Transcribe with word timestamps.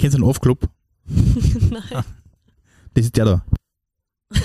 Kennst 0.00 0.16
du 0.16 0.22
den 0.22 0.28
Off-Club? 0.28 0.66
Nein. 1.06 2.04
Das 2.94 3.04
ist 3.04 3.16
der 3.16 3.24
da. 3.26 3.44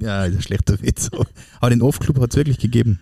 Ja, 0.00 0.24
das 0.24 0.30
ist 0.30 0.36
ein 0.36 0.42
schlechter 0.42 0.82
Witz. 0.82 1.10
Aber 1.60 1.70
den 1.70 1.80
Off-Club 1.80 2.18
hat 2.18 2.30
es 2.30 2.36
wirklich 2.36 2.58
gegeben. 2.58 2.98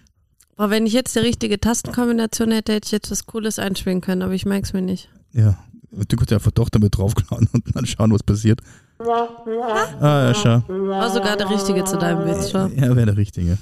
Aber 0.57 0.69
wenn 0.69 0.85
ich 0.85 0.93
jetzt 0.93 1.17
die 1.17 1.21
richtige 1.21 1.59
Tastenkombination 1.59 2.51
hätte, 2.51 2.75
hätte 2.75 2.85
ich 2.85 2.93
jetzt 2.93 3.11
was 3.11 3.25
Cooles 3.25 3.59
einspielen 3.59 4.03
können, 4.03 4.21
aber 4.21 4.35
ich 4.35 4.45
merke 4.45 4.67
es 4.67 4.75
mir 4.75 4.83
nicht. 4.83 5.09
Ja. 5.33 5.57
Du 5.91 6.17
kannst 6.17 6.31
ja 6.31 6.37
einfach 6.37 6.51
doch 6.51 6.69
damit 6.69 6.99
draufklauen 6.99 7.49
und 7.53 7.75
dann 7.75 7.87
schauen, 7.87 8.13
was 8.13 8.23
passiert. 8.23 8.61
Ah, 8.99 9.25
ja, 10.01 10.35
schau. 10.35 10.63
War 10.69 11.11
sogar 11.11 11.39
der 11.39 11.49
richtige 11.49 11.85
zu 11.85 11.97
deinem 11.97 12.27
Witz, 12.27 12.51
schon. 12.51 12.77
Ja, 12.77 12.95
wäre 12.95 13.07
der 13.07 13.17
Richtige. 13.17 13.57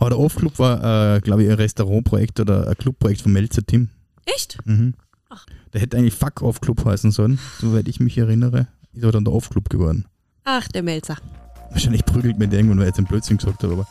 Aber 0.00 0.10
der 0.10 0.18
Off-Club 0.18 0.58
war, 0.58 1.16
äh, 1.16 1.20
glaube 1.20 1.44
ich, 1.44 1.50
ein 1.50 1.56
Restaurantprojekt 1.56 2.40
oder 2.40 2.66
ein 2.66 2.76
Clubprojekt 2.76 3.20
von 3.20 3.32
Melzer 3.32 3.62
Tim. 3.64 3.90
Echt? 4.24 4.58
Mhm. 4.64 4.94
Ach. 5.34 5.46
Der 5.72 5.80
hätte 5.80 5.96
eigentlich 5.96 6.14
Fuck 6.14 6.42
Off 6.42 6.60
Club 6.60 6.84
heißen 6.84 7.10
sollen, 7.10 7.38
soweit 7.58 7.88
ich 7.88 8.00
mich 8.00 8.18
erinnere. 8.18 8.68
Ist 8.92 9.02
aber 9.02 9.12
dann 9.12 9.24
der 9.24 9.32
Off 9.32 9.48
Club 9.48 9.70
geworden. 9.70 10.04
Ach, 10.44 10.68
der 10.68 10.82
Melzer. 10.82 11.16
Wahrscheinlich 11.70 12.04
prügelt 12.04 12.38
mir 12.38 12.48
der 12.48 12.58
irgendwann, 12.58 12.78
weil 12.78 12.84
er 12.84 12.88
jetzt 12.88 12.98
einen 12.98 13.06
Blödsinn 13.06 13.38
gesagt 13.38 13.62
hat, 13.62 13.70
aber. 13.70 13.86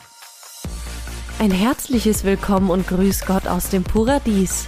Ein 1.40 1.50
herzliches 1.50 2.24
Willkommen 2.24 2.70
und 2.70 2.88
Grüß 2.88 3.26
Gott 3.26 3.48
aus 3.48 3.70
dem 3.70 3.84
Paradies. 3.84 4.68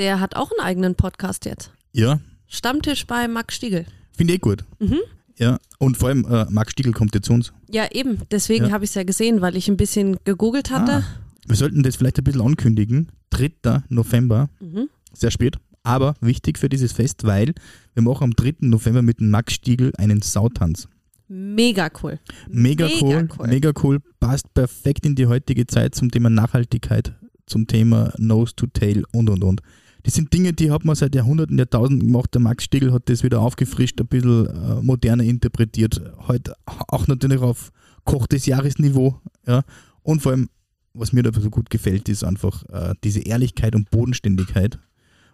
der 0.00 0.18
hat 0.18 0.34
auch 0.34 0.50
einen 0.50 0.66
eigenen 0.66 0.94
Podcast 0.96 1.44
jetzt. 1.44 1.70
Ja, 1.92 2.18
Stammtisch 2.48 3.06
bei 3.06 3.28
Max 3.28 3.54
Stiegel. 3.54 3.84
finde 4.16 4.34
ich 4.34 4.40
gut. 4.40 4.64
Mhm. 4.80 4.98
Ja, 5.38 5.58
und 5.78 5.96
vor 5.96 6.08
allem 6.08 6.24
äh, 6.24 6.46
Max 6.50 6.72
Stiegel 6.72 6.92
kommt 6.92 7.14
jetzt 7.14 7.26
zu 7.26 7.32
uns. 7.32 7.52
Ja, 7.70 7.86
eben. 7.92 8.18
Deswegen 8.32 8.66
Ja. 8.66 8.72
habe 8.72 8.84
ich 8.84 8.90
es 8.90 8.94
ja 8.94 9.04
gesehen, 9.04 9.40
weil 9.40 9.56
ich 9.56 9.68
ein 9.68 9.76
bisschen 9.76 10.16
gegoogelt 10.24 10.70
hatte. 10.70 10.92
Ah, 10.92 11.04
wir 11.46 11.56
sollten 11.56 11.82
das 11.84 11.96
vielleicht 11.96 12.18
ein 12.18 12.24
bisschen 12.24 12.40
ankündigen. 12.42 13.10
3. 13.30 13.82
November, 13.88 14.48
Mhm. 14.58 14.88
sehr 15.12 15.30
spät, 15.30 15.56
aber 15.84 16.14
wichtig 16.20 16.58
für 16.58 16.68
dieses 16.68 16.92
Fest, 16.92 17.22
weil 17.24 17.54
wir 17.94 18.02
machen 18.02 18.24
am 18.24 18.34
3. 18.34 18.66
November 18.68 19.02
mit 19.02 19.20
Max 19.20 19.52
Stiegel 19.54 19.92
einen 19.96 20.20
Sautanz. 20.22 20.88
Mega 21.28 21.88
cool. 22.02 22.18
Mega, 22.48 22.86
Mega 22.86 22.98
cool, 23.06 23.28
cool. 23.38 23.46
mega 23.48 23.72
cool, 23.84 23.98
passt 24.18 24.52
perfekt 24.52 25.06
in 25.06 25.14
die 25.14 25.26
heutige 25.26 25.66
Zeit 25.68 25.94
zum 25.94 26.10
Thema 26.10 26.28
Nachhaltigkeit, 26.28 27.12
zum 27.46 27.68
Thema 27.68 28.12
Nose 28.18 28.54
to 28.56 28.66
Tail 28.66 29.04
und 29.12 29.30
und 29.30 29.44
und. 29.44 29.60
Das 30.02 30.14
sind 30.14 30.32
Dinge, 30.32 30.52
die 30.52 30.70
hat 30.70 30.84
man 30.84 30.94
seit 30.94 31.14
Jahrhunderten, 31.14 31.58
Jahrtausenden 31.58 32.06
gemacht. 32.08 32.34
Der 32.34 32.40
Max 32.40 32.64
Stiegel 32.64 32.92
hat 32.92 33.08
das 33.08 33.22
wieder 33.22 33.40
aufgefrischt, 33.40 34.00
ein 34.00 34.06
bisschen 34.06 34.46
äh, 34.46 34.82
moderner 34.82 35.24
interpretiert. 35.24 36.00
Heute 36.26 36.54
auch 36.66 37.06
natürlich 37.06 37.40
auf 37.40 37.70
Koch 38.04 38.26
des 38.26 38.46
Jahresniveau. 38.46 39.20
Ja. 39.46 39.62
Und 40.02 40.22
vor 40.22 40.32
allem, 40.32 40.48
was 40.94 41.12
mir 41.12 41.22
da 41.22 41.38
so 41.38 41.50
gut 41.50 41.70
gefällt, 41.70 42.08
ist 42.08 42.24
einfach 42.24 42.64
äh, 42.70 42.94
diese 43.04 43.20
Ehrlichkeit 43.20 43.74
und 43.74 43.90
Bodenständigkeit. 43.90 44.78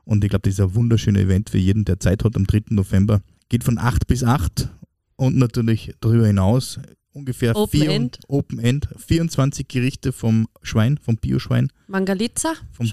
Und 0.05 0.23
ich 0.23 0.31
glaube, 0.31 0.42
das 0.42 0.55
ist 0.55 0.61
ein 0.61 0.75
wunderschönes 0.75 1.23
Event 1.23 1.51
für 1.51 1.58
jeden, 1.58 1.84
der 1.84 1.98
Zeit 2.01 2.25
hat 2.25 2.36
am 2.36 2.47
3. 2.47 2.64
November. 2.70 3.20
Geht 3.48 3.64
von 3.64 3.78
8 3.78 4.06
bis 4.06 4.23
8 4.25 4.69
und 5.17 5.36
natürlich 5.36 5.95
darüber 6.01 6.27
hinaus 6.27 6.78
ungefähr 7.17 7.56
Open 7.56 7.80
vier, 7.80 7.91
End. 7.91 8.19
Open 8.28 8.58
End, 8.58 8.89
24 8.97 9.67
Gerichte 9.67 10.12
vom 10.12 10.46
Schwein, 10.62 10.98
vom 10.98 11.17
Bio-Schwein, 11.17 11.73
Mangalitza? 11.89 12.55
vom 12.73 12.86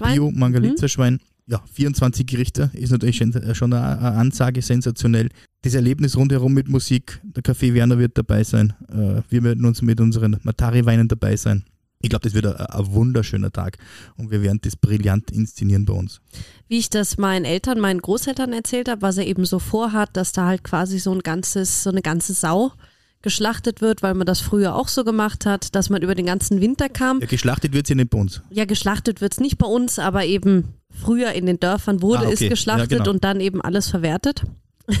Schwein? 0.88 1.14
Mhm. 1.14 1.33
Ja, 1.46 1.62
24 1.72 2.26
Gerichte 2.26 2.70
ist 2.72 2.90
natürlich 2.90 3.16
schon, 3.16 3.54
schon 3.54 3.72
eine, 3.72 3.98
Ansage, 3.98 4.62
sensationell. 4.62 5.28
Das 5.62 5.74
Erlebnis 5.74 6.16
rundherum 6.16 6.54
mit 6.54 6.68
Musik, 6.68 7.20
der 7.22 7.42
Café 7.42 7.74
Werner 7.74 7.98
wird 7.98 8.16
dabei 8.16 8.44
sein, 8.44 8.72
äh, 8.88 9.20
wir 9.28 9.42
werden 9.42 9.64
uns 9.66 9.82
mit 9.82 10.00
unseren 10.00 10.38
Matari-Weinen 10.42 11.08
dabei 11.08 11.36
sein. 11.36 11.64
Ich 12.00 12.08
glaube, 12.08 12.22
das 12.22 12.34
wird 12.34 12.46
ein, 12.46 12.56
ein 12.56 12.92
wunderschöner 12.92 13.52
Tag 13.52 13.76
und 14.16 14.30
wir 14.30 14.42
werden 14.42 14.60
das 14.62 14.76
brillant 14.76 15.30
inszenieren 15.30 15.84
bei 15.84 15.92
uns. 15.92 16.22
Wie 16.68 16.78
ich 16.78 16.88
das 16.88 17.18
meinen 17.18 17.44
Eltern, 17.44 17.78
meinen 17.78 18.00
Großeltern 18.00 18.54
erzählt 18.54 18.88
habe, 18.88 19.02
was 19.02 19.18
er 19.18 19.26
eben 19.26 19.44
so 19.44 19.58
vorhat, 19.58 20.16
dass 20.16 20.32
da 20.32 20.46
halt 20.46 20.64
quasi 20.64 20.98
so 20.98 21.12
ein 21.12 21.20
ganzes, 21.20 21.82
so 21.82 21.90
eine 21.90 22.02
ganze 22.02 22.32
Sau 22.32 22.72
geschlachtet 23.20 23.80
wird, 23.80 24.02
weil 24.02 24.14
man 24.14 24.26
das 24.26 24.40
früher 24.40 24.74
auch 24.74 24.88
so 24.88 25.02
gemacht 25.02 25.46
hat, 25.46 25.74
dass 25.74 25.88
man 25.88 26.02
über 26.02 26.14
den 26.14 26.26
ganzen 26.26 26.60
Winter 26.60 26.90
kam. 26.90 27.20
Ja, 27.20 27.26
geschlachtet 27.26 27.72
wird 27.72 27.86
sie 27.86 27.94
nicht 27.94 28.10
bei 28.10 28.18
uns. 28.18 28.42
Ja, 28.50 28.66
geschlachtet 28.66 29.22
wird's 29.22 29.40
nicht 29.40 29.56
bei 29.56 29.66
uns, 29.66 29.98
aber 29.98 30.26
eben 30.26 30.74
früher 30.94 31.32
in 31.32 31.46
den 31.46 31.60
Dörfern 31.60 32.02
wurde 32.02 32.26
Ah, 32.26 32.30
es 32.30 32.40
okay. 32.40 32.48
geschlachtet 32.48 32.92
Ja, 32.92 32.98
genau. 32.98 33.10
und 33.10 33.24
dann 33.24 33.40
eben 33.40 33.60
alles 33.60 33.88
verwertet. 33.88 34.44
und 34.88 34.98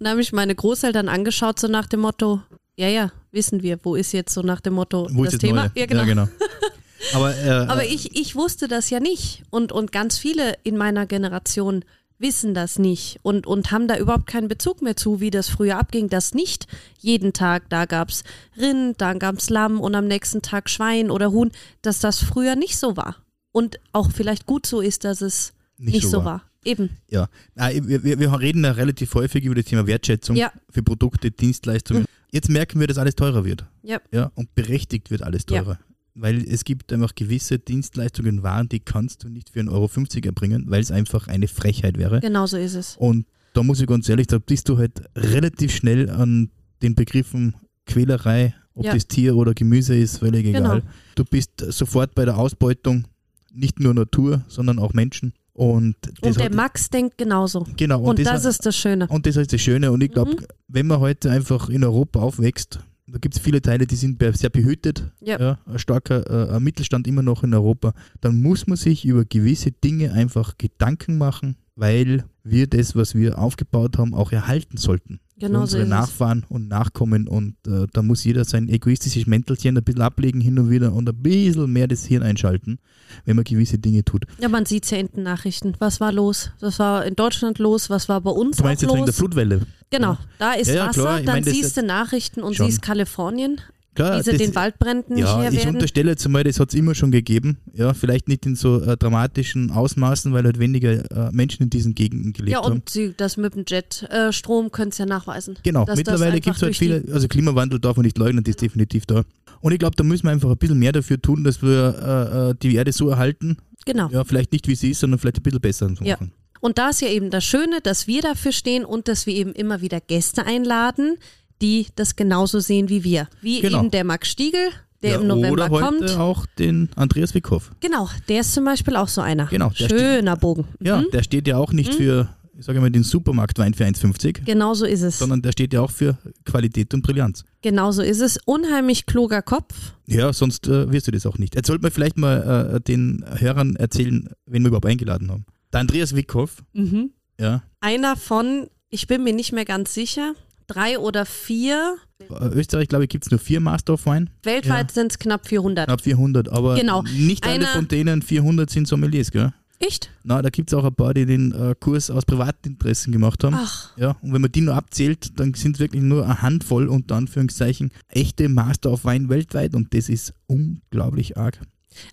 da 0.00 0.10
habe 0.10 0.20
ich 0.20 0.32
meine 0.32 0.54
Großeltern 0.54 1.08
angeschaut, 1.08 1.58
so 1.58 1.68
nach 1.68 1.86
dem 1.86 2.00
Motto, 2.00 2.40
ja, 2.76 2.88
ja, 2.88 3.12
wissen 3.32 3.62
wir, 3.62 3.78
wo 3.82 3.94
ist 3.94 4.12
jetzt 4.12 4.32
so 4.34 4.42
nach 4.42 4.60
dem 4.60 4.74
Motto 4.74 5.08
Wo 5.12 5.24
das 5.24 5.34
ist 5.34 5.42
das 5.42 5.48
Thema? 5.48 5.62
Neue? 5.64 5.70
Ja, 5.74 5.86
genau. 5.86 6.00
Ja, 6.02 6.06
genau. 6.06 6.28
Aber, 7.14 7.36
äh, 7.36 7.48
Aber 7.50 7.84
ich, 7.84 8.16
ich 8.18 8.36
wusste 8.36 8.68
das 8.68 8.90
ja 8.90 9.00
nicht. 9.00 9.42
Und, 9.50 9.72
und 9.72 9.90
ganz 9.92 10.18
viele 10.18 10.54
in 10.64 10.76
meiner 10.76 11.06
Generation 11.06 11.84
wissen 12.18 12.52
das 12.52 12.78
nicht 12.78 13.18
und, 13.22 13.46
und 13.46 13.70
haben 13.72 13.88
da 13.88 13.96
überhaupt 13.96 14.26
keinen 14.26 14.48
Bezug 14.48 14.82
mehr 14.82 14.94
zu, 14.94 15.20
wie 15.20 15.30
das 15.30 15.48
früher 15.48 15.78
abging, 15.78 16.10
dass 16.10 16.34
nicht 16.34 16.66
jeden 16.98 17.32
Tag, 17.32 17.62
da 17.70 17.86
gab's 17.86 18.24
Rind, 18.58 19.00
dann 19.00 19.18
gab's 19.18 19.48
Lamm 19.48 19.80
und 19.80 19.94
am 19.94 20.06
nächsten 20.06 20.42
Tag 20.42 20.68
Schwein 20.68 21.10
oder 21.10 21.30
Huhn, 21.32 21.50
dass 21.80 21.98
das 21.98 22.22
früher 22.22 22.56
nicht 22.56 22.76
so 22.76 22.94
war. 22.98 23.16
Und 23.52 23.80
auch 23.92 24.10
vielleicht 24.12 24.46
gut 24.46 24.66
so 24.66 24.80
ist, 24.80 25.04
dass 25.04 25.20
es 25.20 25.52
nicht, 25.78 26.06
so, 26.06 26.24
war. 26.24 26.42
Eben. 26.64 26.90
Ja, 27.08 27.28
wir, 27.54 28.04
wir, 28.04 28.18
wir 28.18 28.38
reden 28.38 28.64
ja 28.64 28.72
relativ 28.72 29.14
häufig 29.14 29.44
über 29.44 29.54
das 29.54 29.64
Thema 29.64 29.86
Wertschätzung 29.86 30.36
Ja. 30.36 30.52
für 30.68 30.82
Produkte, 30.82 31.30
Dienstleistungen. 31.30 32.04
Jetzt 32.30 32.48
merken 32.48 32.78
wir, 32.80 32.86
dass 32.86 32.98
alles 32.98 33.16
teurer 33.16 33.44
wird. 33.44 33.64
Ja. 33.82 33.98
Ja, 34.12 34.30
und 34.34 34.54
berechtigt 34.54 35.10
wird 35.10 35.22
alles 35.22 35.44
Ja. 35.50 35.62
teurer. 35.62 35.78
Weil 36.14 36.42
es 36.46 36.64
gibt 36.64 36.92
einfach 36.92 37.14
gewisse 37.14 37.58
Dienstleistungen, 37.58 38.42
Waren, 38.42 38.68
die 38.68 38.80
kannst 38.80 39.24
du 39.24 39.28
nicht 39.28 39.48
für 39.50 39.60
1,50 39.60 39.70
Euro 39.70 40.26
erbringen, 40.26 40.64
weil 40.68 40.80
es 40.82 40.90
einfach 40.90 41.28
eine 41.28 41.48
Frechheit 41.48 41.96
wäre. 41.98 42.20
Genau 42.20 42.46
so 42.46 42.56
ist 42.58 42.74
es. 42.74 42.96
Und 42.98 43.26
da 43.54 43.62
muss 43.62 43.80
ich 43.80 43.86
ganz 43.86 44.08
ehrlich, 44.08 44.26
da 44.26 44.38
bist 44.38 44.68
du 44.68 44.76
halt 44.76 45.02
relativ 45.16 45.74
schnell 45.74 46.10
an 46.10 46.50
den 46.82 46.94
Begriffen 46.94 47.54
Quälerei, 47.86 48.54
ob 48.74 48.84
Ja. 48.84 48.94
das 48.94 49.06
Tier 49.06 49.34
oder 49.36 49.54
Gemüse 49.54 49.96
ist, 49.96 50.18
völlig 50.18 50.46
egal. 50.46 50.80
Genau. 50.80 50.92
Du 51.14 51.24
bist 51.24 51.52
sofort 51.68 52.14
bei 52.14 52.24
der 52.24 52.36
Ausbeutung, 52.38 53.06
nicht 53.52 53.80
nur 53.80 53.94
Natur, 53.94 54.44
sondern 54.48 54.78
auch 54.78 54.92
Menschen. 54.94 55.32
Und, 55.52 55.96
das 56.02 56.30
Und 56.30 56.36
der 56.38 56.46
hat- 56.46 56.54
Max 56.54 56.88
denkt 56.90 57.18
genauso. 57.18 57.66
genau, 57.76 58.00
Und, 58.02 58.18
das, 58.18 58.28
hat- 58.28 58.44
ist 58.44 58.64
das 58.64 58.76
Schöne. 58.76 59.06
und 59.08 59.26
das 59.26 59.36
ist 59.36 59.52
das 59.52 59.60
Schöne. 59.60 59.92
Und 59.92 60.02
ich 60.02 60.10
glaube, 60.12 60.32
Mhm. 60.32 60.46
wenn 60.68 60.86
man 60.86 61.00
heute 61.00 61.30
einfach 61.30 61.68
in 61.68 61.84
Europa 61.84 62.20
aufwächst, 62.20 62.80
da 63.06 63.18
gibt 63.18 63.34
es 63.34 63.40
viele 63.40 63.60
Teile, 63.60 63.86
die 63.86 63.96
sind 63.96 64.22
sehr 64.36 64.50
behütet, 64.50 65.10
Ja. 65.20 65.58
ein 65.66 65.78
starker 65.78 66.54
äh, 66.54 66.60
Mittelstand 66.60 67.06
immer 67.08 67.22
noch 67.22 67.42
in 67.42 67.52
Europa, 67.52 67.92
dann 68.20 68.40
muss 68.40 68.66
man 68.68 68.76
sich 68.76 69.04
über 69.04 69.24
gewisse 69.24 69.72
Dinge 69.72 70.12
einfach 70.12 70.56
Gedanken 70.56 71.18
machen, 71.18 71.56
weil 71.80 72.24
wir 72.44 72.66
das, 72.66 72.94
was 72.94 73.14
wir 73.14 73.38
aufgebaut 73.38 73.96
haben, 73.98 74.14
auch 74.14 74.32
erhalten 74.32 74.76
sollten. 74.76 75.18
Genau 75.38 75.60
so 75.60 75.62
unsere 75.62 75.82
es. 75.84 75.88
Nachfahren 75.88 76.44
und 76.50 76.68
Nachkommen. 76.68 77.26
Und 77.26 77.54
äh, 77.66 77.86
da 77.94 78.02
muss 78.02 78.22
jeder 78.24 78.44
sein 78.44 78.68
egoistisches 78.68 79.26
Mäntelchen 79.26 79.78
ein 79.78 79.82
bisschen 79.82 80.02
ablegen 80.02 80.42
hin 80.42 80.58
und 80.58 80.68
wieder 80.68 80.92
und 80.92 81.08
ein 81.08 81.16
bisschen 81.16 81.72
mehr 81.72 81.88
das 81.88 82.04
Hirn 82.04 82.22
einschalten, 82.22 82.78
wenn 83.24 83.36
man 83.36 83.44
gewisse 83.44 83.78
Dinge 83.78 84.04
tut. 84.04 84.26
Ja, 84.38 84.50
man 84.50 84.66
sieht's 84.66 84.90
ja 84.90 84.98
in 84.98 85.08
den 85.08 85.22
Nachrichten. 85.22 85.74
Was 85.78 85.98
war 86.00 86.12
los? 86.12 86.50
Was 86.60 86.78
war 86.78 87.06
in 87.06 87.16
Deutschland 87.16 87.58
los? 87.58 87.88
Was 87.88 88.10
war 88.10 88.20
bei 88.20 88.30
uns 88.30 88.58
Du 88.58 88.64
meinst 88.64 88.84
auch 88.84 88.88
jetzt 88.88 88.94
wegen 88.96 89.06
der 89.06 89.12
los? 89.12 89.16
Flutwelle? 89.16 89.60
Genau, 89.88 90.18
da 90.38 90.52
ist 90.52 90.68
Ja, 90.68 90.74
ja, 90.74 90.86
Wasser, 90.88 91.00
klar. 91.00 91.16
Dann 91.22 91.24
mein, 91.36 91.44
das 91.44 91.54
siehst 91.54 91.76
du 91.78 91.82
Nachrichten 91.82 92.42
und 92.42 92.54
schon. 92.54 92.66
siehst 92.66 92.82
Kalifornien, 92.82 93.62
Klar, 93.94 94.18
wie 94.18 94.22
sie 94.22 94.30
das- 94.30 94.38
den 94.38 94.54
Waldbränden 94.54 95.16
Ja, 95.18 95.48
ich 95.48 95.56
werden. 95.56 95.74
unterstelle 95.74 96.10
jetzt 96.12 96.24
einmal, 96.24 96.44
das 96.44 96.60
hat 96.60 96.68
es 96.68 96.74
immer 96.74 96.94
schon 96.94 97.10
gegeben. 97.10 97.58
Ja, 97.74 97.92
vielleicht 97.92 98.28
nicht 98.28 98.46
in 98.46 98.54
so 98.54 98.80
äh, 98.80 98.96
dramatischen 98.96 99.70
Ausmaßen, 99.72 100.32
weil 100.32 100.44
halt 100.44 100.58
weniger 100.60 101.10
äh, 101.10 101.30
Menschen 101.32 101.64
in 101.64 101.70
diesen 101.70 101.94
Gegenden 101.94 102.32
gelebt 102.32 102.52
Ja, 102.52 102.62
haben. 102.64 102.72
und 102.74 102.88
sie, 102.88 103.12
das 103.16 103.36
mit 103.36 103.54
dem 103.54 103.64
Jetstrom 103.66 104.70
können 104.70 104.92
sie 104.92 105.02
ja 105.02 105.06
nachweisen. 105.06 105.56
Genau, 105.62 105.86
mittlerweile 105.94 106.40
gibt 106.40 106.56
es 106.56 106.62
halt 106.62 106.76
viele, 106.76 107.04
also 107.12 107.26
Klimawandel 107.28 107.80
darf 107.80 107.96
man 107.96 108.04
nicht 108.04 108.16
leugnen, 108.18 108.44
das 108.44 108.50
ist 108.52 108.62
definitiv 108.62 109.06
da. 109.06 109.22
Und 109.60 109.72
ich 109.72 109.78
glaube, 109.78 109.96
da 109.96 110.04
müssen 110.04 110.24
wir 110.24 110.30
einfach 110.30 110.50
ein 110.50 110.56
bisschen 110.56 110.78
mehr 110.78 110.92
dafür 110.92 111.20
tun, 111.20 111.44
dass 111.44 111.60
wir 111.62 112.48
äh, 112.48 112.50
äh, 112.50 112.54
die 112.62 112.74
Erde 112.76 112.92
so 112.92 113.08
erhalten. 113.10 113.58
Genau. 113.86 114.08
Ja, 114.10 114.24
vielleicht 114.24 114.52
nicht 114.52 114.68
wie 114.68 114.74
sie 114.74 114.90
ist, 114.92 115.00
sondern 115.00 115.18
vielleicht 115.18 115.38
ein 115.38 115.42
bisschen 115.42 115.60
besser 115.60 115.94
zu 115.94 116.04
Ja. 116.04 116.14
machen. 116.14 116.32
Und 116.60 116.76
da 116.78 116.90
ist 116.90 117.00
ja 117.00 117.08
eben 117.08 117.30
das 117.30 117.42
Schöne, 117.44 117.80
dass 117.82 118.06
wir 118.06 118.20
dafür 118.22 118.52
stehen 118.52 118.84
und 118.84 119.08
dass 119.08 119.26
wir 119.26 119.34
eben 119.34 119.52
immer 119.52 119.80
wieder 119.80 120.00
Gäste 120.00 120.44
einladen, 120.46 121.16
die 121.62 121.86
das 121.96 122.16
genauso 122.16 122.60
sehen 122.60 122.88
wie 122.88 123.04
wir. 123.04 123.28
Wie 123.42 123.60
Genau. 123.60 123.80
eben 123.80 123.90
der 123.90 124.04
Max 124.04 124.28
Stiegel, 124.28 124.70
der 125.02 125.12
ja, 125.12 125.20
im 125.20 125.26
November 125.26 125.52
oder 125.52 125.68
heute 125.70 125.84
kommt. 125.98 126.10
auch 126.18 126.46
den 126.58 126.90
Andreas 126.96 127.34
Wickhoff. 127.34 127.70
Genau, 127.80 128.08
der 128.28 128.40
ist 128.42 128.52
zum 128.54 128.64
Beispiel 128.64 128.96
auch 128.96 129.08
so 129.08 129.20
einer. 129.20 129.46
Genau, 129.46 129.70
Schöner 129.74 130.36
Bogen. 130.36 130.66
Ja, 130.80 131.00
Mhm. 131.00 131.06
der 131.12 131.22
steht 131.22 131.46
ja 131.48 131.56
auch 131.56 131.72
nicht 131.72 131.94
für 131.94 132.28
ich 132.58 132.66
sage 132.66 132.78
mal, 132.78 132.90
den 132.90 133.04
Supermarktwein 133.04 133.72
für 133.72 133.86
1,50, 133.86 134.44
Genau 134.44 134.74
so 134.74 134.84
ist 134.84 135.00
es. 135.00 135.18
sondern 135.18 135.40
der 135.40 135.52
steht 135.52 135.72
ja 135.72 135.80
auch 135.80 135.90
für 135.90 136.18
Qualität 136.44 136.92
und 136.92 137.00
Brillanz. 137.00 137.42
Genau 137.62 137.90
so 137.90 138.02
ist 138.02 138.20
es. 138.20 138.38
Unheimlich 138.44 139.06
kluger 139.06 139.40
Kopf. 139.40 139.94
Ja, 140.06 140.30
sonst 140.34 140.68
äh, 140.68 140.92
wirst 140.92 141.06
du 141.06 141.10
das 141.10 141.24
auch 141.24 141.38
nicht. 141.38 141.54
Jetzt 141.54 141.68
sollte 141.68 141.80
man 141.80 141.90
vielleicht 141.90 142.18
mal 142.18 142.74
äh, 142.76 142.80
den 142.82 143.24
Hörern 143.38 143.76
erzählen, 143.76 144.28
wen 144.44 144.62
wir 144.62 144.68
überhaupt 144.68 144.84
eingeladen 144.84 145.30
haben. 145.30 145.46
Der 145.72 145.80
Andreas 145.80 146.14
Wickhoff, 146.14 146.62
Mhm. 146.74 147.12
ja, 147.40 147.62
Einer 147.80 148.14
von, 148.16 148.66
ich 148.90 149.06
bin 149.06 149.24
mir 149.24 149.32
nicht 149.32 149.52
mehr 149.52 149.64
ganz 149.64 149.94
sicher, 149.94 150.34
drei 150.70 150.98
oder 150.98 151.26
vier. 151.26 151.96
äh, 152.20 152.46
Österreich, 152.48 152.88
glaube 152.88 153.04
ich, 153.04 153.10
gibt 153.10 153.24
es 153.24 153.30
nur 153.30 153.40
vier 153.40 153.60
Master 153.60 153.94
of 153.94 154.06
Wine, 154.06 154.26
Weltweit 154.42 154.90
sind 154.92 155.12
es 155.12 155.18
knapp 155.18 155.46
400. 155.48 155.86
knapp 155.86 156.00
400, 156.02 156.48
aber 156.48 156.74
Genau. 156.76 157.02
nicht 157.02 157.46
alle 157.46 157.66
von 157.66 157.88
denen 157.88 158.22
400 158.22 158.68
sind 158.70 158.86
Sommeliers, 158.88 159.30
gell? 159.30 159.52
Echt? 159.82 160.10
Na, 160.24 160.42
da 160.42 160.50
gibt 160.50 160.70
es 160.70 160.74
auch 160.74 160.84
ein 160.84 160.94
paar, 160.94 161.14
die 161.14 161.24
den 161.24 161.52
äh, 161.52 161.74
Kurs 161.80 162.10
aus 162.10 162.26
Privatinteressen 162.26 163.12
gemacht 163.14 163.42
haben. 163.42 163.56
Ach, 163.58 163.96
Ja, 163.96 164.10
und 164.20 164.34
wenn 164.34 164.42
man 164.42 164.52
die 164.52 164.60
nur 164.60 164.74
abzählt, 164.74 165.40
dann 165.40 165.54
sind 165.54 165.76
es 165.76 165.80
wirklich 165.80 166.02
nur 166.02 166.24
eine 166.26 166.42
Handvoll, 166.42 166.86
unter 166.88 167.14
Anführungszeichen, 167.16 167.90
echte 168.08 168.50
Master 168.50 168.90
of 168.92 169.06
Wine 169.06 169.30
weltweit 169.30 169.74
und 169.74 169.94
das 169.94 170.10
ist 170.10 170.34
unglaublich 170.46 171.38
arg. 171.38 171.58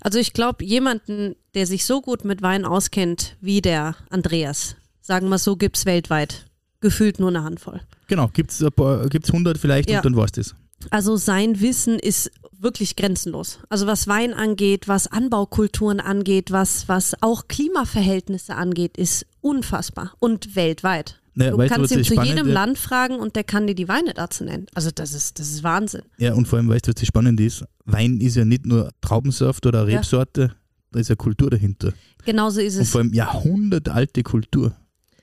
also 0.01 0.17
ich 0.17 0.31
glaube, 0.31 0.63
jemanden, 0.63 1.35
der 1.55 1.67
sich 1.67 1.83
so 1.85 2.01
gut 2.01 2.23
mit 2.23 2.41
Wein 2.41 2.63
auskennt 2.63 3.35
wie 3.41 3.61
der 3.61 3.95
Andreas, 4.09 4.77
sagen 5.01 5.27
wir 5.27 5.37
so, 5.37 5.57
gibt 5.57 5.75
es 5.77 5.85
weltweit 5.85 6.45
gefühlt 6.79 7.19
nur 7.19 7.29
eine 7.29 7.43
Handvoll. 7.43 7.81
Genau, 8.07 8.27
gibt 8.29 8.51
es 8.51 8.63
gibt's 9.09 9.29
100 9.29 9.57
vielleicht 9.57 9.89
Ja. 9.89 9.97
und 9.99 10.05
dann 10.05 10.15
war 10.15 10.25
es 10.25 10.31
das. 10.31 10.55
Also 10.91 11.15
sein 11.17 11.59
Wissen 11.59 11.97
ist 11.97 12.31
wirklich 12.59 12.95
grenzenlos. 12.95 13.59
Also 13.69 13.87
was 13.87 14.07
Wein 14.07 14.33
angeht, 14.33 14.87
was 14.87 15.07
Anbaukulturen 15.07 15.99
angeht, 15.99 16.51
was, 16.51 16.87
was 16.87 17.15
auch 17.21 17.47
Klimaverhältnisse 17.47 18.55
angeht, 18.55 18.97
ist 18.97 19.25
unfassbar 19.41 20.13
und 20.19 20.55
weltweit. 20.55 21.19
Naja, 21.33 21.51
du 21.51 21.57
du, 21.57 21.67
kannst 21.67 21.91
was 21.91 21.97
ihn 21.97 22.03
zu 22.03 22.21
jedem 22.23 22.47
Land 22.47 22.79
fragen 22.79 23.15
und 23.19 23.35
der 23.35 23.43
kann 23.43 23.67
dir 23.67 23.75
die 23.75 23.87
Weine 23.87 24.13
dazu 24.15 24.43
nennen. 24.43 24.65
Also 24.73 24.89
das 24.93 25.13
ist, 25.13 25.39
das 25.39 25.49
ist 25.51 25.63
Wahnsinn. 25.63 26.01
Ja, 26.17 26.33
und 26.33 26.47
vor 26.47 26.57
allem, 26.57 26.67
weißt 26.69 26.87
du, 26.87 26.89
was 26.89 26.95
das 26.95 27.07
Spannende 27.07 27.45
ist? 27.45 27.63
Wein 27.85 28.19
ist 28.21 28.35
ja 28.35 28.43
nicht 28.45 28.65
nur 28.65 28.91
Traubensaft 29.01 29.65
oder 29.67 29.81
eine 29.83 29.91
Ja. 29.91 29.97
Rebsorte, 29.97 30.55
da 30.91 30.99
ist 30.99 31.09
ja 31.09 31.15
Kultur 31.15 31.51
dahinter. 31.51 31.93
Genauso 32.25 32.59
ist 32.59 32.75
Und 32.77 32.81
es. 32.81 32.89
vor 32.91 33.01
allem 33.01 33.13
jahrhundertalte 33.13 34.23
Kultur. 34.23 34.73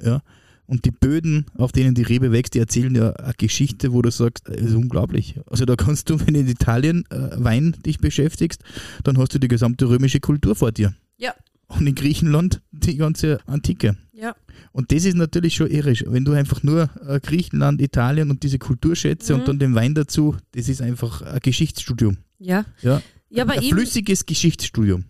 Ja. 0.01 0.21
Und 0.67 0.85
die 0.87 0.91
Böden, 0.91 1.47
auf 1.57 1.73
denen 1.73 1.95
die 1.95 2.03
Rebe 2.03 2.33
wächst, 2.33 2.55
die 2.55 2.59
erzählen 2.59 2.95
ja 2.95 3.11
eine 3.13 3.35
Geschichte, 3.37 3.93
wo 3.93 4.01
du 4.03 4.11
sagst, 4.11 4.49
das 4.49 4.57
ist 4.61 4.75
unglaublich. 4.75 5.39
Also 5.47 5.65
da 5.67 5.77
kannst 5.77 6.09
du, 6.11 6.19
wenn 6.27 6.35
du 6.35 6.41
in 6.41 6.49
Italien 6.49 7.05
äh, 7.11 7.31
Wein 7.37 7.77
dich 7.85 7.99
beschäftigst, 7.99 8.63
dann 9.03 9.19
hast 9.19 9.35
du 9.35 9.39
die 9.39 9.49
gesamte 9.49 9.89
römische 9.89 10.21
Kultur 10.21 10.55
vor 10.57 10.73
dir. 10.73 10.95
Ja. 11.19 11.35
Und 11.69 11.87
in 11.87 11.95
Griechenland 11.95 12.61
die 12.73 12.97
ganze 12.97 13.41
Antike. 13.47 13.97
Ja. 14.13 14.35
Und 14.73 14.93
das 14.93 15.05
ist 15.05 15.17
natürlich 15.17 15.55
schon 15.55 15.69
irrisch. 15.71 16.05
Wenn 16.07 16.25
du 16.25 16.33
einfach 16.33 16.63
nur 16.63 16.89
äh, 17.07 17.21
Griechenland, 17.21 17.81
Italien 17.83 18.31
und 18.31 18.43
diese 18.43 18.59
Kulturschätze 18.59 19.35
Mhm. 19.35 19.41
und 19.41 19.49
dann 19.49 19.59
den 19.59 19.75
Wein 19.75 19.95
dazu, 19.95 20.37
das 20.53 20.69
ist 20.69 20.81
einfach 20.83 21.23
ein 21.23 21.41
Geschichtsstudium. 21.41 22.19
Ja. 22.39 22.65
Ja. 22.83 23.03
Ja, 23.31 23.45
ein 23.47 23.63
flüssiges 23.63 24.27
Geschichtsstudium. 24.27 25.05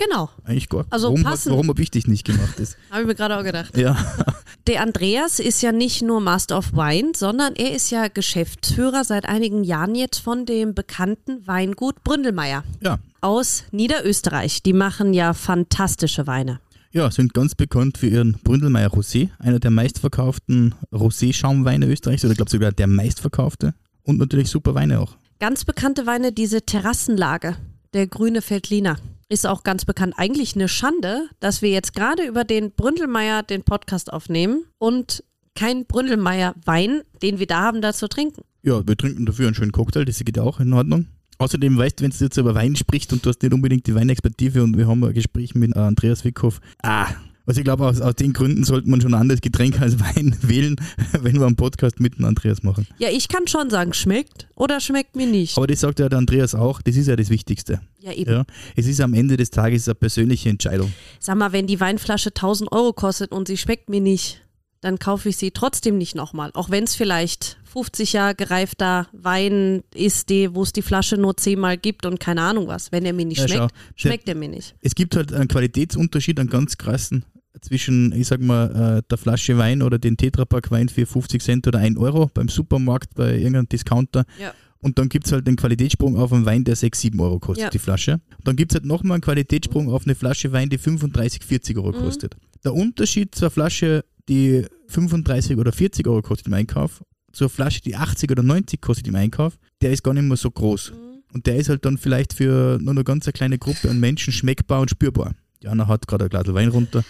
Genau, 0.00 0.30
Eigentlich 0.44 0.68
gar. 0.68 0.86
Also 0.90 1.08
warum 1.08 1.22
passend. 1.22 1.52
warum 1.52 1.68
habe 1.68 1.82
ich 1.82 1.90
dich 1.90 2.06
nicht 2.06 2.24
gemacht? 2.24 2.54
Habe 2.90 3.02
ich 3.02 3.06
mir 3.06 3.14
gerade 3.14 3.38
auch 3.38 3.44
gedacht. 3.44 3.76
ja. 3.76 3.96
Der 4.66 4.82
Andreas 4.82 5.38
ist 5.38 5.62
ja 5.62 5.72
nicht 5.72 6.02
nur 6.02 6.20
Master 6.20 6.58
of 6.58 6.74
Wine, 6.74 7.12
sondern 7.16 7.56
er 7.56 7.74
ist 7.74 7.90
ja 7.90 8.08
Geschäftsführer 8.08 9.04
seit 9.04 9.24
einigen 9.26 9.64
Jahren 9.64 9.94
jetzt 9.94 10.18
von 10.18 10.44
dem 10.44 10.74
bekannten 10.74 11.46
Weingut 11.46 12.04
Bründelmeier 12.04 12.62
ja. 12.82 12.98
aus 13.22 13.64
Niederösterreich. 13.72 14.62
Die 14.62 14.74
machen 14.74 15.14
ja 15.14 15.32
fantastische 15.32 16.26
Weine. 16.26 16.60
Ja, 16.92 17.10
sind 17.10 17.32
ganz 17.34 17.54
bekannt 17.54 17.98
für 17.98 18.08
ihren 18.08 18.34
Bründelmeier 18.44 18.90
Rosé, 18.90 19.30
einer 19.38 19.60
der 19.60 19.70
meistverkauften 19.70 20.74
Rosé-Schaumweine 20.92 21.86
Österreichs 21.86 22.24
oder 22.24 22.34
glaube 22.34 22.50
sogar 22.50 22.72
der 22.72 22.86
meistverkaufte. 22.86 23.74
Und 24.02 24.18
natürlich 24.18 24.50
super 24.50 24.74
Weine 24.74 25.00
auch. 25.00 25.16
Ganz 25.38 25.64
bekannte 25.64 26.06
Weine, 26.06 26.32
diese 26.32 26.62
Terrassenlage, 26.62 27.56
der 27.94 28.06
grüne 28.08 28.42
Veltliner, 28.42 28.98
ist 29.30 29.46
auch 29.46 29.62
ganz 29.62 29.86
bekannt. 29.86 30.14
Eigentlich 30.18 30.54
eine 30.54 30.68
Schande, 30.68 31.28
dass 31.38 31.62
wir 31.62 31.70
jetzt 31.70 31.94
gerade 31.94 32.26
über 32.26 32.44
den 32.44 32.72
Bründelmeier 32.72 33.42
den 33.42 33.62
Podcast 33.62 34.12
aufnehmen 34.12 34.64
und 34.78 35.24
kein 35.54 35.86
Bründelmeier 35.86 36.54
Wein, 36.64 37.02
den 37.22 37.38
wir 37.38 37.46
da 37.46 37.60
haben, 37.60 37.80
dazu 37.80 38.08
trinken. 38.08 38.42
Ja, 38.62 38.86
wir 38.86 38.96
trinken 38.96 39.24
dafür 39.24 39.46
einen 39.46 39.54
schönen 39.54 39.72
Cocktail, 39.72 40.04
das 40.04 40.18
geht 40.18 40.38
auch 40.38 40.60
in 40.60 40.72
Ordnung. 40.72 41.06
Außerdem 41.38 41.78
weißt 41.78 42.00
du, 42.00 42.04
wenn 42.04 42.10
du 42.10 42.24
jetzt 42.24 42.36
über 42.36 42.54
Wein 42.54 42.76
sprichst 42.76 43.12
und 43.14 43.24
du 43.24 43.30
hast 43.30 43.42
nicht 43.42 43.54
unbedingt 43.54 43.86
die 43.86 43.94
Weinexpertise 43.94 44.62
und 44.62 44.76
wir 44.76 44.86
haben 44.86 45.02
ein 45.02 45.14
Gespräch 45.14 45.54
mit 45.54 45.74
Andreas 45.74 46.24
Wickhoff. 46.24 46.60
Ah, 46.82 47.08
also 47.50 47.60
ich 47.60 47.64
glaube, 47.64 47.84
aus, 47.84 48.00
aus 48.00 48.14
den 48.14 48.32
Gründen 48.32 48.62
sollte 48.62 48.88
man 48.88 49.00
schon 49.00 49.12
ein 49.12 49.20
anderes 49.20 49.40
Getränk 49.40 49.80
als 49.80 49.98
Wein 49.98 50.36
wählen, 50.42 50.76
wenn 51.20 51.34
wir 51.40 51.46
einen 51.46 51.56
Podcast 51.56 51.98
mit 51.98 52.16
dem 52.16 52.24
Andreas 52.24 52.62
machen. 52.62 52.86
Ja, 52.98 53.08
ich 53.10 53.26
kann 53.28 53.48
schon 53.48 53.70
sagen, 53.70 53.92
schmeckt 53.92 54.46
oder 54.54 54.78
schmeckt 54.78 55.16
mir 55.16 55.26
nicht. 55.26 55.56
Aber 55.56 55.66
das 55.66 55.80
sagt 55.80 55.98
ja 55.98 56.08
der 56.08 56.18
Andreas 56.18 56.54
auch, 56.54 56.80
das 56.80 56.94
ist 56.94 57.08
ja 57.08 57.16
das 57.16 57.28
Wichtigste. 57.28 57.80
Ja, 57.98 58.12
eben. 58.12 58.30
Ja, 58.30 58.44
es 58.76 58.86
ist 58.86 59.00
am 59.00 59.14
Ende 59.14 59.36
des 59.36 59.50
Tages 59.50 59.88
eine 59.88 59.96
persönliche 59.96 60.48
Entscheidung. 60.48 60.92
Sag 61.18 61.36
mal, 61.36 61.50
wenn 61.52 61.66
die 61.66 61.80
Weinflasche 61.80 62.30
1000 62.30 62.70
Euro 62.70 62.92
kostet 62.92 63.32
und 63.32 63.48
sie 63.48 63.56
schmeckt 63.56 63.90
mir 63.90 64.00
nicht, 64.00 64.40
dann 64.80 64.98
kaufe 65.00 65.28
ich 65.28 65.36
sie 65.36 65.50
trotzdem 65.50 65.98
nicht 65.98 66.14
nochmal. 66.14 66.52
Auch 66.54 66.70
wenn 66.70 66.84
es 66.84 66.94
vielleicht 66.94 67.58
50 67.64 68.12
Jahre 68.12 68.34
gereifter 68.34 69.08
Wein 69.12 69.82
ist, 69.94 70.30
wo 70.30 70.62
es 70.62 70.72
die 70.72 70.82
Flasche 70.82 71.16
nur 71.16 71.36
zehnmal 71.36 71.76
gibt 71.76 72.06
und 72.06 72.18
keine 72.20 72.42
Ahnung 72.42 72.68
was. 72.68 72.90
Wenn 72.92 73.04
er 73.04 73.12
mir 73.12 73.26
nicht 73.26 73.40
Ja, 73.40 73.48
schmeckt, 73.48 73.72
schau. 73.72 74.08
schmeckt 74.08 74.28
er 74.28 74.34
mir 74.36 74.48
nicht. 74.48 74.74
Es 74.80 74.94
gibt 74.94 75.16
halt 75.16 75.32
einen 75.32 75.48
Qualitätsunterschied, 75.48 76.40
einen 76.40 76.48
ganz 76.48 76.78
krassen 76.78 77.24
zwischen, 77.60 78.12
ich 78.12 78.26
sag 78.28 78.40
mal, 78.40 78.98
äh, 78.98 79.02
der 79.10 79.18
Flasche 79.18 79.56
Wein 79.58 79.82
oder 79.82 79.98
den 79.98 80.16
Tetrapack 80.16 80.70
Wein 80.70 80.88
für 80.88 81.06
50 81.06 81.42
Cent 81.42 81.66
oder 81.66 81.78
1 81.78 81.98
Euro 81.98 82.30
beim 82.32 82.48
Supermarkt, 82.48 83.14
bei 83.14 83.36
irgendeinem 83.36 83.68
Discounter. 83.68 84.24
Ja. 84.40 84.52
Und 84.82 84.98
dann 84.98 85.08
gibt 85.10 85.26
es 85.26 85.32
halt 85.32 85.46
den 85.46 85.56
Qualitätssprung 85.56 86.16
auf 86.16 86.32
einen 86.32 86.46
Wein, 86.46 86.64
der 86.64 86.74
6, 86.74 87.00
7 87.00 87.20
Euro 87.20 87.38
kostet, 87.38 87.64
Ja. 87.64 87.70
die 87.70 87.78
Flasche. 87.78 88.14
Und 88.38 88.48
dann 88.48 88.56
gibt 88.56 88.72
es 88.72 88.76
halt 88.76 88.86
nochmal 88.86 89.16
einen 89.16 89.22
Qualitätssprung 89.22 89.90
auf 89.90 90.04
eine 90.06 90.14
Flasche 90.14 90.52
Wein, 90.52 90.70
die 90.70 90.78
35, 90.78 91.44
40 91.44 91.76
Euro 91.76 91.92
Mhm. 91.92 91.96
kostet. 92.04 92.36
Der 92.64 92.72
Unterschied 92.74 93.34
zur 93.34 93.50
Flasche, 93.50 94.04
die 94.28 94.64
35 94.88 95.58
oder 95.58 95.72
40 95.72 96.06
Euro 96.06 96.22
kostet 96.22 96.46
im 96.46 96.54
Einkauf, 96.54 97.02
zur 97.32 97.50
Flasche, 97.50 97.80
die 97.82 97.94
80 97.96 98.30
oder 98.30 98.42
90 98.42 98.80
kostet 98.80 99.06
im 99.08 99.14
Einkauf, 99.16 99.58
der 99.82 99.92
ist 99.92 100.02
gar 100.02 100.14
nicht 100.14 100.24
mehr 100.24 100.36
so 100.36 100.50
groß. 100.50 100.92
Und 101.32 101.46
der 101.46 101.56
ist 101.56 101.68
halt 101.68 101.84
dann 101.84 101.96
vielleicht 101.98 102.32
für 102.32 102.78
nur 102.80 102.90
eine 102.92 103.04
ganz 103.04 103.26
eine 103.26 103.32
kleine 103.32 103.58
Gruppe 103.58 103.88
an 103.90 104.00
Menschen 104.00 104.32
schmeckbar 104.32 104.80
und 104.80 104.90
spürbar. 104.90 105.34
Jana 105.62 105.86
hat 105.88 106.06
gerade 106.06 106.24
ein 106.24 106.28
Glas 106.30 106.46
Wein 106.54 106.68
runter. 106.68 107.04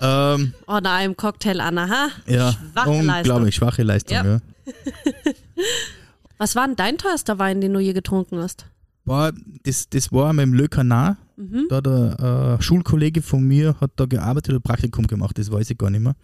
Ähm, 0.00 0.54
Oh, 0.66 0.78
nach 0.82 0.96
einem 0.96 1.16
Cocktail, 1.16 1.60
Anna, 1.60 1.88
ha? 1.88 2.08
ja, 2.26 2.52
Schwache 2.52 2.90
unglaublich, 2.90 3.26
Leistung. 3.26 3.52
schwache 3.52 3.82
Leistung. 3.82 4.16
Ja. 4.16 4.24
Ja. 4.24 4.40
Was 6.38 6.54
war 6.56 6.66
denn 6.66 6.76
dein 6.76 6.98
teuerster 6.98 7.38
Wein, 7.38 7.60
den 7.60 7.72
du 7.72 7.80
je 7.80 7.92
getrunken 7.92 8.38
hast? 8.38 8.66
War, 9.04 9.32
das, 9.62 9.88
das 9.88 10.12
war 10.12 10.32
mit 10.32 10.42
dem 10.44 10.54
Le 10.54 10.68
Canard. 10.68 11.16
Mhm. 11.36 11.66
Da 11.68 11.80
der 11.80 12.56
äh, 12.58 12.62
Schulkollege 12.62 13.22
von 13.22 13.44
mir 13.46 13.76
hat 13.80 13.92
da 13.96 14.06
gearbeitet 14.06 14.54
oder 14.54 14.60
Praktikum 14.60 15.06
gemacht, 15.06 15.38
das 15.38 15.50
weiß 15.52 15.68
ich 15.70 15.78
gar 15.78 15.90
nicht 15.90 16.00
mehr. 16.02 16.16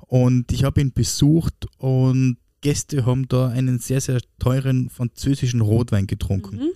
Und 0.00 0.52
ich 0.52 0.64
habe 0.64 0.80
ihn 0.80 0.92
besucht 0.92 1.66
und 1.78 2.36
Gäste 2.60 3.06
haben 3.06 3.26
da 3.28 3.48
einen 3.48 3.78
sehr, 3.78 4.00
sehr 4.02 4.20
teuren 4.38 4.90
französischen 4.90 5.62
Rotwein 5.62 6.06
getrunken. 6.06 6.56
Mhm. 6.56 6.70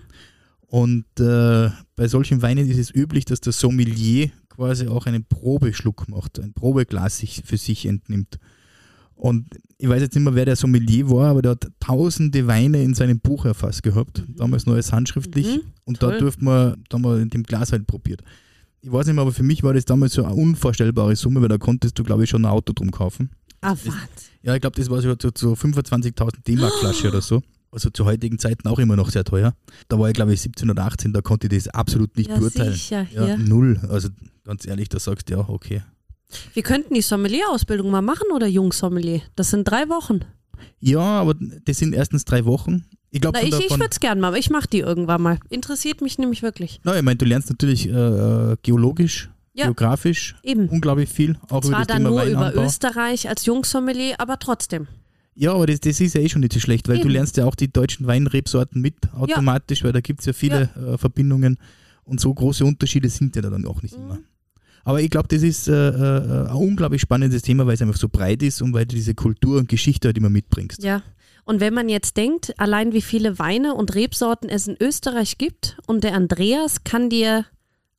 Und 0.75 1.04
äh, 1.21 1.71
bei 1.95 2.09
solchen 2.09 2.43
Weinen 2.43 2.69
ist 2.69 2.78
es 2.78 2.93
üblich, 2.93 3.25
dass 3.25 3.40
der 3.40 3.52
Sommelier 3.52 4.33
quasi 4.49 4.88
auch 4.88 5.07
einen 5.07 5.25
Probeschluck 5.25 6.09
macht, 6.09 6.40
ein 6.40 6.52
Probeglas 6.52 7.19
sich 7.19 7.45
für 7.47 7.57
sich 7.57 7.87
entnimmt. 7.87 8.40
Und 9.14 9.47
ich 9.78 9.88
weiß 9.88 10.02
jetzt 10.02 10.16
nicht 10.16 10.25
mehr, 10.25 10.35
wer 10.35 10.47
der 10.47 10.57
Sommelier 10.57 11.09
war, 11.09 11.31
aber 11.31 11.43
der 11.43 11.52
hat 11.52 11.69
tausende 11.78 12.49
Weine 12.49 12.83
in 12.83 12.93
seinem 12.95 13.21
Buch 13.21 13.45
erfasst 13.45 13.85
gehabt, 13.85 14.25
damals 14.26 14.66
nur 14.66 14.75
als 14.75 14.93
handschriftlich. 14.93 15.47
Mhm, 15.47 15.61
und 15.85 16.02
da 16.02 16.09
toll. 16.09 16.19
durfte 16.19 16.45
man, 16.45 16.83
da 16.88 16.97
haben 16.97 17.04
wir 17.04 17.21
in 17.21 17.31
dem 17.31 17.45
Glas 17.45 17.71
halt 17.71 17.87
probiert. 17.87 18.25
Ich 18.81 18.90
weiß 18.90 19.07
nicht 19.07 19.14
mehr, 19.14 19.23
aber 19.23 19.33
für 19.33 19.45
mich 19.45 19.62
war 19.62 19.75
das 19.75 19.85
damals 19.85 20.14
so 20.14 20.25
eine 20.25 20.35
unvorstellbare 20.35 21.14
Summe, 21.14 21.40
weil 21.40 21.50
da 21.50 21.59
konntest 21.59 21.97
du, 22.00 22.02
glaube 22.02 22.25
ich, 22.25 22.31
schon 22.31 22.45
ein 22.45 22.50
Auto 22.50 22.73
drum 22.73 22.90
kaufen. 22.90 23.31
Ah, 23.61 23.76
Wahnsinn. 23.85 23.93
Ja, 24.43 24.57
ich 24.57 24.61
glaube, 24.61 24.75
das 24.75 24.90
war 24.90 25.00
so, 25.00 25.14
so, 25.23 25.31
so 25.33 25.52
25.000 25.52 26.43
D-Mark 26.45 26.73
Flasche 26.81 27.11
oder 27.11 27.23
so. 27.23 27.45
Also 27.75 27.90
zu 27.90 28.04
heutigen 28.04 28.38
Zeiten 28.38 28.69
auch 28.69 28.78
immer 28.78 28.95
noch 28.97 29.11
sehr 29.11 29.25
teuer. 29.25 29.54
Da 29.88 29.99
war 29.99 30.09
ich, 30.09 30.14
glaube 30.14 30.33
ich, 30.33 30.40
17 30.40 30.71
oder 30.71 30.85
18, 30.85 31.12
da 31.12 31.21
konnte 31.21 31.49
ich 31.49 31.64
das 31.64 31.75
absolut 31.75 32.16
nicht 32.16 32.31
Ja, 32.31 32.38
beurteilen. 32.38 32.73
sicher, 32.73 33.07
Ja, 33.12 33.25
hier. 33.26 33.37
null. 33.38 33.81
Also 33.90 34.09
ganz 34.45 34.66
ehrlich, 34.66 34.88
da 34.88 34.99
sagst 35.00 35.28
du 35.28 35.35
ja, 35.35 35.40
okay. 35.49 35.83
Wir 36.52 36.62
könnten 36.62 36.95
die 36.95 37.02
Sommelier-Ausbildung 37.02 37.90
mal 37.90 38.00
machen 38.02 38.28
oder 38.35 38.47
Jungsommelier? 38.47 39.23
Das 39.37 39.50
sind 39.50 39.64
drei 39.64 39.88
Wochen. 39.88 40.21
Ja, 40.81 41.00
aber 41.00 41.35
das 41.64 41.78
sind 41.78 41.95
erstens 41.95 42.25
drei 42.25 42.45
Wochen. 42.45 42.85
Ich 43.11 43.21
glaube, 43.21 43.38
ich 43.40 43.52
ich 43.52 43.71
würde 43.71 43.88
es 43.90 44.00
gerne 44.00 44.21
mal, 44.21 44.28
aber 44.28 44.38
ich 44.38 44.50
mache 44.50 44.69
die 44.69 44.81
irgendwann 44.81 45.23
mal. 45.23 45.38
Interessiert 45.50 46.00
mich 46.00 46.19
nämlich 46.19 46.43
wirklich. 46.43 46.81
Na, 46.85 46.97
ich 46.97 47.02
meine, 47.02 47.16
du 47.16 47.25
lernst 47.25 47.49
natürlich 47.50 47.88
äh, 47.88 47.93
äh, 47.93 48.57
geologisch, 48.62 49.31
Ja. 49.52 49.66
geografisch 49.66 50.35
Eben. 50.43 50.69
unglaublich 50.69 51.09
viel. 51.11 51.37
Auch 51.49 51.59
über 51.64 51.69
Zwar 51.69 51.78
das 51.81 51.87
dann 51.88 51.97
Thema 51.99 52.11
nur 52.11 52.23
über 52.25 52.40
Weinanbau. 52.40 52.64
Österreich 52.64 53.28
als 53.28 53.47
Jungsommelier, 53.47 54.16
aber 54.19 54.38
trotzdem. 54.38 54.88
Ja, 55.36 55.52
aber 55.52 55.66
das, 55.66 55.80
das 55.80 56.00
ist 56.00 56.14
ja 56.14 56.20
eh 56.20 56.28
schon 56.28 56.40
nicht 56.42 56.52
so 56.52 56.60
schlecht, 56.60 56.88
weil 56.88 56.96
du 56.96 57.02
Eben. 57.02 57.10
lernst 57.10 57.36
ja 57.36 57.44
auch 57.44 57.54
die 57.56 57.72
deutschen 57.72 58.06
Weinrebsorten 58.06 58.80
mit 58.80 58.94
automatisch, 59.14 59.82
weil 59.82 59.92
da 59.92 60.00
gibt 60.00 60.20
es 60.20 60.26
ja 60.26 60.32
viele 60.32 60.70
äh, 60.76 60.96
Verbindungen 60.98 61.58
und 62.04 62.20
so 62.20 62.32
große 62.32 62.64
Unterschiede 62.64 63.08
sind 63.08 63.34
ja 63.34 63.42
dann 63.42 63.66
auch 63.66 63.82
nicht 63.82 63.96
Mhm. 63.96 64.04
immer. 64.04 64.18
Aber 64.84 65.00
ich 65.00 65.10
glaube, 65.10 65.28
das 65.28 65.42
ist 65.42 65.66
äh, 65.66 65.72
äh, 65.88 66.46
ein 66.48 66.54
unglaublich 66.54 67.00
spannendes 67.00 67.42
Thema, 67.42 67.66
weil 67.66 67.74
es 67.74 67.82
einfach 67.82 67.96
so 67.96 68.08
breit 68.08 68.42
ist 68.42 68.60
und 68.62 68.74
weil 68.74 68.84
du 68.86 68.94
diese 68.94 69.14
Kultur 69.14 69.58
und 69.58 69.68
Geschichte 69.68 70.08
halt 70.08 70.18
immer 70.18 70.28
mitbringst. 70.30 70.82
Ja. 70.84 71.02
Und 71.46 71.60
wenn 71.60 71.74
man 71.74 71.88
jetzt 71.88 72.16
denkt, 72.16 72.58
allein 72.58 72.92
wie 72.92 73.02
viele 73.02 73.38
Weine 73.38 73.74
und 73.74 73.94
Rebsorten 73.94 74.48
es 74.48 74.66
in 74.68 74.76
Österreich 74.80 75.36
gibt 75.38 75.78
und 75.86 76.04
der 76.04 76.14
Andreas 76.14 76.84
kann 76.84 77.10
dir 77.10 77.44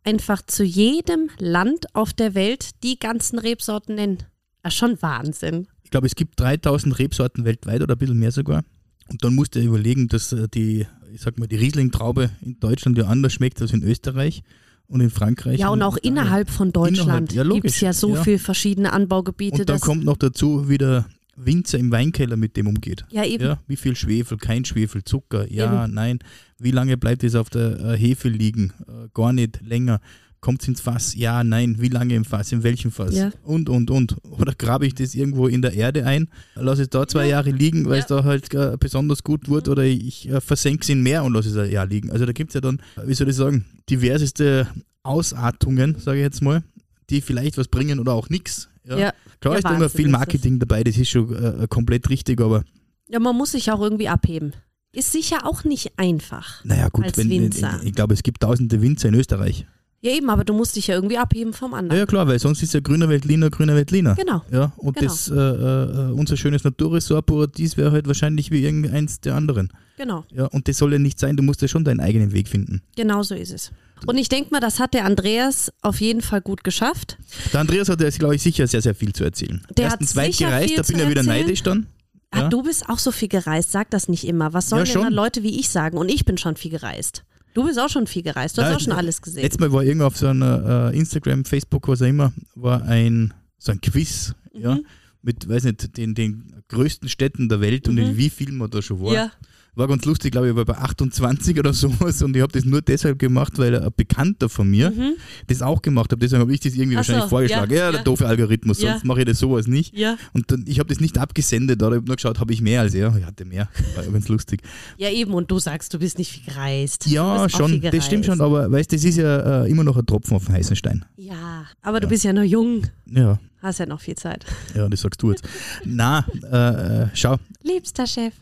einfach 0.04 0.42
zu 0.44 0.64
jedem 0.64 1.30
Land 1.40 1.88
auf 1.96 2.14
der 2.14 2.34
Welt 2.36 2.70
die 2.84 2.98
ganzen 3.00 3.40
Rebsorten 3.40 3.96
nennen. 3.96 4.20
Das 4.62 4.74
ist 4.74 4.80
schon 4.80 5.02
Wahnsinn. 5.02 5.68
Ich 5.86 5.92
glaube, 5.92 6.08
es 6.08 6.16
gibt 6.16 6.40
3000 6.40 6.98
Rebsorten 6.98 7.46
weltweit 7.46 7.82
oder 7.82 7.96
ein 7.96 7.98
bisschen 7.98 8.18
mehr 8.18 8.32
sogar. 8.32 8.64
Und 9.08 9.24
dann 9.24 9.36
musst 9.36 9.56
du 9.56 9.60
überlegen, 9.60 10.08
dass 10.08 10.34
äh, 10.34 10.48
die, 10.52 10.88
ich 11.14 11.22
sag 11.22 11.38
mal, 11.38 11.48
die 11.48 11.58
Riesling-Traube 11.58 12.32
in 12.42 12.60
Deutschland 12.60 12.98
ja 12.98 13.06
anders 13.06 13.34
schmeckt 13.34 13.62
als 13.62 13.72
in 13.72 13.84
Österreich 13.84 14.42
und 14.88 15.00
in 15.02 15.12
Frankreich. 15.12 15.60
Ja, 15.60 15.70
und 15.70 15.84
auch 15.84 15.98
Italien. 15.98 16.18
innerhalb 16.18 16.50
von 16.50 16.72
Deutschland 16.72 17.34
ja, 17.34 17.44
gibt 17.44 17.66
es 17.66 17.80
ja 17.82 17.94
so 17.94 18.16
ja. 18.16 18.24
viele 18.24 18.40
verschiedene 18.40 18.94
Anbaugebiete. 18.94 19.60
Und 19.60 19.70
dann 19.70 19.80
kommt 19.80 20.04
noch 20.04 20.18
dazu, 20.18 20.68
wie 20.68 20.80
der 20.80 21.06
Winzer 21.36 21.78
im 21.78 21.92
Weinkeller 21.92 22.36
mit 22.36 22.58
dem 22.58 22.68
umgeht. 22.68 23.06
ja, 23.12 23.24
eben. 23.24 23.44
Ja, 23.44 23.60
wie 23.68 23.76
viel 23.76 23.96
Schwefel, 23.96 24.38
kein 24.38 24.66
Schwefel, 24.66 25.04
Zucker, 25.04 25.52
ja, 25.52 25.88
nein. 25.88 26.20
Wie 26.58 26.72
lange 26.72 26.98
bleibt 26.98 27.24
es 27.24 27.36
auf 27.36 27.52
der 27.52 27.80
äh, 27.80 27.98
Hefe 27.98 28.30
liegen? 28.30 28.74
Äh, 28.88 29.10
gar 29.14 29.34
nicht 29.34 29.62
länger. 29.62 30.00
Kommt 30.46 30.62
es 30.62 30.68
ins 30.68 30.80
Fass? 30.80 31.16
Ja, 31.16 31.44
nein. 31.44 31.78
Wie 31.80 31.88
lange 31.88 32.14
im 32.14 32.24
Fass? 32.24 32.52
In 32.52 32.62
welchem 32.62 32.92
Fass? 32.92 33.16
Ja. 33.16 33.32
Und, 33.42 33.68
und, 33.68 33.90
und. 33.90 34.16
Oder 34.30 34.54
grabe 34.54 34.86
ich 34.86 34.94
das 34.94 35.16
irgendwo 35.16 35.48
in 35.48 35.64
der 35.64 35.74
Erde 35.74 36.06
ein, 36.06 36.28
lasse 36.54 36.84
es 36.84 36.90
da 36.92 37.08
zwei 37.08 37.28
Jahre 37.28 37.50
liegen, 37.50 37.86
weil 37.90 37.98
es 38.02 38.06
da 38.06 38.24
halt 38.24 38.54
äh, 38.54 38.78
besonders 38.80 39.24
gut 39.24 39.50
wird, 39.50 39.68
oder 39.70 39.82
ich 39.82 40.30
äh, 40.30 40.40
versenke 40.42 40.84
es 40.84 40.90
in 40.90 41.02
Meer 41.02 41.24
und 41.24 41.34
lasse 41.34 41.50
es 41.50 41.58
ein 41.58 41.72
Jahr 41.72 41.88
liegen. 41.88 42.12
Also 42.12 42.28
da 42.28 42.32
gibt 42.32 42.52
es 42.52 42.54
ja 42.54 42.62
dann, 42.62 42.80
wie 43.08 43.16
soll 43.16 43.28
ich 43.30 43.36
sagen, 43.36 43.66
diverseste 43.90 44.68
Ausartungen, 45.02 45.96
sage 46.00 46.20
ich 46.20 46.24
jetzt 46.24 46.44
mal, 46.44 46.62
die 47.10 47.22
vielleicht 47.22 47.58
was 47.58 47.68
bringen 47.68 48.00
oder 48.00 48.14
auch 48.14 48.30
nichts. 48.30 48.70
Ja. 48.88 48.98
Ja. 49.00 49.14
Klar 49.40 49.54
Ja, 49.56 49.58
ist 49.58 49.64
da 49.66 49.76
immer 49.76 49.90
viel. 49.90 50.10
Marketing 50.10 50.60
dabei, 50.60 50.84
das 50.84 50.96
ist 50.98 51.10
schon 51.10 51.34
äh, 51.34 51.66
komplett 51.68 52.08
richtig, 52.12 52.40
aber 52.40 52.64
Ja, 53.10 53.20
man 53.20 53.36
muss 53.36 53.54
sich 53.54 53.72
auch 53.72 53.82
irgendwie 53.82 54.10
abheben. 54.10 54.54
Ist 54.94 55.12
sicher 55.12 55.46
auch 55.46 55.64
nicht 55.64 55.98
einfach. 55.98 56.64
naja 56.64 56.88
gut, 56.90 57.06
Als 57.06 57.18
wenn, 57.18 57.30
Winzer. 57.32 57.82
ich 57.84 57.94
glaube, 57.94 58.14
es 58.14 58.22
gibt 58.22 58.42
tausende 58.42 58.80
Winzer 58.82 59.10
in 59.10 59.16
Österreich. 59.16 59.66
Ja, 60.06 60.12
eben, 60.12 60.30
aber 60.30 60.44
du 60.44 60.54
musst 60.54 60.76
dich 60.76 60.88
ja 60.88 60.96
irgendwie 60.96 61.18
abheben 61.18 61.52
vom 61.54 61.72
Ja, 61.72 61.78
anderen. 61.80 62.00
ja 62.00 62.06
klar, 62.06 62.28
weil 62.28 62.38
sonst 62.40 62.62
ist 62.62 62.74
ja 62.74 62.80
grüner 62.80 63.10
Veltliner, 63.10 63.50
grüner 63.50 63.76
Veltliner. 63.76 64.14
Genau. 64.16 64.44
Ja, 64.52 64.72
und 64.78 64.96
Genau. 64.98 65.08
das, 65.12 65.28
äh, 65.30 65.34
äh, 65.34 66.12
unser 66.12 66.38
schönes 66.38 66.64
Naturressort 66.64 67.26
Paradies 67.26 67.76
wäre 67.78 67.92
halt 67.92 68.08
wahrscheinlich 68.08 68.52
wie 68.52 68.62
irgendeins 68.64 69.20
der 69.22 69.36
anderen. 69.36 69.70
Genau. 69.98 70.24
Ja, 70.32 70.46
und 70.46 70.68
das 70.68 70.78
soll 70.78 70.94
ja 70.94 71.00
nicht 71.00 71.20
sein, 71.20 71.36
du 71.38 71.44
musst 71.44 71.62
ja 71.62 71.68
schon 71.68 71.84
deinen 71.84 72.00
eigenen 72.02 72.34
Weg 72.34 72.48
finden. 72.48 72.82
Genau 72.96 73.24
so 73.24 73.34
ist 73.34 73.52
es. 73.52 73.72
Und 74.06 74.18
ich 74.18 74.30
denke 74.30 74.52
mal, 74.52 74.60
das 74.60 74.80
hat 74.80 74.94
der 74.94 75.06
Andreas 75.06 75.72
auf 75.82 76.02
jeden 76.02 76.22
Fall 76.22 76.42
gut 76.42 76.64
geschafft. 76.64 77.18
Der 77.54 77.62
Andreas 77.62 77.90
hat 77.90 78.02
ja, 78.02 78.10
glaube 78.10 78.36
ich, 78.36 78.42
sicher 78.44 78.68
sehr, 78.68 78.82
sehr 78.82 78.94
viel 78.94 79.14
zu 79.14 79.24
erzählen. 79.24 79.62
Der 79.78 79.86
hat 79.86 80.02
Erstens 80.02 80.16
weit 80.16 80.34
sicher 80.34 80.50
gereist, 80.50 80.68
viel 80.68 80.78
da 80.78 80.84
bin 80.84 80.96
ich 81.00 81.10
wieder 81.10 81.22
erzählen. 81.22 81.42
neidisch 81.46 81.64
dann. 81.64 81.88
Ah, 82.30 82.42
Ja. 82.42 82.50
du 82.50 82.62
bist 82.62 82.90
auch 82.90 83.00
so 83.00 83.12
viel 83.12 83.30
gereist, 83.30 83.72
sag 83.72 83.90
das 83.90 84.08
nicht 84.10 84.28
immer. 84.28 84.54
Was 84.54 84.70
sollen 84.70 84.86
Ja, 84.86 85.02
denn 85.04 85.14
Leute 85.14 85.42
wie 85.44 85.58
ich 85.60 85.70
sagen? 85.70 85.98
Und 85.98 86.10
ich 86.10 86.26
bin 86.26 86.38
schon 86.38 86.58
viel 86.58 86.72
gereist. 86.72 87.24
Du 87.56 87.64
bist 87.64 87.80
auch 87.80 87.90
schon 87.90 88.06
viel 88.06 88.22
gereist. 88.22 88.58
Du 88.58 88.62
hast 88.62 88.76
auch 88.76 88.80
schon 88.80 88.94
alles 88.94 89.22
gesehen. 89.22 89.42
Letztes 89.42 89.60
Mal 89.60 89.72
war 89.72 89.82
irgendwo 89.84 90.06
auf 90.06 90.18
so 90.18 90.28
einer 90.28 90.92
äh, 90.94 90.98
Instagram, 90.98 91.46
Facebook, 91.46 91.88
was 91.88 92.02
auch 92.02 92.06
immer, 92.08 92.32
war 92.54 92.84
ein, 92.84 93.34
so 93.58 93.72
ein 93.72 93.80
Quiz, 93.82 94.36
ja, 94.54 94.76
Mhm. 94.76 94.86
mit, 95.22 95.48
weiß 95.50 95.64
nicht, 95.64 95.98
den, 95.98 96.14
den 96.14 96.62
größten 96.68 97.08
Städten 97.10 97.48
der 97.50 97.62
Welt 97.62 97.88
und 97.88 97.96
Mhm. 97.96 98.02
in 98.02 98.18
wie 98.18 98.30
viel 98.30 98.52
man 98.52 98.70
da 98.70 98.82
schon 98.82 99.00
war. 99.02 99.14
ja. 99.14 99.32
War 99.76 99.88
ganz 99.88 100.06
lustig, 100.06 100.32
glaube 100.32 100.50
ich, 100.50 100.56
war 100.56 100.66
bei 100.66 100.78
28 100.78 101.60
oder 101.60 101.74
sowas 101.74 102.22
und 102.22 102.36
ich 102.36 102.42
habe 102.42 102.52
das 102.54 102.64
nur 102.66 102.82
deshalb 102.82 103.20
gemacht, 103.20 103.58
weil 103.58 103.76
ein 103.82 103.90
Bekannter 103.96 104.48
von 104.50 104.70
mir 104.70 104.92
Mhm. 104.92 105.14
das 105.48 105.62
auch 105.62 105.82
gemacht 105.82 106.12
hat. 106.12 106.22
Deswegen 106.22 106.42
habe 106.42 106.54
ich 106.54 106.60
das 106.62 106.74
irgendwie 106.76 106.98
Ach 106.98 107.04
so, 107.04 107.10
wahrscheinlich 107.14 107.30
vorgeschlagen. 107.30 107.72
ja, 107.74 107.78
Ja, 107.78 107.92
der 107.92 108.00
ja. 108.00 108.04
doofe 108.04 108.26
Algorithmus, 108.28 108.82
Ja. 108.82 108.92
sonst 108.94 109.06
mache 109.06 109.20
ich 109.20 109.26
das 109.26 109.40
sowas 109.40 109.68
nicht. 109.68 109.98
Ja. 109.98 110.18
Und 110.34 110.52
dann, 110.52 110.64
ich 110.68 110.80
habe 110.80 110.90
das 110.90 111.00
nicht 111.02 111.18
abgesendet, 111.18 111.82
aber 111.84 111.96
ich 111.96 111.98
habe 111.98 112.08
nur 112.08 112.16
geschaut, 112.16 112.40
habe 112.40 112.54
ich 112.54 112.62
mehr 112.62 112.82
als 112.82 112.94
er. 112.94 113.16
Ich 113.18 113.26
hatte 113.26 113.46
mehr. 113.46 113.70
War 113.96 114.04
ganz 114.12 114.28
lustig. 114.30 114.62
ja, 114.98 115.10
eben. 115.10 115.34
Und 115.34 115.52
du 115.52 115.60
sagst, 115.60 115.94
du 115.94 116.00
bist 116.00 116.18
nicht 116.18 116.32
viel 116.32 116.46
gereist. 116.54 117.06
Ja, 117.08 117.50
schon, 117.50 117.72
viel 117.72 117.80
das 117.92 118.06
stimmt 118.06 118.24
gereist. 118.26 118.40
schon, 118.40 118.46
aber 118.46 118.72
weißt 118.72 118.92
du, 118.92 118.96
das 118.96 119.04
ist 119.06 119.18
ja 119.18 119.64
äh, 119.66 119.70
immer 119.70 119.84
noch 119.84 119.98
ein 119.98 120.06
Tropfen 120.06 120.36
auf 120.38 120.46
den 120.46 120.56
heißen 120.56 120.76
Stein. 120.76 121.04
Ja, 121.18 121.66
aber 121.82 122.00
du 122.00 122.08
bist 122.08 122.24
ja 122.24 122.32
noch 122.34 122.44
jung. 122.44 122.84
Ja, 123.08 123.40
Hast 123.66 123.80
ja 123.80 123.88
noch 123.88 124.00
viel 124.00 124.14
Zeit. 124.16 124.46
ja, 124.76 124.88
das 124.88 125.02
sagst 125.02 125.24
du 125.24 125.32
jetzt. 125.32 125.44
Na, 125.86 126.24
äh, 126.52 127.04
äh, 127.04 127.08
schau. 127.16 127.38
Liebster 127.64 128.06
Chef. 128.06 128.36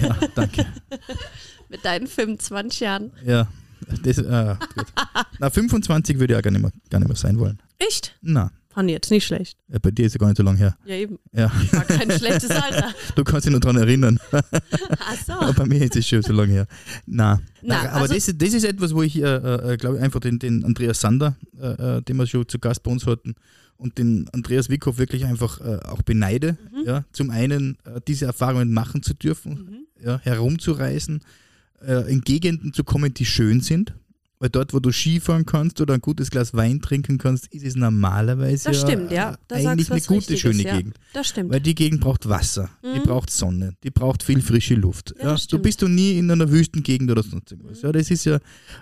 Ja, 0.00 0.16
danke. 0.34 0.64
Mit 1.68 1.84
deinen 1.84 2.06
25 2.06 2.80
Jahren. 2.80 3.12
Ja, 3.26 3.46
das, 4.02 4.16
äh, 4.16 4.56
gut. 4.74 4.86
Na, 5.38 5.50
25 5.50 6.18
würde 6.18 6.32
ich 6.32 6.38
auch 6.38 6.42
gar 6.42 6.50
nicht, 6.50 6.62
mehr, 6.62 6.72
gar 6.88 6.98
nicht 6.98 7.08
mehr 7.08 7.16
sein 7.16 7.38
wollen. 7.38 7.60
Echt? 7.78 8.16
Na, 8.22 8.52
Fand 8.74 8.90
ich 8.90 8.94
jetzt 8.94 9.10
nicht 9.10 9.24
schlecht. 9.26 9.56
äh, 9.70 9.78
bei 9.78 9.90
dir 9.92 10.06
ist 10.06 10.14
ja 10.14 10.18
gar 10.18 10.26
nicht 10.26 10.36
so 10.36 10.42
lange 10.42 10.58
her. 10.58 10.76
Ja, 10.84 10.94
eben. 10.96 11.18
Ja, 11.32 11.50
War 11.72 11.84
kein 11.84 12.10
schlechtes 12.10 12.50
Alter. 12.50 12.92
du 13.14 13.24
kannst 13.24 13.46
dich 13.46 13.52
noch 13.52 13.60
daran 13.60 13.76
erinnern. 13.76 14.18
Ach 14.32 15.16
so. 15.26 15.32
Aber 15.32 15.52
bei 15.52 15.66
mir 15.66 15.80
ist 15.82 15.96
es 15.96 16.06
schon 16.08 16.22
so 16.22 16.32
lange 16.32 16.52
her. 16.52 16.66
Na, 17.06 17.40
Na, 17.62 17.82
Na 17.84 17.90
aber 17.90 18.00
also- 18.02 18.14
das, 18.14 18.28
ist- 18.28 18.42
das 18.42 18.52
ist 18.52 18.64
etwas, 18.64 18.94
wo 18.94 19.02
ich, 19.02 19.16
äh, 19.16 19.22
äh, 19.72 19.76
glaube 19.76 19.96
ich, 19.96 20.02
einfach 20.02 20.20
den, 20.20 20.38
den 20.38 20.64
Andreas 20.64 21.00
Sander, 21.00 21.36
äh, 21.60 21.98
äh, 21.98 22.02
den 22.02 22.16
wir 22.16 22.26
schon 22.26 22.48
zu 22.48 22.58
Gast 22.58 22.82
bei 22.82 22.90
uns 22.90 23.06
hatten, 23.06 23.34
und 23.76 23.98
den 23.98 24.28
Andreas 24.32 24.68
Wickhoff 24.68 24.98
wirklich 24.98 25.24
einfach 25.24 25.60
äh, 25.60 25.78
auch 25.86 26.02
beneide. 26.02 26.56
Mhm. 26.72 26.84
Ja, 26.86 27.04
zum 27.12 27.30
einen 27.30 27.76
äh, 27.84 28.00
diese 28.06 28.24
Erfahrungen 28.26 28.72
machen 28.72 29.02
zu 29.02 29.14
dürfen, 29.14 29.52
Mhm. 30.00 30.04
ja, 30.06 30.20
herumzureisen, 30.22 31.20
äh, 31.84 32.10
in 32.10 32.20
Gegenden 32.22 32.72
zu 32.72 32.84
kommen, 32.84 33.12
die 33.14 33.24
schön 33.26 33.60
sind. 33.60 33.94
Weil 34.40 34.50
dort, 34.50 34.74
wo 34.74 34.80
du 34.80 34.90
Skifahren 34.90 35.46
kannst 35.46 35.80
oder 35.80 35.94
ein 35.94 36.00
gutes 36.00 36.28
Glas 36.30 36.52
Wein 36.54 36.80
trinken 36.82 37.18
kannst, 37.18 37.46
ist 37.54 37.64
es 37.64 37.76
normalerweise 37.76 38.68
Das 38.70 38.82
ja, 38.82 38.88
stimmt, 38.88 39.10
ja. 39.12 39.36
Da 39.48 39.54
eigentlich 39.56 39.90
eine 39.90 40.00
gute, 40.00 40.10
Richtiges, 40.16 40.40
schöne 40.40 40.62
ja. 40.62 40.76
Gegend. 40.76 40.96
Das 41.12 41.28
stimmt. 41.28 41.50
Weil 41.52 41.60
die 41.60 41.74
Gegend 41.74 42.00
braucht 42.00 42.28
Wasser, 42.28 42.68
die 42.82 42.98
Mhm. 42.98 43.04
braucht 43.04 43.30
Sonne, 43.30 43.74
die 43.84 43.90
braucht 43.90 44.22
viel 44.22 44.42
frische 44.42 44.74
Luft. 44.74 45.14
Ja, 45.18 45.34
Ja, 45.34 45.40
du 45.50 45.58
bist 45.60 45.80
du 45.82 45.88
nie 45.88 46.18
in 46.18 46.30
einer 46.30 46.50
Wüstengegend 46.50 47.10
oder 47.10 47.22
sonst 47.22 47.52
irgendwas. 47.52 47.80
Ja, 47.82 47.92
das 47.92 48.10
ist 48.10 48.24
ja, 48.24 48.38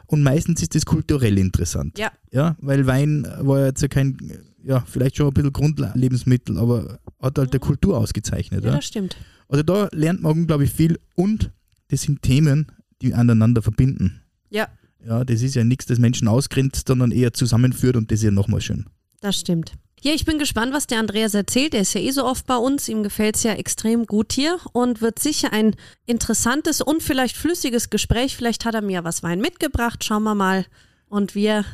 und 0.06 0.23
meistens 0.23 0.62
ist 0.62 0.75
das 0.75 0.87
kulturell 0.87 1.37
interessant. 1.38 1.99
Ja. 1.99 2.11
Ja, 2.32 2.56
weil 2.61 2.87
Wein 2.87 3.26
war 3.40 3.61
ja 3.61 3.66
jetzt 3.66 3.82
ja 3.82 3.88
kein, 3.88 4.16
ja, 4.64 4.80
vielleicht 4.88 5.16
schon 5.18 5.28
ein 5.28 5.35
bisschen 5.35 5.52
Grundlebensmittel, 5.52 6.59
aber 6.59 6.99
hat 7.21 7.38
halt 7.38 7.52
der 7.52 7.61
Kultur 7.61 7.99
ausgezeichnet. 7.99 8.64
ja, 8.64 8.71
Ja, 8.71 8.76
das 8.76 8.87
stimmt. 8.87 9.16
Also 9.49 9.62
da 9.62 9.88
lernt 9.92 10.23
man 10.23 10.32
unglaublich 10.32 10.71
viel 10.73 10.99
und 11.14 11.50
das 11.88 12.02
sind 12.02 12.23
Themen, 12.23 12.73
die 13.02 13.12
aneinander 13.12 13.61
verbinden. 13.61 14.23
Ja, 14.49 14.66
Ja, 15.06 15.25
das 15.25 15.42
ist 15.42 15.54
ja 15.54 15.64
nichts, 15.64 15.87
das 15.87 15.99
Menschen 15.99 16.28
ausgrenzt, 16.28 16.87
sondern 16.88 17.11
eher 17.11 17.32
zusammenführt 17.32 17.97
und 17.97 18.11
das 18.11 18.21
ist 18.21 18.25
ja 18.25 18.30
nochmal 18.30 18.61
schön. 18.61 18.87
das 19.21 19.38
stimmt. 19.38 19.73
Ja, 20.04 20.12
ich 20.12 20.25
bin 20.25 20.40
gespannt, 20.40 20.73
was 20.73 20.88
der 20.88 20.99
Andreas 20.99 21.32
erzählt. 21.32 21.75
Er 21.75 21.82
ist 21.82 21.94
ja 21.94 22.00
eh 22.00 22.11
so 22.11 22.25
oft 22.25 22.44
bei 22.47 22.56
uns. 22.56 22.88
Ihm 22.88 23.04
gefällt 23.04 23.37
es 23.37 23.44
ja 23.44 23.52
extrem 23.52 24.04
gut 24.04 24.32
hier 24.32 24.59
und 24.73 25.00
wird 25.00 25.21
sicher 25.21 25.52
ein 25.52 25.76
interessantes 26.06 26.80
und 26.80 27.04
vielleicht 27.04 27.37
flüssiges 27.37 27.88
Gespräch. 27.88 28.37
Vielleicht 28.37 28.64
hat 28.64 28.75
er 28.75 28.82
mir 28.82 29.04
was 29.04 29.23
Wein 29.23 29.40
mitgebracht. 29.40 30.02
Schauen 30.02 30.25
wir 30.25 30.35
mal. 30.35 30.66
Und 31.09 31.37
wir 31.37 31.64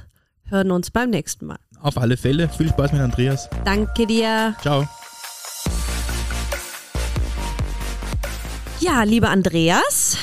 hören 0.44 0.72
uns 0.72 0.90
beim 0.90 1.08
nächsten 1.08 1.46
Mal. 1.46 1.58
Auf 1.80 1.96
alle 1.96 2.18
Fälle, 2.18 2.50
viel 2.50 2.68
Spaß 2.68 2.92
mit 2.92 3.00
Andreas. 3.00 3.48
Danke 3.64 4.06
dir. 4.06 4.54
Ciao. 4.60 4.86
Ja, 8.80 9.02
lieber 9.04 9.30
Andreas, 9.30 10.18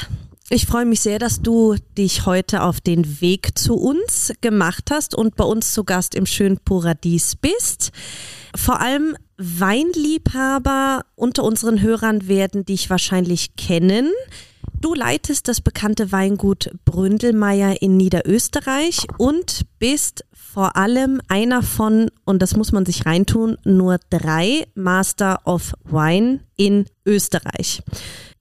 ich 0.50 0.68
freue 0.68 0.86
mich 0.86 1.00
sehr, 1.00 1.18
dass 1.18 1.42
du 1.42 1.76
dich 1.98 2.28
heute 2.28 2.62
auf 2.62 2.80
den 2.80 3.20
Weg 3.20 3.58
zu 3.58 3.76
uns 3.76 4.32
gemacht 4.42 4.92
hast 4.92 5.16
und 5.16 5.36
bei 5.36 5.44
uns 5.44 5.74
zu 5.74 5.84
Gast 5.84 6.14
im 6.14 6.28
schönen 6.28 6.60
Paradies 6.60 7.36
bist. 7.36 7.92
Vor 8.56 8.80
allem 8.80 9.18
Weinliebhaber 9.38 11.02
unter 11.16 11.44
unseren 11.44 11.82
Hörern 11.82 12.28
werden 12.28 12.64
dich 12.64 12.92
wahrscheinlich 12.92 13.56
kennen. 13.56 14.12
Du 14.80 14.94
leitest 14.94 15.48
das 15.48 15.62
bekannte 15.62 16.12
Weingut 16.12 16.70
Bründelmeier 16.86 17.82
in 17.82 17.98
Niederösterreich 17.98 19.08
und 19.18 19.62
bist 19.80 20.26
vor 20.56 20.78
allem 20.78 21.20
einer 21.28 21.62
von, 21.62 22.10
und 22.24 22.42
das 22.42 22.56
muss 22.56 22.72
man 22.72 22.86
sich 22.86 23.06
reintun, 23.06 23.58
nur 23.66 23.98
drei 24.10 24.66
Master 24.74 25.42
of 25.44 25.74
Wine 25.84 26.40
in 26.56 26.86
Österreich. 27.06 27.84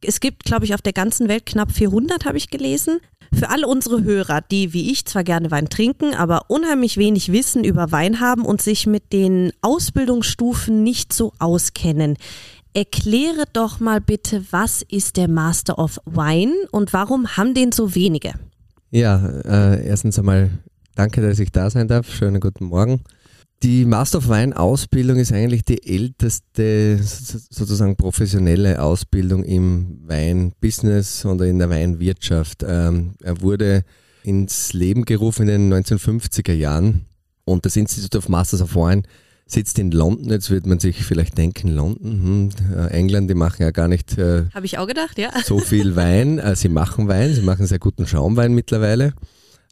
Es 0.01 0.21
gibt, 0.21 0.45
glaube 0.45 0.65
ich, 0.65 0.75
auf 0.75 0.81
der 0.81 0.93
ganzen 0.93 1.27
Welt 1.27 1.45
knapp 1.45 1.73
400, 1.73 2.25
habe 2.25 2.39
ich 2.39 2.51
gelesen. 2.51 3.01
Für 3.35 3.51
alle 3.51 3.67
unsere 3.67 4.05
Hörer, 4.05 4.43
die 4.43 4.73
wie 4.73 4.93
ich 4.93 5.07
zwar 5.07 5.25
gerne 5.25 5.51
Wein 5.51 5.69
trinken, 5.69 6.15
aber 6.15 6.43
unheimlich 6.51 6.99
wenig 6.99 7.33
Wissen 7.33 7.65
über 7.65 7.91
Wein 7.91 8.21
haben 8.21 8.45
und 8.45 8.63
sich 8.63 8.87
mit 8.87 9.13
den 9.13 9.51
Ausbildungsstufen 9.61 10.85
nicht 10.85 11.13
so 11.13 11.33
auskennen. 11.41 12.17
Erkläre 12.75 13.43
doch 13.53 13.81
mal 13.81 14.01
bitte, 14.01 14.45
was 14.53 14.83
ist 14.83 15.17
der 15.17 15.27
Master 15.27 15.81
of 15.81 15.99
Wine 16.07 16.55
und 16.71 16.93
warum 16.93 17.37
haben 17.37 17.55
den 17.55 17.73
so 17.73 17.97
wenige? 17.97 18.35
Ja, 18.93 19.17
äh, 19.45 19.85
erstens 19.85 20.17
einmal 20.17 20.51
danke, 20.95 21.21
dass 21.21 21.39
ich 21.39 21.51
da 21.53 21.71
sein 21.71 21.89
darf. 21.89 22.11
Schönen 22.13 22.41
guten 22.41 22.67
Morgen. 22.67 23.01
Die 23.63 23.85
Master 23.87 24.19
of 24.19 24.29
Wine 24.29 24.59
Ausbildung 24.59 25.17
ist 25.17 25.33
eigentlich 25.33 25.65
die 25.65 25.87
älteste 25.87 26.99
so- 27.03 27.39
sozusagen 27.51 27.97
professionelle 27.97 28.83
Ausbildung 28.83 29.43
im 29.43 30.01
Weinbusiness 30.07 31.25
oder 31.25 31.47
in 31.47 31.59
der 31.59 31.71
Weinwirtschaft. 31.71 32.65
Ähm, 32.67 33.15
er 33.23 33.41
wurde 33.41 33.85
ins 34.23 34.73
Leben 34.73 35.05
gerufen 35.05 35.49
in 35.49 35.71
den 35.71 35.85
1950er 35.85 36.53
Jahren 36.53 37.07
Und 37.47 37.67
das 37.67 37.77
Institute 37.77 38.17
of 38.17 38.29
Masters 38.31 38.63
of 38.63 38.75
Wine 38.75 39.03
sitzt 39.47 39.79
in 39.79 39.91
London. 39.91 40.31
Jetzt 40.31 40.51
wird 40.51 40.65
man 40.67 40.79
sich 40.81 41.05
vielleicht 41.05 41.37
denken, 41.37 41.69
London, 41.69 42.51
hm, 42.71 42.77
äh, 42.77 42.87
England, 42.89 43.29
die 43.29 43.35
machen 43.35 43.63
ja 43.63 43.71
gar 43.71 43.87
nicht 43.89 44.17
äh, 44.17 44.45
Habe 44.55 44.65
ich 44.65 44.79
auch 44.79 44.87
gedacht, 44.87 45.19
ja. 45.19 45.31
so 45.45 45.59
viel 45.59 45.95
Wein. 45.97 46.39
Äh, 46.39 46.57
sie 46.57 46.71
machen 46.71 47.07
Wein, 47.09 47.35
sie 47.35 47.43
machen 47.43 47.67
sehr 47.67 47.79
guten 47.79 48.07
Schaumwein 48.07 48.55
mittlerweile. 48.55 49.13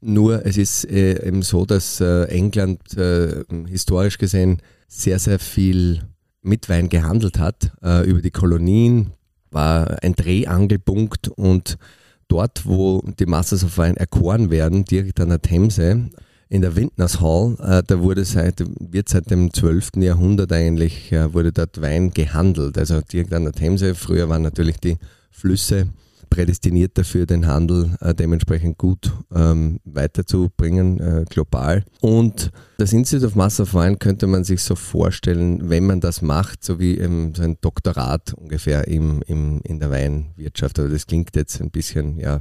Nur 0.05 0.45
es 0.45 0.57
ist 0.57 0.85
äh, 0.91 1.25
eben 1.25 1.43
so, 1.43 1.65
dass 1.65 2.01
äh, 2.01 2.25
England 2.25 2.97
äh, 2.99 3.45
historisch 3.69 4.19
gesehen 4.19 4.61
sehr, 4.89 5.21
sehr 5.21 5.39
viel 5.39 6.03
mit 6.43 6.69
Wein 6.69 6.89
gehandelt 6.89 7.39
hat. 7.39 7.71
Über 8.05 8.21
die 8.21 8.33
Kolonien 8.33 9.13
war 9.53 10.03
ein 10.03 10.15
Drehangelpunkt 10.15 11.29
und 11.29 11.79
dort, 12.27 12.67
wo 12.67 13.01
die 13.17 13.27
Masters 13.27 13.63
of 13.63 13.79
Wine 13.79 13.97
erkoren 13.97 14.51
werden, 14.51 14.85
direkt 14.85 15.21
an 15.21 15.29
der 15.29 15.41
Themse, 15.41 16.11
in 16.49 16.61
der 16.61 16.75
Wintners 16.75 17.21
Hall, 17.21 17.85
da 17.87 18.01
wurde 18.01 18.25
seit, 18.25 18.65
wird 18.81 19.09
seit 19.09 19.31
dem 19.31 19.55
12. 19.55 19.91
Jahrhundert 19.99 20.53
eigentlich, 20.53 21.13
wurde 21.33 21.53
dort 21.53 21.81
Wein 21.81 22.11
gehandelt. 22.11 22.77
Also 22.77 23.01
direkt 23.01 23.33
an 23.33 23.45
der 23.45 23.53
Themse. 23.53 23.95
Früher 23.95 24.29
waren 24.29 24.43
natürlich 24.43 24.79
die 24.79 24.99
Flüsse 25.31 25.87
prädestiniert 26.33 26.97
dafür, 26.97 27.27
den 27.27 27.47
Handel 27.47 27.95
äh, 28.01 28.15
dementsprechend 28.15 28.79
gut 28.79 29.13
ähm, 29.35 29.81
weiterzubringen, 29.85 30.99
äh, 30.99 31.25
global. 31.29 31.85
Und 32.01 32.51
das 32.79 32.95
Institute 32.95 33.27
of 33.27 33.35
Master 33.35 33.65
of 33.65 33.75
Wine 33.75 33.99
könnte 33.99 34.27
man 34.27 34.43
sich 34.43 34.63
so 34.63 34.75
vorstellen, 34.75 35.69
wenn 35.69 35.85
man 35.85 36.01
das 36.01 36.23
macht, 36.23 36.65
so 36.65 36.81
wie 36.81 36.97
ähm, 36.97 37.35
so 37.35 37.43
ein 37.43 37.59
Doktorat 37.61 38.33
ungefähr 38.33 38.89
im, 38.89 39.21
im, 39.27 39.61
in 39.63 39.79
der 39.79 39.91
Weinwirtschaft. 39.91 40.79
Aber 40.79 40.89
das 40.89 41.07
klingt 41.07 41.37
jetzt 41.37 41.61
ein 41.61 41.71
bisschen, 41.71 42.19
ja, 42.19 42.41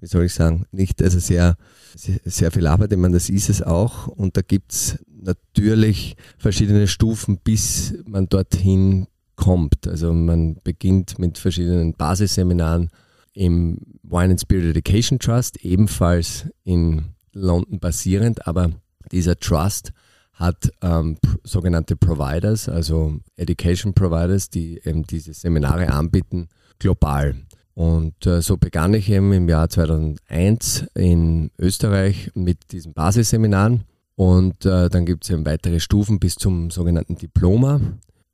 wie 0.00 0.06
soll 0.06 0.24
ich 0.24 0.32
sagen, 0.32 0.64
nicht 0.72 1.02
also 1.02 1.18
sehr, 1.18 1.56
sehr, 1.94 2.18
sehr 2.24 2.50
viel 2.50 2.66
Arbeit, 2.66 2.92
ich 2.92 2.98
meine, 2.98 3.14
das 3.14 3.28
ist 3.28 3.50
es 3.50 3.62
auch. 3.62 4.06
Und 4.06 4.38
da 4.38 4.40
gibt 4.40 4.72
es 4.72 4.98
natürlich 5.10 6.16
verschiedene 6.38 6.88
Stufen, 6.88 7.36
bis 7.44 7.92
man 8.06 8.30
dorthin 8.30 9.08
kommt. 9.34 9.86
Also 9.86 10.14
man 10.14 10.56
beginnt 10.64 11.18
mit 11.18 11.36
verschiedenen 11.36 11.92
Basisseminaren 11.92 12.88
im 13.36 13.78
Wine 14.02 14.32
and 14.32 14.40
Spirit 14.40 14.64
Education 14.64 15.18
Trust, 15.18 15.62
ebenfalls 15.64 16.46
in 16.64 17.14
London 17.32 17.78
basierend, 17.78 18.46
aber 18.46 18.70
dieser 19.12 19.36
Trust 19.36 19.92
hat 20.32 20.70
ähm, 20.82 21.18
sogenannte 21.44 21.96
Providers, 21.96 22.68
also 22.68 23.20
Education 23.36 23.94
Providers, 23.94 24.50
die 24.50 24.80
eben 24.84 25.04
diese 25.04 25.32
Seminare 25.32 25.92
anbieten, 25.92 26.48
global. 26.78 27.36
Und 27.74 28.26
äh, 28.26 28.40
so 28.40 28.56
begann 28.56 28.94
ich 28.94 29.10
eben 29.10 29.32
im 29.32 29.48
Jahr 29.48 29.68
2001 29.68 30.86
in 30.94 31.50
Österreich 31.58 32.30
mit 32.34 32.72
diesen 32.72 32.94
Basisseminaren. 32.94 33.84
Und 34.14 34.64
äh, 34.64 34.88
dann 34.88 35.04
gibt 35.04 35.24
es 35.24 35.30
eben 35.30 35.44
weitere 35.44 35.78
Stufen 35.78 36.18
bis 36.18 36.36
zum 36.36 36.70
sogenannten 36.70 37.16
Diploma. 37.16 37.80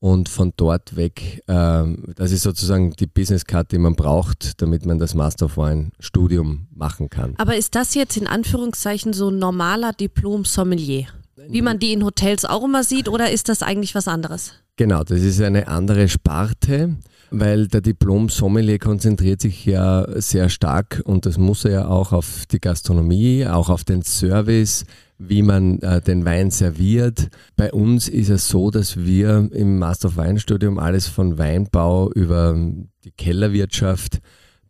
Und 0.02 0.28
von 0.28 0.52
dort 0.56 0.96
weg, 0.96 1.44
äh, 1.46 1.84
das 2.16 2.32
ist 2.32 2.42
sozusagen 2.42 2.90
die 2.94 3.06
Business 3.06 3.44
Card, 3.44 3.70
die 3.70 3.78
man 3.78 3.94
braucht, 3.94 4.60
damit 4.60 4.84
man 4.84 4.98
das 4.98 5.14
Master 5.14 5.44
of 5.44 5.56
Wine 5.56 5.90
Studium 6.00 6.66
machen 6.74 7.08
kann. 7.08 7.34
Aber 7.38 7.54
ist 7.54 7.76
das 7.76 7.94
jetzt 7.94 8.16
in 8.16 8.26
Anführungszeichen 8.26 9.12
so 9.12 9.28
ein 9.28 9.38
normaler 9.38 9.92
Diplom-Sommelier? 9.92 11.06
Wie 11.48 11.62
man 11.62 11.78
die 11.78 11.92
in 11.92 12.04
Hotels 12.04 12.44
auch 12.44 12.64
immer 12.64 12.82
sieht, 12.82 13.08
oder 13.08 13.30
ist 13.30 13.48
das 13.48 13.62
eigentlich 13.62 13.94
was 13.94 14.08
anderes? 14.08 14.54
Genau, 14.74 15.04
das 15.04 15.20
ist 15.20 15.40
eine 15.40 15.68
andere 15.68 16.08
Sparte, 16.08 16.96
weil 17.30 17.68
der 17.68 17.80
Diplom-Sommelier 17.80 18.80
konzentriert 18.80 19.40
sich 19.40 19.64
ja 19.64 20.04
sehr 20.20 20.48
stark 20.48 21.00
und 21.04 21.26
das 21.26 21.38
muss 21.38 21.64
er 21.64 21.70
ja 21.70 21.86
auch 21.86 22.10
auf 22.10 22.46
die 22.50 22.58
Gastronomie, 22.58 23.46
auch 23.46 23.68
auf 23.68 23.84
den 23.84 24.02
Service, 24.02 24.84
wie 25.28 25.42
man 25.42 25.78
äh, 25.80 26.00
den 26.00 26.24
Wein 26.24 26.50
serviert. 26.50 27.28
Bei 27.56 27.72
uns 27.72 28.08
ist 28.08 28.28
es 28.28 28.48
so, 28.48 28.70
dass 28.70 28.96
wir 28.96 29.48
im 29.52 29.78
Master 29.78 30.08
of 30.08 30.16
Wine 30.16 30.38
Studium 30.38 30.78
alles 30.78 31.06
von 31.06 31.38
Weinbau 31.38 32.10
über 32.12 32.56
die 33.04 33.10
Kellerwirtschaft 33.12 34.20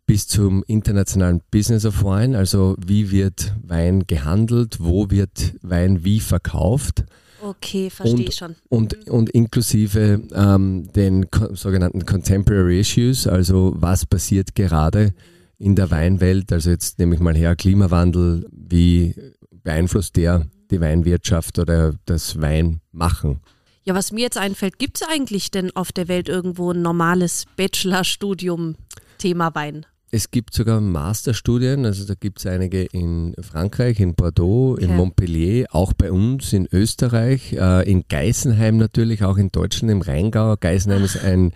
bis 0.05 0.27
zum 0.27 0.63
internationalen 0.67 1.41
Business 1.49 1.85
of 1.85 2.03
Wine, 2.03 2.37
also 2.37 2.75
wie 2.85 3.11
wird 3.11 3.53
Wein 3.63 4.03
gehandelt, 4.05 4.77
wo 4.79 5.09
wird 5.09 5.53
Wein 5.61 6.03
wie 6.03 6.19
verkauft. 6.19 7.05
Okay, 7.41 7.89
verstehe 7.89 8.25
und, 8.25 8.33
schon. 8.33 8.55
Und, 8.69 9.09
und 9.09 9.29
inklusive 9.29 10.21
ähm, 10.33 10.87
den 10.95 11.25
sogenannten 11.53 12.05
Contemporary 12.05 12.79
Issues, 12.79 13.27
also 13.27 13.73
was 13.75 14.05
passiert 14.05 14.55
gerade 14.55 15.13
in 15.59 15.75
der 15.75 15.91
Weinwelt, 15.91 16.51
also 16.51 16.69
jetzt 16.69 16.99
nehme 16.99 17.15
ich 17.15 17.21
mal 17.21 17.35
her, 17.35 17.55
Klimawandel, 17.55 18.47
wie 18.51 19.15
beeinflusst 19.63 20.15
der 20.15 20.45
die 20.71 20.81
Weinwirtschaft 20.81 21.59
oder 21.59 21.93
das 22.05 22.41
Weinmachen? 22.41 23.41
Ja, 23.85 23.95
was 23.95 24.11
mir 24.11 24.21
jetzt 24.21 24.37
einfällt, 24.37 24.79
gibt 24.79 25.01
es 25.01 25.07
eigentlich 25.07 25.51
denn 25.51 25.75
auf 25.75 25.91
der 25.91 26.07
Welt 26.07 26.29
irgendwo 26.29 26.71
ein 26.71 26.81
normales 26.81 27.45
Bachelorstudium 27.57 28.75
Thema 29.17 29.53
Wein? 29.55 29.85
Es 30.09 30.29
gibt 30.29 30.53
sogar 30.53 30.79
Masterstudien, 30.79 31.85
also 31.85 32.05
da 32.05 32.13
gibt 32.13 32.39
es 32.39 32.45
einige 32.45 32.83
in 32.83 33.33
Frankreich, 33.41 33.99
in 33.99 34.13
Bordeaux, 34.13 34.75
in 34.75 34.89
Okay. 34.89 34.95
Montpellier, 34.95 35.65
auch 35.71 35.91
bei 35.93 36.11
uns 36.11 36.53
in 36.53 36.67
Österreich, 36.71 37.53
äh, 37.53 37.89
in 37.89 38.03
Geisenheim 38.07 38.77
natürlich, 38.77 39.23
auch 39.23 39.37
in 39.37 39.49
Deutschland, 39.49 39.91
im 39.91 40.01
Rheingau. 40.01 40.55
Geisenheim 40.59 41.03
ist 41.03 41.17
ein, 41.17 41.51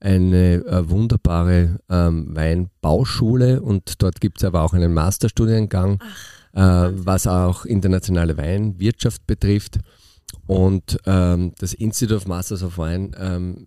eine 0.00 0.54
äh, 0.64 0.88
wunderbare 0.88 1.80
ähm, 1.90 2.34
Weinbauschule 2.34 3.60
und 3.60 4.02
dort 4.02 4.22
gibt 4.22 4.38
es 4.38 4.44
aber 4.44 4.62
auch 4.62 4.72
einen 4.72 4.94
Masterstudiengang, 4.94 6.02
äh, 6.54 6.60
was 6.60 7.26
auch 7.26 7.64
internationale 7.64 8.36
Weinwirtschaft 8.36 9.26
betrifft. 9.26 9.78
Und 10.46 10.98
ähm, 11.06 11.52
das 11.58 11.74
Institute 11.74 12.16
of 12.16 12.26
Masters 12.26 12.62
of 12.62 12.78
Wine 12.78 13.10
ähm, 13.18 13.66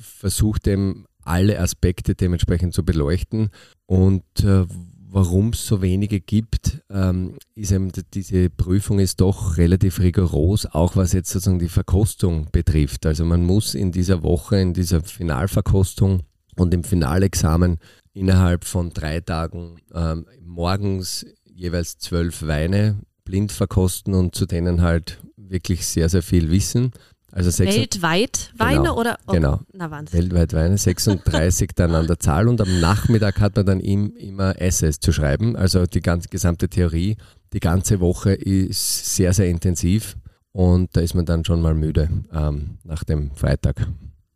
versucht 0.00 0.66
eben 0.66 1.06
alle 1.22 1.58
Aspekte 1.60 2.14
dementsprechend 2.14 2.74
zu 2.74 2.84
beleuchten. 2.84 3.50
Und 3.86 4.24
äh, 4.42 4.64
warum 5.10 5.50
es 5.50 5.66
so 5.66 5.82
wenige 5.82 6.20
gibt, 6.20 6.82
ähm, 6.90 7.36
ist 7.54 7.72
eben, 7.72 7.90
diese 8.14 8.50
Prüfung 8.50 8.98
ist 8.98 9.20
doch 9.20 9.56
relativ 9.56 10.00
rigoros, 10.00 10.66
auch 10.66 10.96
was 10.96 11.12
jetzt 11.12 11.30
sozusagen 11.30 11.58
die 11.58 11.68
Verkostung 11.68 12.48
betrifft. 12.52 13.06
Also 13.06 13.24
man 13.24 13.44
muss 13.44 13.74
in 13.74 13.92
dieser 13.92 14.22
Woche, 14.22 14.58
in 14.60 14.74
dieser 14.74 15.02
Finalverkostung 15.02 16.22
und 16.56 16.74
im 16.74 16.84
Finalexamen 16.84 17.78
innerhalb 18.12 18.64
von 18.64 18.90
drei 18.90 19.20
Tagen 19.20 19.76
ähm, 19.94 20.26
morgens 20.42 21.24
jeweils 21.58 21.98
zwölf 21.98 22.46
Weine 22.46 23.00
blind 23.24 23.52
verkosten 23.52 24.14
und 24.14 24.34
zu 24.34 24.46
denen 24.46 24.80
halt 24.80 25.18
wirklich 25.36 25.86
sehr, 25.86 26.08
sehr 26.08 26.22
viel 26.22 26.50
wissen. 26.50 26.92
Also 27.30 27.56
Weltweit 27.62 28.52
Weine 28.56 28.78
Genau, 28.78 28.98
oder? 28.98 29.18
Oh, 29.26 29.32
genau. 29.32 29.60
Na 29.74 29.90
Wahnsinn. 29.90 30.20
weltweit 30.20 30.54
Weine, 30.54 30.78
36 30.78 31.70
dann 31.76 31.94
an 31.94 32.06
der 32.06 32.18
Zahl 32.18 32.48
und 32.48 32.60
am 32.60 32.80
Nachmittag 32.80 33.40
hat 33.40 33.56
man 33.56 33.66
dann 33.66 33.80
im, 33.80 34.16
immer 34.16 34.58
Essays 34.60 34.98
zu 35.00 35.12
schreiben, 35.12 35.54
also 35.54 35.84
die 35.84 36.00
ganze 36.00 36.28
gesamte 36.28 36.68
Theorie. 36.68 37.16
Die 37.52 37.60
ganze 37.60 38.00
Woche 38.00 38.32
ist 38.32 39.16
sehr, 39.16 39.34
sehr 39.34 39.48
intensiv 39.48 40.16
und 40.52 40.96
da 40.96 41.00
ist 41.00 41.14
man 41.14 41.26
dann 41.26 41.44
schon 41.44 41.60
mal 41.60 41.74
müde 41.74 42.08
ähm, 42.32 42.78
nach 42.84 43.04
dem 43.04 43.34
Freitag. 43.34 43.86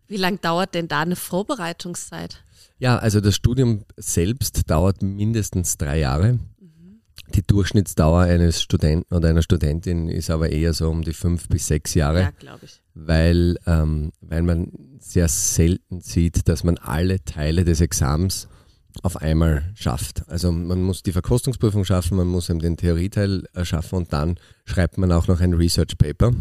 Wie 0.08 0.16
lange 0.16 0.38
dauert 0.38 0.74
denn 0.74 0.88
da 0.88 1.00
eine 1.00 1.16
Vorbereitungszeit? 1.16 2.44
Ja, 2.78 2.98
also 2.98 3.20
das 3.20 3.36
Studium 3.36 3.84
selbst 3.96 4.68
dauert 4.68 5.02
mindestens 5.02 5.78
drei 5.78 6.00
Jahre. 6.00 6.38
Die 7.34 7.42
Durchschnittsdauer 7.42 8.20
eines 8.22 8.62
Studenten 8.62 9.14
oder 9.14 9.28
einer 9.28 9.42
Studentin 9.42 10.08
ist 10.08 10.30
aber 10.30 10.50
eher 10.50 10.74
so 10.74 10.88
um 10.90 11.02
die 11.02 11.12
fünf 11.12 11.48
bis 11.48 11.66
sechs 11.66 11.94
Jahre. 11.94 12.20
Ja, 12.20 12.30
glaube 12.38 12.64
ich. 12.64 12.80
weil, 12.94 13.56
ähm, 13.66 14.12
weil 14.20 14.42
man 14.42 14.72
sehr 14.98 15.28
selten 15.28 16.00
sieht, 16.00 16.48
dass 16.48 16.64
man 16.64 16.78
alle 16.78 17.24
Teile 17.24 17.64
des 17.64 17.80
Exams 17.80 18.48
auf 19.02 19.16
einmal 19.16 19.64
schafft. 19.74 20.28
Also 20.28 20.52
man 20.52 20.82
muss 20.82 21.02
die 21.02 21.12
Verkostungsprüfung 21.12 21.84
schaffen, 21.84 22.16
man 22.16 22.26
muss 22.26 22.50
eben 22.50 22.58
den 22.58 22.76
Theorieteil 22.76 23.44
äh, 23.54 23.64
schaffen 23.64 23.96
und 23.96 24.12
dann 24.12 24.38
schreibt 24.66 24.98
man 24.98 25.10
auch 25.12 25.28
noch 25.28 25.40
ein 25.40 25.54
Research 25.54 25.96
Paper. 25.96 26.32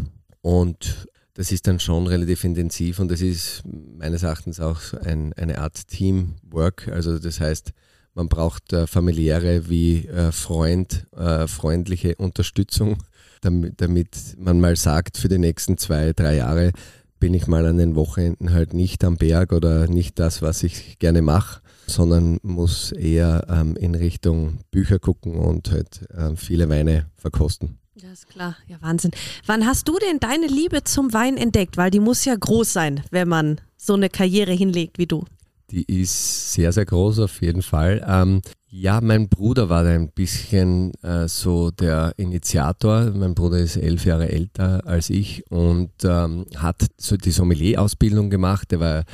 Und 0.42 1.08
das 1.34 1.50
ist 1.50 1.66
dann 1.66 1.80
schon 1.80 2.06
relativ 2.06 2.44
intensiv 2.44 2.98
und 2.98 3.10
das 3.10 3.22
ist 3.22 3.62
meines 3.64 4.22
Erachtens 4.22 4.60
auch 4.60 4.92
ein, 5.04 5.32
eine 5.32 5.58
Art 5.58 5.88
Teamwork. 5.88 6.88
Also 6.88 7.18
das 7.18 7.40
heißt, 7.40 7.72
man 8.14 8.28
braucht 8.28 8.72
äh, 8.72 8.86
familiäre 8.86 9.68
wie 9.68 10.06
äh, 10.06 10.32
Freund, 10.32 11.06
äh, 11.16 11.46
freundliche 11.46 12.14
Unterstützung, 12.16 12.98
damit, 13.40 13.80
damit 13.80 14.36
man 14.38 14.60
mal 14.60 14.76
sagt, 14.76 15.18
für 15.18 15.28
die 15.28 15.38
nächsten 15.38 15.78
zwei, 15.78 16.12
drei 16.12 16.36
Jahre 16.36 16.72
bin 17.18 17.34
ich 17.34 17.46
mal 17.46 17.64
an 17.66 17.78
den 17.78 17.94
Wochenenden 17.94 18.52
halt 18.52 18.74
nicht 18.74 19.04
am 19.04 19.16
Berg 19.16 19.52
oder 19.52 19.86
nicht 19.86 20.18
das, 20.18 20.42
was 20.42 20.62
ich 20.62 20.98
gerne 20.98 21.22
mache, 21.22 21.60
sondern 21.86 22.38
muss 22.42 22.92
eher 22.92 23.46
ähm, 23.48 23.76
in 23.76 23.94
Richtung 23.94 24.58
Bücher 24.70 24.98
gucken 24.98 25.36
und 25.36 25.70
halt 25.70 26.00
ähm, 26.16 26.36
viele 26.36 26.68
Weine 26.68 27.06
verkosten. 27.16 27.78
Ja, 27.94 28.10
ist 28.10 28.28
klar. 28.28 28.56
Ja, 28.66 28.76
Wahnsinn. 28.80 29.12
Wann 29.46 29.66
hast 29.66 29.86
du 29.86 29.98
denn 29.98 30.18
deine 30.18 30.46
Liebe 30.46 30.82
zum 30.82 31.12
Wein 31.12 31.36
entdeckt? 31.36 31.76
Weil 31.76 31.90
die 31.90 32.00
muss 32.00 32.24
ja 32.24 32.34
groß 32.34 32.72
sein, 32.72 33.02
wenn 33.10 33.28
man 33.28 33.60
so 33.76 33.94
eine 33.94 34.08
Karriere 34.08 34.52
hinlegt 34.52 34.98
wie 34.98 35.06
du. 35.06 35.24
Die 35.72 35.84
ist 36.02 36.52
sehr, 36.52 36.70
sehr 36.70 36.84
groß 36.84 37.20
auf 37.20 37.40
jeden 37.40 37.62
Fall. 37.62 38.04
Ähm, 38.06 38.42
Ja, 38.74 39.00
mein 39.02 39.28
Bruder 39.28 39.68
war 39.68 39.84
da 39.84 39.90
ein 39.90 40.10
bisschen 40.10 40.94
äh, 41.02 41.28
so 41.28 41.70
der 41.70 42.14
Initiator. 42.16 43.10
Mein 43.10 43.34
Bruder 43.34 43.58
ist 43.58 43.76
elf 43.76 44.06
Jahre 44.06 44.30
älter 44.30 44.86
als 44.86 45.10
ich 45.10 45.44
und 45.50 45.90
ähm, 46.04 46.46
hat 46.56 46.86
so 46.98 47.18
die 47.18 47.32
Sommelier-Ausbildung 47.32 48.30
gemacht. 48.30 48.72
Er 48.72 48.80
war 48.80 49.04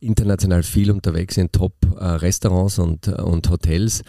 international 0.00 0.62
viel 0.62 0.90
unterwegs 0.90 1.36
in 1.36 1.52
Top-Restaurants 1.52 2.78
und, 2.78 3.08
und 3.08 3.50
Hotels 3.50 4.02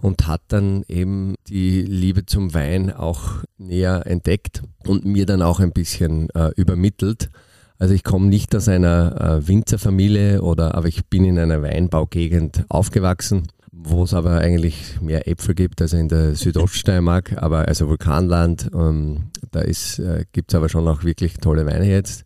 und 0.00 0.26
hat 0.26 0.42
dann 0.48 0.84
eben 0.88 1.34
die 1.48 1.82
Liebe 1.82 2.26
zum 2.26 2.54
Wein 2.54 2.92
auch 2.92 3.44
näher 3.58 4.06
entdeckt 4.06 4.62
und 4.86 5.04
mir 5.04 5.26
dann 5.26 5.42
auch 5.42 5.60
ein 5.60 5.72
bisschen 5.72 6.30
äh, 6.30 6.50
übermittelt. 6.56 7.30
Also 7.78 7.94
ich 7.94 8.04
komme 8.04 8.26
nicht 8.26 8.54
aus 8.56 8.68
einer 8.68 9.20
äh, 9.20 9.48
Winzerfamilie 9.48 10.42
oder 10.42 10.74
aber 10.74 10.88
ich 10.88 11.06
bin 11.06 11.24
in 11.24 11.38
einer 11.38 11.62
Weinbaugegend 11.62 12.64
aufgewachsen, 12.68 13.48
wo 13.70 14.04
es 14.04 14.14
aber 14.14 14.38
eigentlich 14.38 15.00
mehr 15.00 15.28
Äpfel 15.28 15.54
gibt 15.54 15.82
als 15.82 15.92
in 15.92 16.08
der 16.08 16.34
Südoststeiermark, 16.34 17.34
aber 17.42 17.68
also 17.68 17.88
Vulkanland, 17.88 18.70
ähm, 18.74 19.30
da 19.50 19.60
äh, 19.62 20.24
gibt 20.32 20.50
es 20.50 20.54
aber 20.54 20.68
schon 20.68 20.88
auch 20.88 21.04
wirklich 21.04 21.34
tolle 21.34 21.66
Weine 21.66 21.88
jetzt 21.88 22.24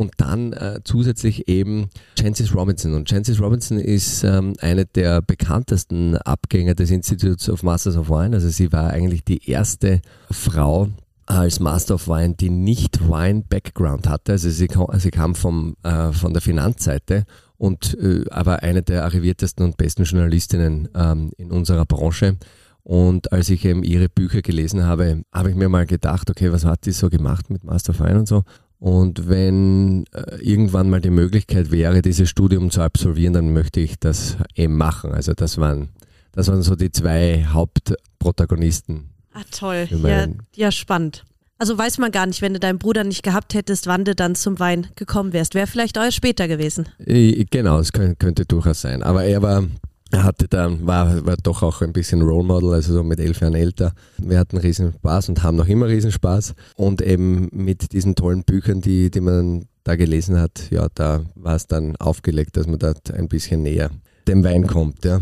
und 0.00 0.12
dann 0.16 0.52
äh, 0.52 0.80
zusätzlich 0.82 1.48
eben 1.48 1.90
Chances 2.18 2.54
Robinson. 2.54 2.94
Und 2.94 3.08
Chances 3.08 3.40
Robinson 3.40 3.78
ist 3.78 4.24
ähm, 4.24 4.54
eine 4.60 4.86
der 4.86 5.20
bekanntesten 5.22 6.16
Abgänger 6.16 6.74
des 6.74 6.90
Institutes 6.90 7.48
of 7.48 7.62
Masters 7.62 7.96
of 7.96 8.08
Wine. 8.08 8.34
Also 8.34 8.48
sie 8.48 8.72
war 8.72 8.90
eigentlich 8.90 9.24
die 9.24 9.50
erste 9.50 10.00
Frau 10.30 10.88
als 11.30 11.60
Master 11.60 11.94
of 11.94 12.08
Wine, 12.08 12.34
die 12.34 12.50
nicht 12.50 13.08
Wine-Background 13.08 14.08
hatte. 14.08 14.32
Also 14.32 14.50
sie, 14.50 14.66
kam, 14.66 14.86
sie 14.98 15.10
kam 15.10 15.34
vom, 15.34 15.76
äh, 15.84 16.12
von 16.12 16.32
der 16.32 16.42
Finanzseite 16.42 17.24
und 17.56 17.96
äh, 18.00 18.24
aber 18.30 18.62
eine 18.62 18.82
der 18.82 19.04
arriviertesten 19.04 19.64
und 19.64 19.76
besten 19.76 20.02
Journalistinnen 20.04 20.88
ähm, 20.94 21.30
in 21.36 21.52
unserer 21.52 21.86
Branche. 21.86 22.36
Und 22.82 23.32
als 23.32 23.48
ich 23.50 23.64
eben 23.64 23.84
ihre 23.84 24.08
Bücher 24.08 24.42
gelesen 24.42 24.84
habe, 24.84 25.22
habe 25.32 25.50
ich 25.50 25.56
mir 25.56 25.68
mal 25.68 25.86
gedacht, 25.86 26.28
okay, 26.30 26.50
was 26.50 26.64
hat 26.64 26.86
die 26.86 26.92
so 26.92 27.08
gemacht 27.08 27.48
mit 27.48 27.62
Master 27.62 27.90
of 27.90 28.00
Wine 28.00 28.18
und 28.18 28.26
so? 28.26 28.42
Und 28.80 29.28
wenn 29.28 30.06
äh, 30.12 30.36
irgendwann 30.40 30.90
mal 30.90 31.00
die 31.00 31.10
Möglichkeit 31.10 31.70
wäre, 31.70 32.02
dieses 32.02 32.28
Studium 32.28 32.70
zu 32.70 32.80
absolvieren, 32.80 33.34
dann 33.34 33.52
möchte 33.52 33.78
ich 33.78 34.00
das 34.00 34.36
eben 34.56 34.76
machen. 34.76 35.12
Also 35.12 35.34
das 35.34 35.58
waren, 35.58 35.90
das 36.32 36.48
waren 36.48 36.62
so 36.62 36.74
die 36.74 36.90
zwei 36.90 37.44
Hauptprotagonisten. 37.44 39.10
Ah, 39.32 39.42
toll. 39.50 39.88
Ja, 39.90 40.26
ja, 40.56 40.72
spannend. 40.72 41.24
Also 41.58 41.76
weiß 41.76 41.98
man 41.98 42.10
gar 42.10 42.26
nicht, 42.26 42.40
wenn 42.40 42.54
du 42.54 42.58
deinen 42.58 42.78
Bruder 42.78 43.04
nicht 43.04 43.22
gehabt 43.22 43.52
hättest, 43.52 43.86
wann 43.86 44.04
du 44.04 44.14
dann 44.14 44.34
zum 44.34 44.58
Wein 44.58 44.86
gekommen 44.96 45.34
wärst. 45.34 45.54
Wäre 45.54 45.66
vielleicht 45.66 45.98
euer 45.98 46.10
später 46.10 46.48
gewesen. 46.48 46.88
Genau, 46.98 47.78
es 47.78 47.92
könnte, 47.92 48.16
könnte 48.16 48.46
durchaus 48.46 48.80
sein. 48.80 49.02
Aber 49.02 49.24
er 49.24 49.42
war 49.42 49.64
er 50.12 50.24
hatte 50.24 50.48
dann, 50.48 50.86
war, 50.86 51.24
war 51.24 51.36
doch 51.36 51.62
auch 51.62 51.82
ein 51.82 51.92
bisschen 51.92 52.22
Role 52.22 52.44
Model, 52.44 52.72
also 52.72 52.92
so 52.94 53.04
mit 53.04 53.20
elf 53.20 53.40
Jahren 53.40 53.54
älter. 53.54 53.92
Wir 54.18 54.38
hatten 54.40 54.56
riesen 54.56 54.92
Spaß 54.92 55.28
und 55.28 55.42
haben 55.44 55.56
noch 55.56 55.68
immer 55.68 55.86
riesen 55.86 56.10
Spaß. 56.10 56.54
Und 56.74 57.00
eben 57.00 57.48
mit 57.52 57.92
diesen 57.92 58.16
tollen 58.16 58.42
Büchern, 58.42 58.80
die, 58.80 59.10
die 59.10 59.20
man 59.20 59.66
da 59.84 59.96
gelesen 59.96 60.38
hat, 60.38 60.70
ja, 60.70 60.88
da 60.94 61.24
war 61.34 61.56
es 61.56 61.66
dann 61.66 61.96
aufgelegt, 61.96 62.56
dass 62.56 62.66
man 62.66 62.78
dort 62.78 63.10
ein 63.10 63.28
bisschen 63.28 63.62
näher 63.62 63.90
dem 64.28 64.44
Wein 64.44 64.66
kommt, 64.66 65.04
ja. 65.04 65.20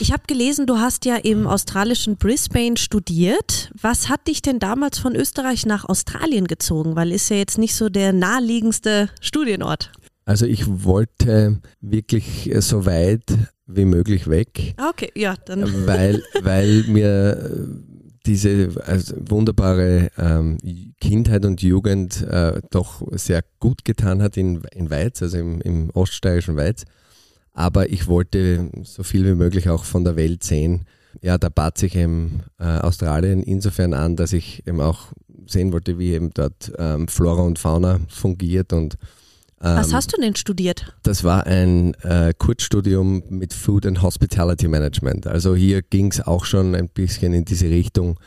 Ich 0.00 0.12
habe 0.12 0.22
gelesen, 0.26 0.66
du 0.66 0.78
hast 0.78 1.04
ja 1.06 1.16
im 1.16 1.46
australischen 1.46 2.16
Brisbane 2.16 2.76
studiert. 2.76 3.70
Was 3.80 4.08
hat 4.08 4.28
dich 4.28 4.42
denn 4.42 4.58
damals 4.58 4.98
von 4.98 5.16
Österreich 5.16 5.64
nach 5.64 5.88
Australien 5.88 6.46
gezogen? 6.46 6.94
Weil 6.94 7.10
ist 7.10 7.30
ja 7.30 7.36
jetzt 7.36 7.56
nicht 7.58 7.74
so 7.74 7.88
der 7.88 8.12
naheliegendste 8.12 9.08
Studienort. 9.20 9.90
Also 10.24 10.44
ich 10.44 10.84
wollte 10.84 11.60
wirklich 11.80 12.50
so 12.58 12.84
weit 12.84 13.24
wie 13.66 13.86
möglich 13.86 14.28
weg. 14.28 14.74
Ah, 14.76 14.90
okay, 14.90 15.10
ja, 15.14 15.36
dann. 15.46 15.86
Weil, 15.86 16.22
weil 16.42 16.84
mir 16.84 17.80
diese 18.28 18.70
also 18.84 19.14
wunderbare 19.18 20.10
ähm, 20.18 20.58
Kindheit 21.00 21.44
und 21.44 21.62
Jugend 21.62 22.22
äh, 22.22 22.60
doch 22.70 23.02
sehr 23.12 23.42
gut 23.58 23.84
getan 23.84 24.22
hat 24.22 24.36
in, 24.36 24.62
in 24.72 24.90
Weiz, 24.90 25.22
also 25.22 25.38
im, 25.38 25.60
im 25.62 25.90
oststeirischen 25.90 26.56
Weiz. 26.56 26.84
Aber 27.54 27.90
ich 27.90 28.06
wollte 28.06 28.70
so 28.84 29.02
viel 29.02 29.24
wie 29.24 29.34
möglich 29.34 29.68
auch 29.68 29.84
von 29.84 30.04
der 30.04 30.14
Welt 30.14 30.44
sehen. 30.44 30.84
Ja, 31.22 31.38
da 31.38 31.48
bat 31.48 31.78
sich 31.78 31.96
eben 31.96 32.42
äh, 32.60 32.64
Australien 32.64 33.42
insofern 33.42 33.94
an, 33.94 34.14
dass 34.14 34.32
ich 34.32 34.64
eben 34.66 34.80
auch 34.80 35.06
sehen 35.46 35.72
wollte, 35.72 35.98
wie 35.98 36.12
eben 36.12 36.30
dort 36.34 36.70
ähm, 36.78 37.08
Flora 37.08 37.42
und 37.42 37.58
Fauna 37.58 37.98
fungiert 38.08 38.72
und 38.74 38.98
was 39.60 39.88
ähm, 39.88 39.94
hast 39.94 40.12
du 40.12 40.20
denn 40.20 40.36
studiert? 40.36 40.94
Das 41.02 41.24
war 41.24 41.46
ein 41.46 41.94
äh, 42.02 42.32
Kurzstudium 42.36 43.24
mit 43.28 43.52
Food 43.52 43.86
and 43.86 44.02
Hospitality 44.02 44.68
Management. 44.68 45.26
Also 45.26 45.56
hier 45.56 45.82
ging 45.82 46.10
es 46.12 46.20
auch 46.20 46.44
schon 46.44 46.74
ein 46.74 46.88
bisschen 46.88 47.32
in 47.32 47.44
diese 47.44 47.68
Richtung 47.68 48.18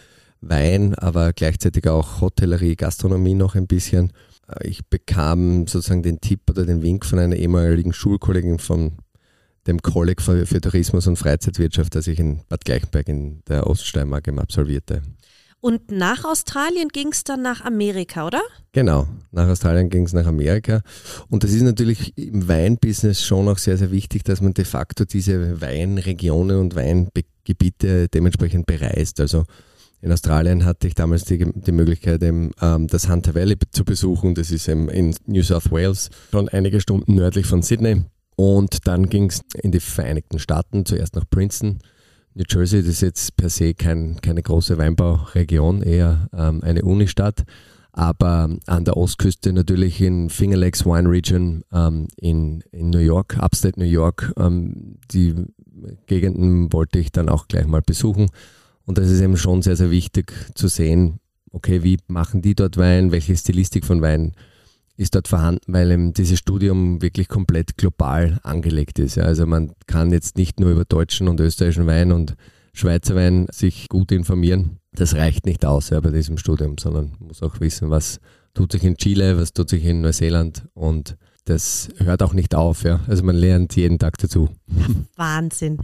Wein, 0.41 0.95
aber 0.95 1.33
gleichzeitig 1.33 1.87
auch 1.87 2.19
Hotellerie, 2.19 2.75
Gastronomie 2.75 3.35
noch 3.35 3.55
ein 3.55 3.67
bisschen. 3.67 4.11
Äh, 4.47 4.67
ich 4.67 4.85
bekam 4.87 5.67
sozusagen 5.67 6.03
den 6.03 6.19
Tipp 6.19 6.41
oder 6.49 6.65
den 6.65 6.81
Wink 6.81 7.05
von 7.05 7.19
einer 7.19 7.35
ehemaligen 7.35 7.93
Schulkollegin 7.93 8.59
von 8.59 8.93
dem 9.67 9.81
Kolleg 9.81 10.21
für, 10.21 10.45
für 10.45 10.59
Tourismus 10.59 11.07
und 11.07 11.17
Freizeitwirtschaft, 11.17 11.95
das 11.95 12.07
ich 12.07 12.19
in 12.19 12.41
Bad 12.49 12.65
Gleichenberg 12.65 13.07
in 13.07 13.43
der 13.47 13.67
Oststeiermark 13.67 14.27
absolvierte. 14.29 15.01
Und 15.62 15.91
nach 15.91 16.26
Australien 16.26 16.89
ging 16.89 17.10
es 17.12 17.24
dann 17.24 17.43
nach 17.43 17.62
Amerika, 17.62 18.26
oder? 18.26 18.41
Genau, 18.71 19.08
nach 19.32 19.47
Australien 19.47 19.89
ging 19.89 20.06
es 20.06 20.13
nach 20.13 20.26
Amerika. 20.26 20.82
Und 21.30 21.43
das 21.43 21.52
ist 21.52 21.62
natürlich 21.62 22.17
im 22.17 22.47
Weinbusiness 22.47 23.24
schon 23.24 23.47
auch 23.47 23.60
sehr, 23.60 23.78
sehr 23.78 23.91
wichtig, 23.91 24.24
dass 24.24 24.41
man 24.41 24.56
de 24.56 24.65
facto 24.65 25.06
diese 25.06 25.62
Weinregionen 25.62 26.58
und 26.58 26.76
Weingebiete 26.76 28.08
dementsprechend 28.08 28.65
bereist. 28.65 29.19
Also 29.19 29.43
in 30.02 30.12
Australien 30.12 30.65
hatte 30.65 30.88
ich 30.88 30.95
damals 30.95 31.26
die, 31.26 31.45
die 31.54 31.71
Möglichkeit, 31.71 32.24
eben, 32.24 32.52
ähm, 32.60 32.88
das 32.88 33.08
Hunter 33.08 33.36
Valley 33.36 33.56
zu 33.71 33.86
besuchen. 33.86 34.34
Das 34.34 34.50
ist 34.50 34.67
eben 34.67 34.89
in 34.89 35.15
New 35.28 35.43
South 35.43 35.71
Wales, 35.71 36.10
schon 36.32 36.50
einige 36.50 36.82
Stunden 36.82 37.13
nördlich 37.13 37.45
von 37.45 37.62
Sydney. 37.62 38.02
Und 38.36 38.88
dann 38.88 39.10
ging 39.10 39.30
es 39.30 39.41
in 39.62 39.71
die 39.71 39.80
Vereinigten 39.80 40.39
Staaten, 40.39 40.88
zuerst 40.88 41.15
nach 41.15 41.30
Princeton 41.30 41.80
New 42.33 42.43
Jersey 42.47 42.79
ist 42.79 43.01
jetzt 43.01 43.35
per 43.35 43.49
se 43.49 43.73
kein, 43.73 44.19
keine 44.21 44.41
große 44.41 44.77
Weinbauregion, 44.77 45.81
eher 45.81 46.29
ähm, 46.33 46.63
eine 46.63 46.83
Unistadt. 46.83 47.43
Aber 47.93 48.49
an 48.67 48.85
der 48.85 48.95
Ostküste 48.95 49.51
natürlich 49.51 49.99
in 49.99 50.29
Finger 50.29 50.55
Lakes 50.55 50.85
Wine 50.85 51.09
Region 51.09 51.63
ähm, 51.73 52.07
in, 52.15 52.63
in 52.71 52.89
New 52.89 52.99
York, 52.99 53.37
Upstate 53.37 53.77
New 53.77 53.85
York. 53.85 54.33
Ähm, 54.37 54.97
die 55.11 55.35
Gegenden 56.05 56.71
wollte 56.71 56.99
ich 56.99 57.11
dann 57.11 57.27
auch 57.27 57.49
gleich 57.49 57.67
mal 57.67 57.81
besuchen. 57.81 58.29
Und 58.85 58.97
das 58.97 59.09
ist 59.09 59.19
eben 59.19 59.35
schon 59.35 59.61
sehr, 59.61 59.75
sehr 59.75 59.91
wichtig 59.91 60.33
zu 60.55 60.69
sehen, 60.69 61.19
okay, 61.51 61.83
wie 61.83 61.97
machen 62.07 62.41
die 62.41 62.55
dort 62.55 62.77
Wein, 62.77 63.11
welche 63.11 63.35
Stilistik 63.35 63.85
von 63.85 64.01
Wein 64.01 64.33
ist 64.97 65.15
dort 65.15 65.27
vorhanden, 65.27 65.73
weil 65.73 65.91
eben 65.91 66.13
dieses 66.13 66.39
Studium 66.39 67.01
wirklich 67.01 67.27
komplett 67.27 67.77
global 67.77 68.39
angelegt 68.43 68.99
ist. 68.99 69.17
Also 69.17 69.45
man 69.45 69.73
kann 69.88 70.12
jetzt 70.12 70.38
nicht 70.38 70.60
nur 70.60 70.71
über 70.71 70.86
deutschen 70.86 71.27
und 71.27 71.39
österreichischen 71.39 71.88
Wein 71.88 72.12
und 72.12 72.36
Schweizer 72.73 73.15
Wein 73.15 73.47
sich 73.51 73.89
gut 73.89 74.12
informieren. 74.12 74.80
Das 74.93 75.15
reicht 75.15 75.45
nicht 75.45 75.65
aus 75.65 75.89
ja, 75.89 75.99
bei 75.99 76.12
diesem 76.12 76.38
Studium, 76.38 76.77
sondern 76.77 77.15
man 77.19 77.30
muss 77.30 77.43
auch 77.43 77.60
wissen, 77.60 77.89
was 77.89 78.19
tut 78.54 78.71
sich 78.71 78.84
in 78.84 78.97
Chile, 78.97 79.38
was 79.38 79.54
tut 79.54 79.69
sich 79.69 79.84
in 79.86 80.01
Neuseeland 80.01 80.63
und 80.73 81.17
das 81.45 81.89
hört 81.97 82.21
auch 82.21 82.34
nicht 82.34 82.54
auf. 82.54 82.84
Ja. 82.84 82.99
Also 83.08 83.23
man 83.23 83.36
lernt 83.36 83.75
jeden 83.75 83.97
Tag 83.97 84.17
dazu. 84.19 84.49
Wahnsinn. 85.15 85.80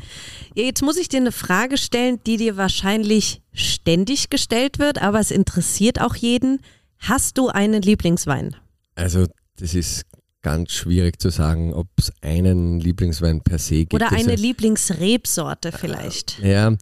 Ja, 0.55 0.63
jetzt 0.63 0.83
muss 0.83 0.97
ich 0.97 1.09
dir 1.09 1.17
eine 1.17 1.31
Frage 1.31 1.77
stellen, 1.77 2.19
die 2.25 2.37
dir 2.37 2.57
wahrscheinlich 2.57 3.41
ständig 3.53 4.29
gestellt 4.29 4.77
wird, 4.79 5.01
aber 5.01 5.19
es 5.19 5.31
interessiert 5.31 5.99
auch 5.99 6.15
jeden. 6.15 6.59
Hast 6.99 7.37
du 7.37 7.47
einen 7.47 7.81
Lieblingswein? 7.81 8.55
Also 8.97 9.25
das 9.57 9.75
ist 9.75 10.05
ganz 10.41 10.71
schwierig 10.71 11.21
zu 11.21 11.29
sagen, 11.29 11.73
ob 11.73 11.87
es 11.97 12.11
einen 12.21 12.79
Lieblingswein 12.79 13.41
per 13.41 13.59
se 13.59 13.79
gibt. 13.79 13.93
Oder 13.93 14.11
eine 14.11 14.35
Lieblingsrebsorte 14.35 15.71
vielleicht. 15.71 16.39
Äh, 16.41 16.53
ja, 16.53 16.75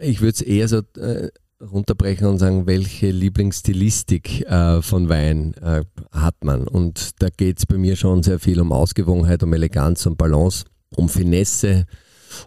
ich 0.00 0.20
würde 0.20 0.34
es 0.34 0.42
eher 0.42 0.68
so 0.68 0.82
äh, 0.98 1.30
runterbrechen 1.60 2.26
und 2.26 2.38
sagen, 2.38 2.66
welche 2.66 3.10
Lieblingsstilistik 3.10 4.42
äh, 4.42 4.82
von 4.82 5.08
Wein 5.08 5.54
äh, 5.62 5.82
hat 6.12 6.44
man. 6.44 6.68
Und 6.68 7.22
da 7.22 7.28
geht 7.34 7.58
es 7.58 7.66
bei 7.66 7.78
mir 7.78 7.96
schon 7.96 8.22
sehr 8.22 8.38
viel 8.38 8.60
um 8.60 8.72
Ausgewogenheit, 8.72 9.42
um 9.42 9.52
Eleganz, 9.52 10.04
um 10.04 10.16
Balance, 10.16 10.64
um 10.94 11.08
Finesse, 11.08 11.86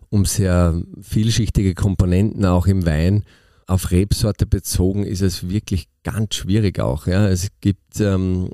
um 0.10 0.26
sehr 0.26 0.80
vielschichtige 1.02 1.74
Komponenten 1.74 2.46
auch 2.46 2.68
im 2.68 2.86
Wein 2.86 3.24
auf 3.70 3.92
Rebsorte 3.92 4.48
bezogen 4.48 5.06
ist 5.06 5.22
es 5.22 5.48
wirklich 5.48 5.88
ganz 6.04 6.36
schwierig 6.36 6.80
auch. 6.80 7.06
Ja. 7.06 7.28
Es 7.30 7.50
gibt 7.62 8.00
ähm, 8.00 8.50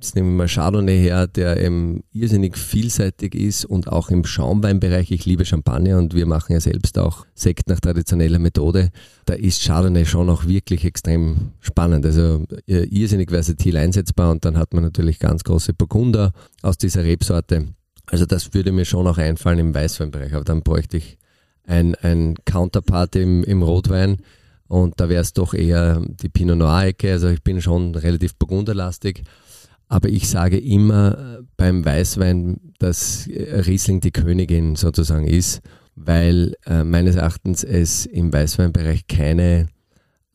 jetzt 0.00 0.14
nehmen 0.14 0.30
wir 0.30 0.36
mal 0.36 0.48
Chardonnay 0.48 0.96
her, 0.96 1.26
der 1.26 1.60
eben 1.60 2.04
irrsinnig 2.12 2.56
vielseitig 2.56 3.34
ist 3.34 3.64
und 3.64 3.88
auch 3.88 4.10
im 4.10 4.24
Schaumweinbereich. 4.24 5.10
Ich 5.10 5.26
liebe 5.26 5.44
Champagner 5.44 5.98
und 5.98 6.14
wir 6.14 6.24
machen 6.24 6.52
ja 6.52 6.60
selbst 6.60 6.98
auch 6.98 7.26
Sekt 7.34 7.68
nach 7.68 7.80
traditioneller 7.80 8.38
Methode. 8.38 8.90
Da 9.26 9.34
ist 9.34 9.64
Chardonnay 9.64 10.04
schon 10.04 10.30
auch 10.30 10.46
wirklich 10.46 10.84
extrem 10.84 11.52
spannend. 11.60 12.06
Also 12.06 12.44
äh, 12.68 12.84
irrsinnig 12.84 13.30
versatil 13.30 13.76
einsetzbar 13.76 14.30
und 14.30 14.44
dann 14.44 14.56
hat 14.56 14.72
man 14.72 14.84
natürlich 14.84 15.18
ganz 15.18 15.42
große 15.42 15.74
Burgunder 15.74 16.32
aus 16.62 16.78
dieser 16.78 17.02
Rebsorte. 17.02 17.66
Also 18.06 18.24
das 18.24 18.54
würde 18.54 18.70
mir 18.70 18.84
schon 18.84 19.06
auch 19.06 19.18
einfallen 19.18 19.58
im 19.58 19.74
Weißweinbereich, 19.74 20.32
aber 20.32 20.44
dann 20.44 20.62
bräuchte 20.62 20.98
ich 20.98 21.18
ein, 21.66 21.96
ein 21.96 22.36
Counterpart 22.44 23.16
im, 23.16 23.42
im 23.42 23.62
Rotwein. 23.62 24.18
Und 24.68 25.00
da 25.00 25.08
wäre 25.08 25.22
es 25.22 25.32
doch 25.32 25.54
eher 25.54 26.02
die 26.06 26.28
Pinot 26.28 26.58
Noir-Ecke. 26.58 27.10
Also 27.10 27.28
ich 27.28 27.42
bin 27.42 27.60
schon 27.60 27.94
relativ 27.94 28.36
burgunderlastig. 28.36 29.24
Aber 29.88 30.08
ich 30.08 30.28
sage 30.28 30.58
immer 30.58 31.40
beim 31.56 31.84
Weißwein, 31.84 32.72
dass 32.78 33.28
Riesling 33.28 34.00
die 34.00 34.12
Königin 34.12 34.76
sozusagen 34.76 35.26
ist, 35.26 35.62
weil 35.96 36.54
äh, 36.66 36.84
meines 36.84 37.16
Erachtens 37.16 37.64
es 37.64 38.06
im 38.06 38.32
Weißweinbereich 38.32 39.06
keine 39.08 39.68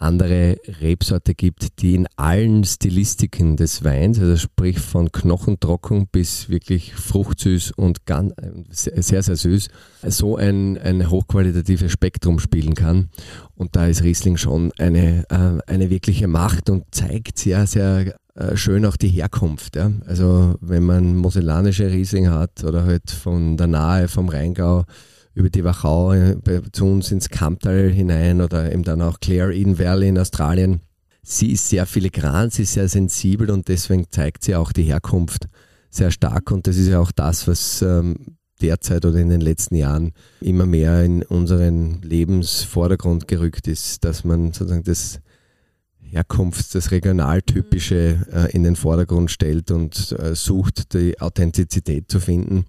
andere 0.04 0.58
Rebsorte 0.82 1.34
gibt, 1.34 1.82
die 1.82 1.96
in 1.96 2.08
allen 2.18 2.66
Stilistiken 2.66 3.56
des 3.56 3.84
Weins, 3.86 4.20
also 4.20 4.36
sprich 4.36 4.80
von 4.80 5.12
knochentrocken 5.12 6.08
bis 6.12 6.50
wirklich 6.50 6.94
fruchtsüß 6.94 7.72
und 7.72 8.06
ganz, 8.06 8.34
sehr, 8.70 9.24
sehr 9.24 9.36
süß, 9.38 9.70
so 10.08 10.36
ein, 10.36 10.78
ein 10.78 11.10
hochqualitatives 11.10 11.92
Spektrum 11.92 12.40
spielen 12.40 12.76
kann. 12.76 13.10
Und 13.56 13.78
da 13.78 13.88
ist 13.88 14.04
Riesling 14.04 14.36
schon 14.36 14.72
eine, 14.78 15.24
äh, 15.30 15.72
eine 15.72 15.90
wirkliche 15.90 16.28
Macht 16.28 16.70
und 16.70 16.84
zeigt 16.92 17.38
sehr, 17.38 17.66
sehr 17.66 18.08
äh, 18.08 18.14
schön 18.56 18.86
auch 18.86 18.98
die 18.98 19.10
Herkunft. 19.10 19.76
Ja? 19.76 19.92
Also 20.06 20.56
wenn 20.62 20.84
man 20.84 21.16
mosellanische 21.18 21.92
Riesling 21.92 22.30
hat 22.30 22.64
oder 22.64 22.84
halt 22.84 23.12
von 23.12 23.58
der 23.58 23.68
Nahe, 23.68 24.08
vom 24.08 24.30
Rheingau, 24.30 24.86
über 25.36 25.50
die 25.50 25.64
Wachau 25.64 26.14
äh, 26.14 26.62
zu 26.72 26.86
uns 26.86 27.12
ins 27.12 27.30
Kamptal 27.30 27.90
hinein 27.90 28.42
oder 28.42 28.72
eben 28.72 28.84
dann 28.84 29.02
auch 29.02 29.20
Clare 29.20 29.54
Eden 29.54 29.80
Valley 29.80 30.10
in 30.10 30.20
Australien. 30.20 30.82
Sie 31.24 31.52
ist 31.52 31.70
sehr 31.70 31.86
filigran, 31.86 32.50
sie 32.50 32.64
ist 32.64 32.74
sehr 32.74 32.88
sensibel 32.88 33.50
und 33.50 33.68
deswegen 33.68 34.06
zeigt 34.10 34.44
sie 34.44 34.56
auch 34.56 34.72
die 34.72 34.84
Herkunft 34.84 35.48
sehr 35.90 36.12
stark 36.12 36.52
und 36.52 36.68
das 36.68 36.78
ist 36.78 36.88
ja 36.88 37.00
auch 37.00 37.12
das, 37.12 37.48
was 37.48 37.82
ähm, 37.82 38.38
derzeit 38.62 39.06
oder 39.06 39.20
in 39.20 39.30
den 39.30 39.42
letzten 39.42 39.76
Jahren 39.76 40.12
immer 40.42 40.66
mehr 40.66 41.04
in 41.04 41.24
unseren 41.24 42.02
Lebensvordergrund 42.02 43.28
gerückt 43.28 43.68
ist, 43.68 44.04
dass 44.04 44.24
man 44.24 44.54
sozusagen 44.54 44.84
das 44.84 45.20
Herkunfts-, 46.14 46.74
das 46.74 46.92
Regionaltypische 46.92 48.26
äh, 48.32 48.52
in 48.52 48.64
den 48.64 48.76
Vordergrund 48.76 49.32
stellt 49.32 49.72
und 49.72 50.16
äh, 50.20 50.36
sucht, 50.36 50.94
die 50.94 51.20
Authentizität 51.20 52.10
zu 52.10 52.20
finden. 52.20 52.66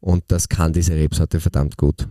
Und 0.00 0.24
das 0.28 0.48
kann 0.48 0.72
diese 0.72 0.94
Rebsorte 0.94 1.40
verdammt 1.40 1.76
gut. 1.76 2.08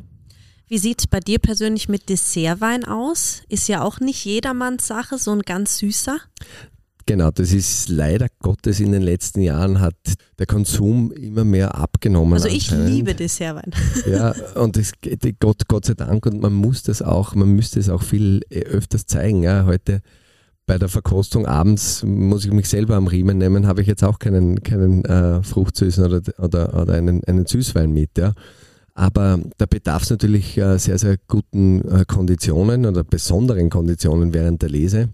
Wie 0.68 0.78
sieht 0.78 1.00
es 1.00 1.08
bei 1.08 1.22
dir 1.22 1.40
persönlich 1.40 1.88
mit 1.88 2.10
Dessertwein 2.10 2.84
aus? 2.84 3.44
Ist 3.48 3.70
ja 3.70 3.82
auch 3.82 4.02
nicht 4.02 4.26
jedermanns 4.26 4.86
Sache, 4.86 5.18
so 5.18 5.32
ein 5.32 5.42
ganz 5.42 5.78
süßer. 5.78 6.20
Genau, 7.06 7.32
das 7.32 7.54
ist 7.54 7.88
leider 7.88 8.28
Gottes 8.42 8.82
in 8.82 8.92
den 8.92 9.02
letzten 9.02 9.40
Jahren 9.40 9.80
hat 9.80 9.96
der 10.38 10.46
Konsum 10.46 11.14
immer 11.14 11.46
mehr 11.46 11.76
abgenommen. 11.76 12.34
Also 12.34 12.50
ich 12.50 12.70
liebe 12.70 13.16
Dessertwein. 13.16 13.72
Ja, 14.06 14.36
und 14.56 14.76
das, 14.76 14.92
Gott, 15.40 15.70
Gott 15.70 15.86
sei 15.86 15.94
Dank 15.94 16.26
und 16.26 16.42
man 16.42 16.54
muss 16.54 16.84
das 16.84 17.02
auch, 17.02 17.34
man 17.34 17.50
müsste 17.50 17.80
es 17.80 17.88
auch 17.88 18.04
viel 18.04 18.42
äh, 18.50 18.60
öfters 18.60 19.06
zeigen. 19.06 19.42
Ja. 19.42 19.66
Heute 19.66 20.02
bei 20.68 20.78
der 20.78 20.90
Verkostung 20.90 21.48
abends 21.48 22.04
muss 22.04 22.46
ich 22.46 22.52
mich 22.52 22.70
selber 22.70 22.96
am 22.98 23.08
Riemen 23.08 23.38
nehmen, 23.38 23.66
habe 23.66 23.82
ich 23.82 23.88
jetzt 23.88 24.04
auch 24.04 24.20
keinen, 24.20 24.62
keinen 24.62 25.04
äh, 25.06 25.42
Fruchtsüßen 25.42 26.04
oder, 26.04 26.22
oder, 26.38 26.80
oder 26.80 26.94
einen, 26.94 27.24
einen 27.24 27.48
Süßwein 27.48 27.92
mit. 27.92 28.18
Ja. 28.18 28.34
Aber 28.94 29.40
da 29.58 29.66
bedarf 29.66 30.04
es 30.04 30.10
natürlich 30.10 30.58
äh, 30.58 30.78
sehr, 30.78 31.00
sehr 31.00 31.18
guten 31.28 31.82
äh, 31.88 32.04
Konditionen 32.06 32.86
oder 32.86 33.06
besonderen 33.06 33.70
Konditionen 33.70 34.34
während 34.34 34.62
der 34.62 34.70
Lese. 34.70 35.10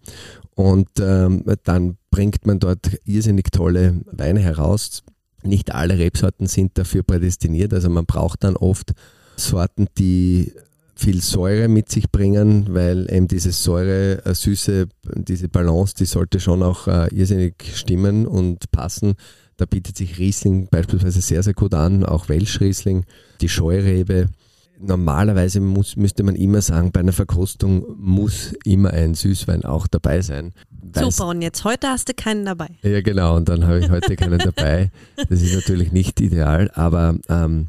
Und 0.55 0.89
ähm, 0.99 1.45
dann 1.63 1.97
bringt 2.09 2.45
man 2.47 2.59
dort 2.59 2.89
irrsinnig 3.05 3.51
tolle 3.51 4.01
Weine 4.11 4.39
heraus. 4.39 5.03
Nicht 5.43 5.73
alle 5.73 5.99
Rebsorten 5.99 6.47
sind 6.47 6.77
dafür 6.77 7.03
prädestiniert. 7.03 7.73
Also 7.73 7.89
man 7.89 8.05
braucht 8.05 8.43
dann 8.43 8.55
oft 8.55 8.93
Sorten, 9.35 9.87
die 9.97 10.51
viel 10.95 11.21
Säure 11.21 11.67
mit 11.67 11.89
sich 11.89 12.11
bringen, 12.11 12.67
weil 12.69 13.11
eben 13.11 13.27
diese 13.27 13.51
Säure, 13.51 14.23
äh, 14.25 14.33
Süße, 14.33 14.87
diese 15.15 15.49
Balance, 15.49 15.95
die 15.95 16.05
sollte 16.05 16.39
schon 16.39 16.61
auch 16.61 16.87
äh, 16.87 17.07
irrsinnig 17.13 17.55
stimmen 17.73 18.27
und 18.27 18.71
passen. 18.71 19.15
Da 19.57 19.65
bietet 19.65 19.97
sich 19.97 20.17
Riesling 20.19 20.67
beispielsweise 20.69 21.21
sehr, 21.21 21.43
sehr 21.43 21.53
gut 21.53 21.73
an, 21.73 22.05
auch 22.05 22.29
Welschriesling, 22.29 23.05
die 23.41 23.49
Scheurebe. 23.49 24.29
Normalerweise 24.79 25.59
muss, 25.59 25.95
müsste 25.95 26.23
man 26.23 26.35
immer 26.35 26.61
sagen, 26.61 26.91
bei 26.91 26.99
einer 26.99 27.13
Verkostung 27.13 27.85
muss 27.97 28.53
immer 28.65 28.91
ein 28.91 29.13
Süßwein 29.13 29.63
auch 29.63 29.87
dabei 29.87 30.21
sein. 30.21 30.53
Super, 30.95 31.27
und 31.27 31.41
jetzt 31.41 31.63
heute 31.63 31.87
hast 31.87 32.09
du 32.09 32.13
keinen 32.13 32.45
dabei. 32.45 32.67
Ja, 32.81 33.01
genau, 33.01 33.37
und 33.37 33.47
dann 33.49 33.65
habe 33.65 33.79
ich 33.79 33.89
heute 33.89 34.15
keinen 34.15 34.39
dabei. 34.55 34.91
Das 35.29 35.41
ist 35.41 35.55
natürlich 35.55 35.91
nicht 35.91 36.19
ideal, 36.19 36.69
aber 36.73 37.15
ähm, 37.29 37.67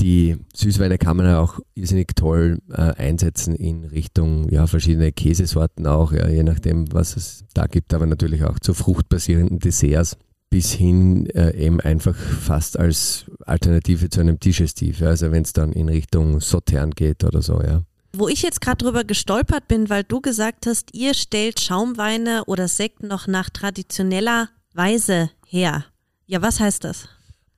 die 0.00 0.36
Süßweine 0.54 0.98
kann 0.98 1.16
man 1.16 1.26
ja 1.26 1.40
auch 1.40 1.58
irrsinnig 1.74 2.14
toll 2.14 2.58
äh, 2.70 2.92
einsetzen 2.94 3.54
in 3.54 3.84
Richtung 3.84 4.48
ja, 4.50 4.66
verschiedene 4.66 5.12
Käsesorten 5.12 5.86
auch, 5.86 6.12
ja, 6.12 6.28
je 6.28 6.42
nachdem, 6.42 6.92
was 6.92 7.16
es 7.16 7.44
da 7.54 7.66
gibt, 7.66 7.92
aber 7.94 8.06
natürlich 8.06 8.44
auch 8.44 8.58
zu 8.58 8.74
fruchtbasierenden 8.74 9.58
Desserts 9.58 10.16
bis 10.50 10.72
hin 10.72 11.26
äh, 11.30 11.54
eben 11.56 11.80
einfach 11.80 12.14
fast 12.14 12.78
als 12.78 13.26
Alternative 13.44 14.08
zu 14.08 14.20
einem 14.20 14.38
Digestiv, 14.38 15.00
ja, 15.00 15.08
also 15.08 15.30
wenn 15.30 15.42
es 15.42 15.52
dann 15.52 15.72
in 15.72 15.88
Richtung 15.88 16.40
Sautern 16.40 16.92
geht 16.92 17.24
oder 17.24 17.42
so, 17.42 17.60
ja. 17.60 17.82
Wo 18.14 18.28
ich 18.28 18.42
jetzt 18.42 18.62
gerade 18.62 18.82
drüber 18.82 19.04
gestolpert 19.04 19.68
bin, 19.68 19.90
weil 19.90 20.02
du 20.02 20.20
gesagt 20.22 20.66
hast, 20.66 20.94
ihr 20.94 21.12
stellt 21.12 21.60
Schaumweine 21.60 22.44
oder 22.46 22.66
Sekt 22.66 23.02
noch 23.02 23.26
nach 23.26 23.50
traditioneller 23.50 24.48
Weise 24.72 25.30
her. 25.46 25.84
Ja, 26.26 26.40
was 26.40 26.58
heißt 26.58 26.84
das? 26.84 27.08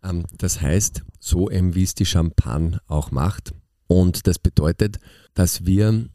Ähm, 0.02 0.24
das 0.36 0.60
heißt, 0.60 1.02
so 1.18 1.50
eben 1.50 1.74
wie 1.74 1.82
es 1.82 1.94
die 1.94 2.06
Champagne 2.06 2.80
auch 2.86 3.10
macht. 3.10 3.52
Und 3.86 4.26
das 4.26 4.38
bedeutet, 4.38 4.98
dass 5.34 5.66
wir 5.66 6.06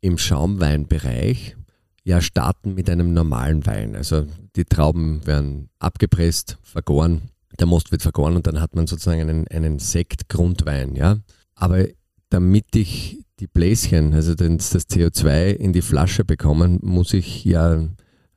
im 0.00 0.18
Schaumweinbereich 0.18 1.56
ja 2.02 2.20
starten 2.20 2.74
mit 2.74 2.90
einem 2.90 3.14
normalen 3.14 3.64
Wein. 3.66 3.96
Also 3.96 4.26
die 4.56 4.64
Trauben 4.64 5.26
werden 5.26 5.70
abgepresst, 5.78 6.58
vergoren, 6.62 7.30
der 7.58 7.66
Most 7.66 7.92
wird 7.92 8.02
vergoren 8.02 8.36
und 8.36 8.46
dann 8.46 8.60
hat 8.60 8.74
man 8.74 8.86
sozusagen 8.86 9.20
einen, 9.20 9.48
einen 9.48 9.78
Sekt-Grundwein. 9.78 10.96
Ja? 10.96 11.18
Aber 11.54 11.86
damit 12.28 12.76
ich 12.76 13.20
die 13.40 13.46
Bläschen, 13.46 14.12
also 14.12 14.34
das 14.34 14.74
CO2 14.74 15.50
in 15.50 15.72
die 15.72 15.82
Flasche 15.82 16.24
bekommen, 16.24 16.78
muss 16.82 17.14
ich 17.14 17.44
ja 17.44 17.88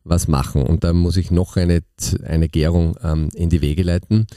was 0.03 0.27
machen 0.27 0.63
und 0.63 0.83
da 0.83 0.93
muss 0.93 1.17
ich 1.17 1.31
noch 1.31 1.57
eine, 1.57 1.81
eine 2.23 2.47
Gärung 2.47 2.95
ähm, 3.03 3.29
in 3.33 3.49
die 3.49 3.61
Wege 3.61 3.83
leiten 3.83 4.27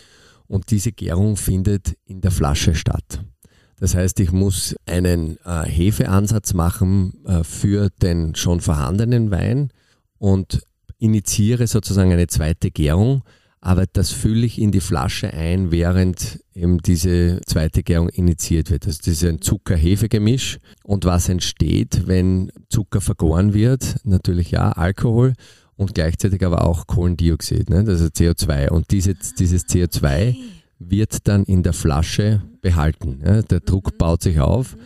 und 0.50 0.72
diese 0.72 0.90
Gärung 0.90 1.36
findet 1.36 1.96
in 2.06 2.20
der 2.20 2.32
Flasche 2.32 2.74
statt. 2.74 3.24
Das 3.78 3.94
heißt, 3.94 4.18
ich 4.18 4.32
muss 4.32 4.74
einen 4.84 5.38
äh, 5.44 5.62
Hefeansatz 5.64 6.54
machen 6.54 7.24
äh, 7.24 7.44
für 7.44 7.88
den 8.02 8.34
schon 8.34 8.60
vorhandenen 8.60 9.30
Wein 9.30 9.70
und 10.18 10.62
initiiere 10.98 11.66
sozusagen 11.68 12.12
eine 12.12 12.26
zweite 12.26 12.72
Gärung, 12.72 13.22
aber 13.60 13.86
das 13.86 14.10
fülle 14.10 14.44
ich 14.44 14.60
in 14.60 14.72
die 14.72 14.80
Flasche 14.80 15.32
ein, 15.32 15.70
während 15.70 16.40
eben 16.52 16.78
diese 16.78 17.40
zweite 17.46 17.84
Gärung 17.84 18.08
initiiert 18.08 18.70
wird. 18.70 18.86
Also 18.86 18.98
das 18.98 19.06
ist 19.06 19.24
ein 19.24 19.40
Zucker-Hefe-Gemisch. 19.40 20.58
Und 20.82 21.04
was 21.04 21.28
entsteht, 21.28 22.06
wenn 22.06 22.50
Zucker 22.70 23.00
vergoren 23.00 23.54
wird? 23.54 23.96
Natürlich 24.02 24.50
ja, 24.50 24.72
Alkohol 24.72 25.34
und 25.80 25.94
gleichzeitig 25.94 26.44
aber 26.44 26.66
auch 26.66 26.86
Kohlendioxid, 26.86 27.70
ne? 27.70 27.78
also 27.78 28.04
CO2. 28.04 28.68
Und 28.68 28.90
diese, 28.90 29.14
dieses 29.14 29.66
CO2 29.66 30.36
wird 30.78 31.26
dann 31.26 31.44
in 31.44 31.62
der 31.62 31.72
Flasche 31.72 32.42
behalten. 32.60 33.22
Ja? 33.24 33.40
Der 33.40 33.60
Druck 33.60 33.94
mhm. 33.94 33.96
baut 33.96 34.22
sich 34.22 34.40
auf. 34.40 34.76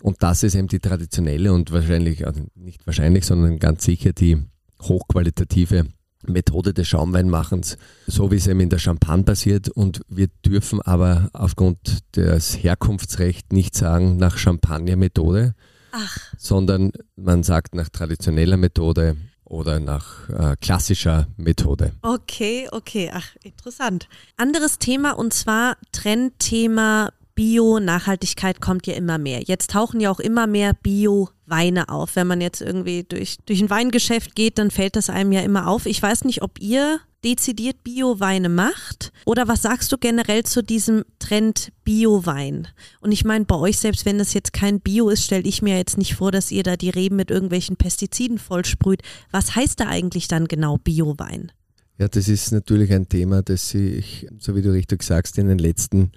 Und 0.00 0.22
das 0.22 0.42
ist 0.44 0.54
eben 0.54 0.68
die 0.68 0.78
traditionelle 0.78 1.52
und 1.52 1.70
wahrscheinlich, 1.70 2.26
also 2.26 2.40
nicht 2.54 2.86
wahrscheinlich, 2.86 3.26
sondern 3.26 3.58
ganz 3.58 3.84
sicher 3.84 4.14
die 4.14 4.38
hochqualitative 4.80 5.84
Methode 6.26 6.72
des 6.72 6.88
Schaumweinmachens, 6.88 7.76
so 8.06 8.30
wie 8.30 8.36
es 8.36 8.46
eben 8.46 8.60
in 8.60 8.70
der 8.70 8.78
Champagne 8.78 9.24
passiert. 9.24 9.68
Und 9.68 10.00
wir 10.08 10.28
dürfen 10.46 10.80
aber 10.80 11.28
aufgrund 11.34 12.16
des 12.16 12.62
Herkunftsrechts 12.62 13.52
nicht 13.52 13.74
sagen 13.74 14.16
nach 14.16 14.38
Champagner-Methode, 14.38 15.54
sondern 16.38 16.92
man 17.16 17.42
sagt 17.42 17.74
nach 17.74 17.90
traditioneller 17.90 18.56
Methode 18.56 19.18
oder 19.48 19.80
nach 19.80 20.28
äh, 20.28 20.56
klassischer 20.60 21.26
Methode. 21.36 21.92
Okay, 22.02 22.68
okay, 22.72 23.10
ach, 23.12 23.36
interessant. 23.42 24.08
Anderes 24.36 24.78
Thema 24.78 25.12
und 25.12 25.32
zwar 25.32 25.76
Trendthema 25.92 27.10
Bio, 27.38 27.78
Nachhaltigkeit 27.78 28.60
kommt 28.60 28.88
ja 28.88 28.94
immer 28.94 29.16
mehr. 29.16 29.42
Jetzt 29.42 29.70
tauchen 29.70 30.00
ja 30.00 30.10
auch 30.10 30.18
immer 30.18 30.48
mehr 30.48 30.74
Bio-Weine 30.74 31.88
auf. 31.88 32.16
Wenn 32.16 32.26
man 32.26 32.40
jetzt 32.40 32.60
irgendwie 32.60 33.04
durch, 33.04 33.38
durch 33.46 33.60
ein 33.60 33.70
Weingeschäft 33.70 34.34
geht, 34.34 34.58
dann 34.58 34.72
fällt 34.72 34.96
das 34.96 35.08
einem 35.08 35.30
ja 35.30 35.42
immer 35.42 35.68
auf. 35.68 35.86
Ich 35.86 36.02
weiß 36.02 36.24
nicht, 36.24 36.42
ob 36.42 36.60
ihr 36.60 36.98
dezidiert 37.24 37.82
Bio-Weine 37.84 38.48
macht? 38.48 39.12
Oder 39.24 39.48
was 39.48 39.62
sagst 39.62 39.90
du 39.92 39.98
generell 39.98 40.44
zu 40.44 40.62
diesem 40.62 41.04
Trend 41.18 41.72
Bio-Wein? 41.84 42.68
Und 43.00 43.12
ich 43.12 43.24
meine, 43.24 43.44
bei 43.44 43.56
euch, 43.56 43.78
selbst 43.78 44.04
wenn 44.04 44.18
das 44.18 44.34
jetzt 44.34 44.52
kein 44.52 44.80
Bio 44.80 45.08
ist, 45.08 45.24
stelle 45.24 45.44
ich 45.48 45.62
mir 45.62 45.76
jetzt 45.76 45.98
nicht 45.98 46.14
vor, 46.14 46.32
dass 46.32 46.50
ihr 46.50 46.62
da 46.62 46.76
die 46.76 46.90
Reben 46.90 47.16
mit 47.16 47.30
irgendwelchen 47.30 47.76
Pestiziden 47.76 48.38
vollsprüht. 48.38 49.02
Was 49.30 49.56
heißt 49.56 49.80
da 49.80 49.88
eigentlich 49.88 50.28
dann 50.28 50.46
genau 50.46 50.78
Bio-Wein? 50.78 51.52
Ja, 51.98 52.06
das 52.06 52.28
ist 52.28 52.52
natürlich 52.52 52.92
ein 52.92 53.08
Thema, 53.08 53.42
das 53.42 53.70
sich, 53.70 54.28
so 54.38 54.54
wie 54.54 54.62
du 54.62 54.72
richtig 54.72 55.02
sagst, 55.02 55.36
in 55.38 55.48
den 55.48 55.58
letzten 55.58 55.98
Jahren 55.98 56.12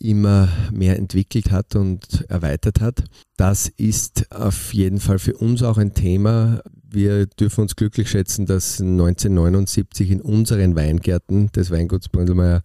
immer 0.00 0.48
mehr 0.72 0.96
entwickelt 0.96 1.50
hat 1.50 1.76
und 1.76 2.24
erweitert 2.28 2.80
hat. 2.80 3.04
Das 3.36 3.68
ist 3.68 4.32
auf 4.32 4.74
jeden 4.74 4.98
Fall 5.00 5.18
für 5.18 5.36
uns 5.36 5.62
auch 5.62 5.78
ein 5.78 5.94
Thema. 5.94 6.60
Wir 6.90 7.26
dürfen 7.26 7.62
uns 7.62 7.76
glücklich 7.76 8.10
schätzen, 8.10 8.46
dass 8.46 8.80
1979 8.80 10.10
in 10.10 10.20
unseren 10.20 10.74
Weingärten 10.74 11.52
des 11.52 11.70
Weinguts 11.70 12.08
Bründelmeier 12.08 12.62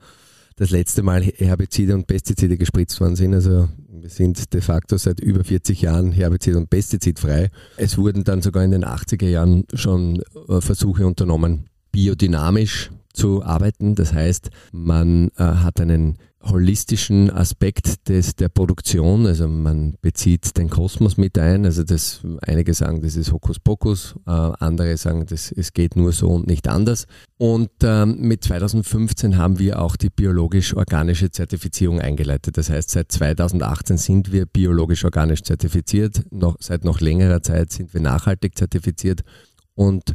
das 0.56 0.72
letzte 0.72 1.04
Mal 1.04 1.24
Herbizide 1.24 1.94
und 1.96 2.08
Pestizide 2.08 2.58
gespritzt 2.58 3.00
worden 3.00 3.16
sind. 3.16 3.34
Also 3.34 3.70
wir 3.90 4.10
sind 4.10 4.54
de 4.54 4.62
facto 4.62 4.98
seit 4.98 5.20
über 5.20 5.44
40 5.44 5.82
Jahren 5.82 6.12
herbizid- 6.12 6.56
und 6.56 6.70
pestizidfrei. 6.70 7.50
Es 7.78 7.98
wurden 7.98 8.24
dann 8.24 8.42
sogar 8.42 8.64
in 8.64 8.72
den 8.72 8.86
80er 8.86 9.28
Jahren 9.28 9.66
schon 9.74 10.22
äh, 10.48 10.62
Versuche 10.62 11.06
unternommen, 11.08 11.70
biodynamisch 11.92 12.92
zu 13.14 13.44
arbeiten. 13.44 13.96
Das 13.96 14.14
heißt, 14.14 14.50
man 14.72 15.30
äh, 15.38 15.44
hat 15.44 15.80
einen 15.80 16.18
holistischen 16.44 17.30
Aspekt 17.32 18.10
des, 18.10 18.36
der 18.36 18.50
Produktion. 18.50 19.26
Also 19.26 19.48
man 19.48 19.96
bezieht 20.02 20.58
den 20.58 20.70
Kosmos 20.70 21.18
mit 21.18 21.38
ein. 21.38 21.66
Also 21.66 21.84
das, 21.84 22.22
einige 22.42 22.74
sagen, 22.74 23.02
das 23.02 23.16
ist 23.16 23.32
Hokuspokus, 23.32 24.16
äh, 24.28 24.32
andere 24.32 24.98
sagen, 24.98 25.26
das, 25.26 25.52
es 25.52 25.74
geht 25.74 25.96
nur 25.96 26.12
so 26.12 26.30
und 26.30 26.48
nicht 26.48 26.68
anders. 26.68 27.06
Und 27.38 27.70
ähm, 27.84 28.18
mit 28.20 28.44
2015 28.44 29.38
haben 29.38 29.60
wir 29.60 29.82
auch 29.82 29.96
die 29.96 30.10
biologisch-organische 30.10 31.32
Zertifizierung 31.32 32.02
eingeleitet. 32.02 32.58
Das 32.58 32.70
heißt, 32.70 32.90
seit 32.90 33.12
2018 33.12 33.98
sind 33.98 34.32
wir 34.32 34.46
biologisch-organisch 34.46 35.44
zertifiziert. 35.44 36.24
Noch, 36.32 36.58
seit 36.60 36.84
noch 36.84 37.00
längerer 37.00 37.42
Zeit 37.42 37.72
sind 37.72 37.94
wir 37.94 38.02
nachhaltig 38.02 38.58
zertifiziert. 38.58 39.22
Und 39.76 40.14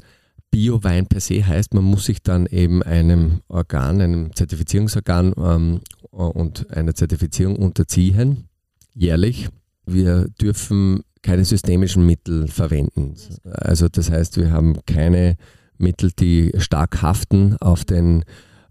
Bio-Wein 0.51 1.07
per 1.07 1.21
se 1.21 1.47
heißt, 1.47 1.75
man 1.75 1.85
muss 1.85 2.07
sich 2.07 2.23
dann 2.23 2.47
eben 2.47 2.83
einem 2.83 3.41
Organ, 3.49 4.01
einem 4.01 4.35
Zertifizierungsorgan 4.35 5.35
ähm, 5.37 5.81
und 6.11 6.71
einer 6.71 6.95
Zertifizierung 6.95 7.57
unterziehen, 7.57 8.49
jährlich. 8.95 9.49
Wir 9.87 10.29
dürfen 10.41 11.03
keine 11.23 11.45
systemischen 11.45 12.05
Mittel 12.05 12.49
verwenden. 12.49 13.15
Also 13.45 13.89
das 13.89 14.11
heißt, 14.11 14.37
wir 14.37 14.51
haben 14.51 14.79
keine 14.87 15.37
Mittel, 15.79 16.11
die 16.19 16.53
stark 16.59 17.03
haften 17.03 17.57
auf 17.61 17.85
den 17.85 18.25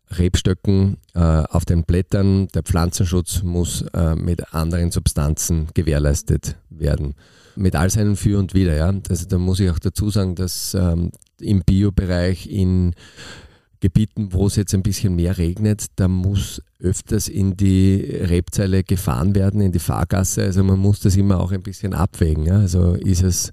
Rebstöcken, 0.10 0.98
äh, 1.16 1.20
auf 1.20 1.66
den 1.66 1.84
Blättern. 1.84 2.48
Der 2.50 2.64
Pflanzenschutz 2.64 3.44
muss 3.44 3.84
äh, 3.94 4.16
mit 4.16 4.54
anderen 4.54 4.92
Substanzen 4.92 5.68
gewährleistet 5.74 6.56
werden. 6.70 7.16
Mit 7.56 7.76
all 7.76 7.90
seinen 7.90 8.16
Für 8.16 8.40
und 8.40 8.54
Wider. 8.54 8.76
Ja. 8.76 8.94
Also 9.10 9.28
da 9.28 9.38
muss 9.38 9.60
ich 9.60 9.70
auch 9.70 9.80
dazu 9.80 10.10
sagen, 10.10 10.36
dass 10.36 10.74
ähm, 10.74 11.12
im 11.42 11.62
Biobereich 11.66 12.50
in 12.50 12.94
Gebieten, 13.80 14.34
wo 14.34 14.48
es 14.48 14.56
jetzt 14.56 14.74
ein 14.74 14.82
bisschen 14.82 15.16
mehr 15.16 15.38
regnet, 15.38 15.86
da 15.98 16.08
muss 16.08 16.62
öfters 16.80 17.28
in 17.28 17.56
die 17.56 17.96
Rebzeile 18.02 18.84
gefahren 18.84 19.36
werden, 19.36 19.62
in 19.62 19.72
die 19.72 19.80
Fahrgasse. 19.80 20.44
Also 20.44 20.64
man 20.64 20.80
muss 20.80 21.00
das 21.00 21.16
immer 21.16 21.40
auch 21.40 21.52
ein 21.52 21.62
bisschen 21.62 21.94
abwägen. 21.94 22.46
Ja. 22.46 22.60
Also 22.60 22.94
ist 22.94 23.24
es 23.24 23.52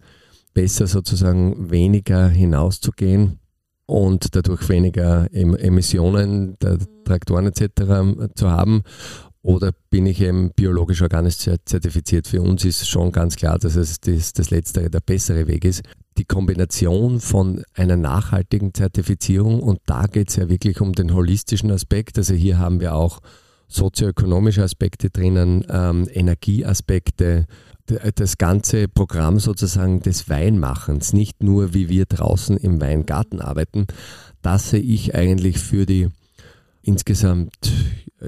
besser 0.54 0.86
sozusagen 0.86 1.70
weniger 1.70 2.28
hinauszugehen 2.28 3.38
und 3.86 4.34
dadurch 4.34 4.66
weniger 4.68 5.28
Emissionen 5.32 6.56
der 6.60 6.78
Traktoren 7.04 7.46
etc. 7.46 8.34
zu 8.34 8.50
haben 8.50 8.82
oder 9.44 9.72
bin 9.90 10.06
ich 10.06 10.22
eben 10.22 10.52
biologisch 10.56 11.02
organisch 11.02 11.36
zertifiziert? 11.36 12.26
Für 12.26 12.40
uns 12.40 12.64
ist 12.64 12.88
schon 12.88 13.12
ganz 13.12 13.36
klar, 13.36 13.58
dass 13.58 13.76
es 13.76 14.00
das, 14.00 14.32
das 14.32 14.50
Letztere 14.50 14.88
der 14.88 15.00
bessere 15.00 15.46
Weg 15.46 15.66
ist. 15.66 15.82
Die 16.16 16.24
Kombination 16.24 17.20
von 17.20 17.62
einer 17.74 17.96
nachhaltigen 17.96 18.72
Zertifizierung 18.72 19.60
und 19.60 19.80
da 19.84 20.06
geht 20.06 20.30
es 20.30 20.36
ja 20.36 20.48
wirklich 20.48 20.80
um 20.80 20.94
den 20.94 21.12
holistischen 21.12 21.70
Aspekt. 21.70 22.16
Also 22.16 22.32
hier 22.32 22.58
haben 22.58 22.80
wir 22.80 22.94
auch 22.94 23.20
sozioökonomische 23.68 24.62
Aspekte 24.62 25.10
drinnen, 25.10 25.64
ähm, 25.68 26.08
Energieaspekte, 26.10 27.46
das 28.14 28.38
ganze 28.38 28.88
Programm 28.88 29.38
sozusagen 29.38 30.00
des 30.00 30.30
Weinmachens, 30.30 31.12
nicht 31.12 31.42
nur 31.42 31.74
wie 31.74 31.90
wir 31.90 32.06
draußen 32.06 32.56
im 32.56 32.80
Weingarten 32.80 33.42
arbeiten, 33.42 33.86
das 34.40 34.70
sehe 34.70 34.80
ich 34.80 35.14
eigentlich 35.14 35.58
für 35.58 35.84
die 35.84 36.08
insgesamt 36.84 37.72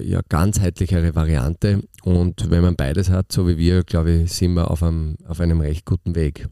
ja, 0.01 0.21
ganzheitlichere 0.29 1.14
Variante. 1.14 1.83
Und 2.03 2.51
wenn 2.51 2.62
man 2.62 2.77
beides 2.77 3.11
hat, 3.11 3.33
so 3.33 3.47
wie 3.49 3.57
wir, 3.57 3.85
glaube 3.85 4.12
ich, 4.12 4.33
sind 4.33 4.55
wir 4.55 4.71
auf 4.71 4.83
einem, 4.83 5.16
auf 5.27 5.40
einem 5.40 5.61
recht 5.61 5.85
guten 5.85 6.14
Weg. 6.14 6.49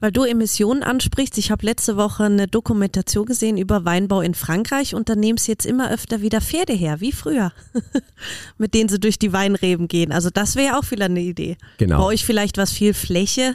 Weil 0.00 0.10
du 0.10 0.24
Emissionen 0.24 0.82
ansprichst, 0.82 1.36
ich 1.38 1.50
habe 1.50 1.66
letzte 1.66 1.96
Woche 1.96 2.24
eine 2.24 2.48
Dokumentation 2.48 3.26
gesehen 3.26 3.58
über 3.58 3.84
Weinbau 3.84 4.20
in 4.20 4.34
Frankreich 4.34 4.94
und 4.94 5.08
da 5.08 5.14
nehmen 5.14 5.38
sie 5.38 5.52
jetzt 5.52 5.66
immer 5.66 5.90
öfter 5.90 6.22
wieder 6.22 6.40
Pferde 6.40 6.72
her, 6.72 7.00
wie 7.00 7.12
früher, 7.12 7.52
mit 8.58 8.74
denen 8.74 8.88
sie 8.88 8.98
durch 8.98 9.18
die 9.18 9.32
Weinreben 9.32 9.86
gehen. 9.86 10.12
Also 10.12 10.30
das 10.30 10.56
wäre 10.56 10.68
ja 10.68 10.78
auch 10.78 10.90
wieder 10.90 11.04
eine 11.04 11.20
Idee. 11.20 11.56
Genau. 11.78 11.98
Bei 11.98 12.04
euch 12.04 12.24
vielleicht 12.24 12.56
was 12.56 12.72
viel 12.72 12.94
Fläche, 12.94 13.54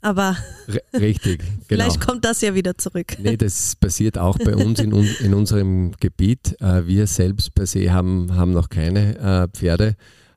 aber 0.00 0.36
richtig, 0.94 1.38
genau. 1.68 1.84
vielleicht 1.84 2.00
kommt 2.00 2.24
das 2.24 2.40
ja 2.40 2.54
wieder 2.54 2.76
zurück. 2.76 3.16
Nee, 3.18 3.36
das 3.36 3.76
passiert 3.76 4.18
auch 4.18 4.38
bei 4.38 4.56
uns 4.56 4.80
in, 4.80 4.92
in 4.92 5.34
unserem 5.34 5.92
Gebiet. 6.00 6.60
Äh, 6.60 6.86
wir 6.86 7.06
selbst 7.06 7.54
per 7.54 7.66
se 7.66 7.92
haben, 7.92 8.34
haben 8.34 8.52
noch 8.52 8.68
keine 8.68 9.18
äh, 9.18 9.48
Pferde. 9.56 9.96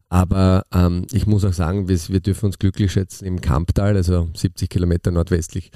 Aber 0.10 0.66
ähm, 0.72 1.08
ich 1.12 1.26
muss 1.26 1.44
auch 1.44 1.54
sagen, 1.54 1.88
wir, 1.88 1.98
wir 2.10 2.20
dürfen 2.20 2.46
uns 2.46 2.60
glücklich 2.60 2.92
schätzen 2.92 3.26
im 3.26 3.42
Kamptal, 3.42 3.96
also 3.96 4.30
70 4.36 4.70
Kilometer 4.70 5.10
nordwestlich 5.10 5.72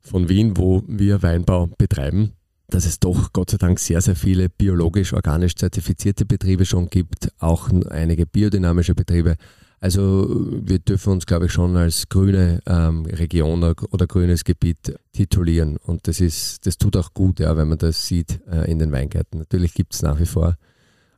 von 0.00 0.28
Wien, 0.28 0.56
wo 0.56 0.84
wir 0.86 1.22
Weinbau 1.22 1.66
betreiben, 1.66 2.32
dass 2.68 2.86
es 2.86 3.00
doch 3.00 3.32
Gott 3.32 3.50
sei 3.50 3.56
Dank 3.56 3.80
sehr, 3.80 4.00
sehr 4.00 4.16
viele 4.16 4.48
biologisch, 4.48 5.12
organisch 5.12 5.56
zertifizierte 5.56 6.24
Betriebe 6.24 6.64
schon 6.66 6.88
gibt, 6.88 7.32
auch 7.38 7.68
einige 7.90 8.26
biodynamische 8.26 8.94
Betriebe. 8.94 9.36
Also 9.80 10.28
wir 10.28 10.78
dürfen 10.78 11.14
uns, 11.14 11.24
glaube 11.24 11.46
ich, 11.46 11.52
schon 11.52 11.74
als 11.76 12.08
grüne 12.10 12.60
ähm, 12.66 13.06
Region 13.06 13.62
oder 13.62 14.06
grünes 14.06 14.44
Gebiet 14.44 14.94
titulieren. 15.12 15.78
Und 15.78 16.06
das 16.06 16.20
ist, 16.20 16.66
das 16.66 16.76
tut 16.76 16.96
auch 16.98 17.14
gut, 17.14 17.40
ja, 17.40 17.56
wenn 17.56 17.68
man 17.68 17.78
das 17.78 18.06
sieht 18.06 18.40
äh, 18.50 18.70
in 18.70 18.78
den 18.78 18.92
Weingärten. 18.92 19.38
Natürlich 19.38 19.72
gibt 19.72 19.94
es 19.94 20.02
nach 20.02 20.20
wie 20.20 20.26
vor 20.26 20.56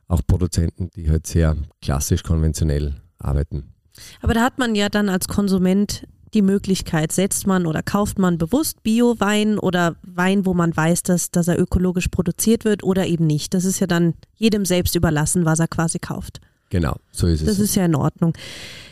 auch 0.07 0.21
Produzenten, 0.25 0.89
die 0.95 1.09
halt 1.09 1.27
sehr 1.27 1.57
klassisch 1.81 2.23
konventionell 2.23 2.95
arbeiten. 3.17 3.73
Aber 4.21 4.33
da 4.33 4.41
hat 4.41 4.59
man 4.59 4.75
ja 4.75 4.87
dann 4.87 5.09
als 5.09 5.27
Konsument 5.27 6.07
die 6.33 6.41
Möglichkeit, 6.41 7.11
setzt 7.11 7.45
man 7.45 7.65
oder 7.65 7.83
kauft 7.83 8.17
man 8.17 8.37
bewusst 8.37 8.81
Bio-Wein 8.81 9.59
oder 9.59 9.97
Wein, 10.01 10.45
wo 10.45 10.53
man 10.53 10.75
weiß, 10.75 11.03
dass, 11.03 11.31
dass 11.31 11.47
er 11.47 11.59
ökologisch 11.59 12.07
produziert 12.07 12.65
wird 12.65 12.83
oder 12.83 13.05
eben 13.05 13.27
nicht. 13.27 13.53
Das 13.53 13.65
ist 13.65 13.79
ja 13.79 13.87
dann 13.87 14.13
jedem 14.35 14.65
selbst 14.65 14.95
überlassen, 14.95 15.45
was 15.45 15.59
er 15.59 15.67
quasi 15.67 15.99
kauft. 15.99 16.39
Genau, 16.73 16.95
so 17.11 17.27
ist 17.27 17.41
es. 17.41 17.45
Das 17.45 17.59
ist 17.59 17.75
ja 17.75 17.85
in 17.85 17.93
Ordnung. 17.93 18.33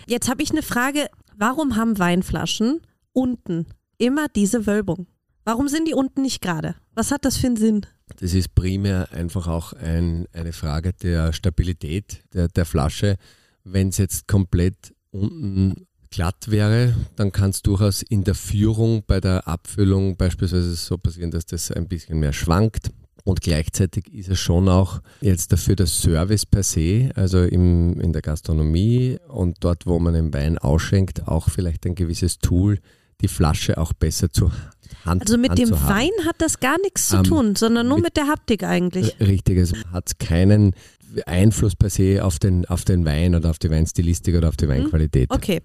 Jetzt 0.06 0.30
habe 0.30 0.44
ich 0.44 0.52
eine 0.52 0.62
Frage, 0.62 1.10
warum 1.36 1.78
haben 1.78 1.98
Weinflaschen 1.98 2.80
unten 3.12 3.66
immer 3.98 4.28
diese 4.28 4.68
Wölbung? 4.68 5.08
Warum 5.46 5.68
sind 5.68 5.88
die 5.88 5.96
unten 5.96 6.22
nicht 6.22 6.44
gerade? 6.44 6.76
Was 6.94 7.10
hat 7.10 7.26
das 7.26 7.38
für 7.38 7.48
einen 7.48 7.58
Sinn? 7.58 7.88
Das 8.20 8.36
ist 8.36 8.54
primär 8.54 9.12
einfach 9.12 9.48
auch 9.48 9.74
ein, 9.74 10.28
eine 10.32 10.54
Frage 10.54 10.94
der 10.94 11.34
Stabilität 11.34 12.24
der, 12.36 12.50
der 12.50 12.66
Flasche. 12.66 13.16
Wenn 13.64 13.88
es 13.88 13.98
jetzt 13.98 14.28
komplett 14.28 14.94
unten 15.10 15.88
glatt 16.12 16.52
wäre, 16.52 16.94
dann 17.16 17.32
kann 17.32 17.50
es 17.50 17.64
durchaus 17.64 18.04
in 18.04 18.24
der 18.24 18.36
Führung 18.36 19.04
bei 19.08 19.20
der 19.20 19.48
Abfüllung 19.48 20.18
beispielsweise 20.18 20.76
so 20.76 21.00
passieren, 21.00 21.32
dass 21.32 21.48
das 21.48 21.72
ein 21.72 21.88
bisschen 21.88 22.20
mehr 22.20 22.34
schwankt. 22.34 22.92
Und 23.24 23.42
gleichzeitig 23.42 24.12
ist 24.14 24.30
es 24.30 24.40
schon 24.40 24.68
auch 24.70 25.02
jetzt 25.22 25.52
dafür 25.52 25.76
der 25.76 25.88
Service 25.88 26.46
per 26.46 26.64
se, 26.64 27.12
also 27.16 27.44
im, 27.44 28.00
in 28.00 28.14
der 28.14 28.22
Gastronomie 28.22 29.18
und 29.28 29.58
dort, 29.60 29.86
wo 29.86 30.00
man 30.00 30.14
den 30.14 30.34
Wein 30.34 30.58
ausschenkt, 30.58 31.28
auch 31.28 31.50
vielleicht 31.50 31.86
ein 31.86 31.96
gewisses 31.96 32.40
Tool, 32.40 32.80
die 33.22 33.28
Flasche 33.28 33.78
auch 33.78 33.94
besser 33.94 34.32
zu 34.32 34.52
Hand 35.06 35.22
Also 35.22 35.38
mit 35.38 35.52
Hand 35.52 35.60
dem 35.60 35.72
Wein 35.72 36.12
hat 36.26 36.36
das 36.40 36.60
gar 36.60 36.78
nichts 36.82 37.08
zu 37.10 37.18
ähm, 37.18 37.24
tun, 37.24 37.56
sondern 37.56 37.88
nur 37.88 37.98
mit, 37.98 38.06
mit 38.06 38.18
der 38.18 38.28
Haptik 38.28 38.64
eigentlich. 38.64 39.20
Richtig, 39.20 39.58
also 39.58 39.76
hat 39.92 40.20
keinen 40.20 40.74
Einfluss 41.26 41.76
per 41.76 41.90
se 41.90 42.24
auf 42.24 42.40
den, 42.40 42.66
auf 42.66 42.86
den 42.86 43.06
Wein 43.06 43.36
oder 43.36 43.50
auf 43.50 43.60
die 43.60 43.70
Weinstilistik 43.70 44.36
oder 44.36 44.50
auf 44.50 44.58
die 44.58 44.66
mhm. 44.66 44.72
Weinqualität. 44.72 45.30
Okay. 45.32 45.62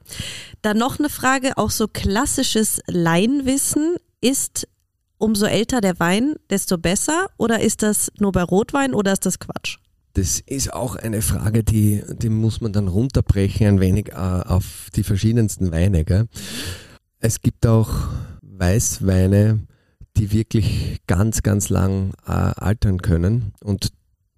Dann 0.62 0.78
noch 0.78 0.98
eine 0.98 1.08
Frage, 1.08 1.56
auch 1.56 1.70
so 1.70 1.86
klassisches 1.88 2.80
Laienwissen. 2.86 3.96
Ist 4.20 4.66
umso 5.18 5.46
älter 5.46 5.81
der 5.81 5.98
Wein, 5.98 6.37
desto 6.50 6.79
besser? 6.79 7.26
Oder 7.36 7.61
ist 7.61 7.82
das 7.82 8.11
nur 8.18 8.32
bei 8.32 8.43
Rotwein 8.43 8.95
oder 8.95 9.12
ist 9.12 9.26
das 9.26 9.38
Quatsch? 9.38 9.78
Das 10.14 10.40
ist 10.40 10.72
auch 10.72 10.97
eine 10.97 11.20
Frage, 11.20 11.62
die, 11.62 12.03
die 12.09 12.30
muss 12.30 12.61
man 12.61 12.72
dann 12.72 12.88
runterbrechen 12.88 13.66
ein 13.66 13.80
wenig 13.80 14.09
äh, 14.12 14.14
auf 14.14 14.88
die 14.97 15.03
verschiedensten 15.03 15.72
Weine. 15.72 16.05
Gell? 16.05 16.26
Es 17.20 17.43
gibt 17.43 17.66
auch 17.66 17.90
Weißweine, 18.40 19.61
die 20.16 20.32
wirklich 20.32 21.01
ganz, 21.07 21.43
ganz 21.43 21.68
lang 21.68 22.14
äh, 22.26 22.30
altern 22.30 23.03
können. 23.03 23.53
Und 23.62 23.90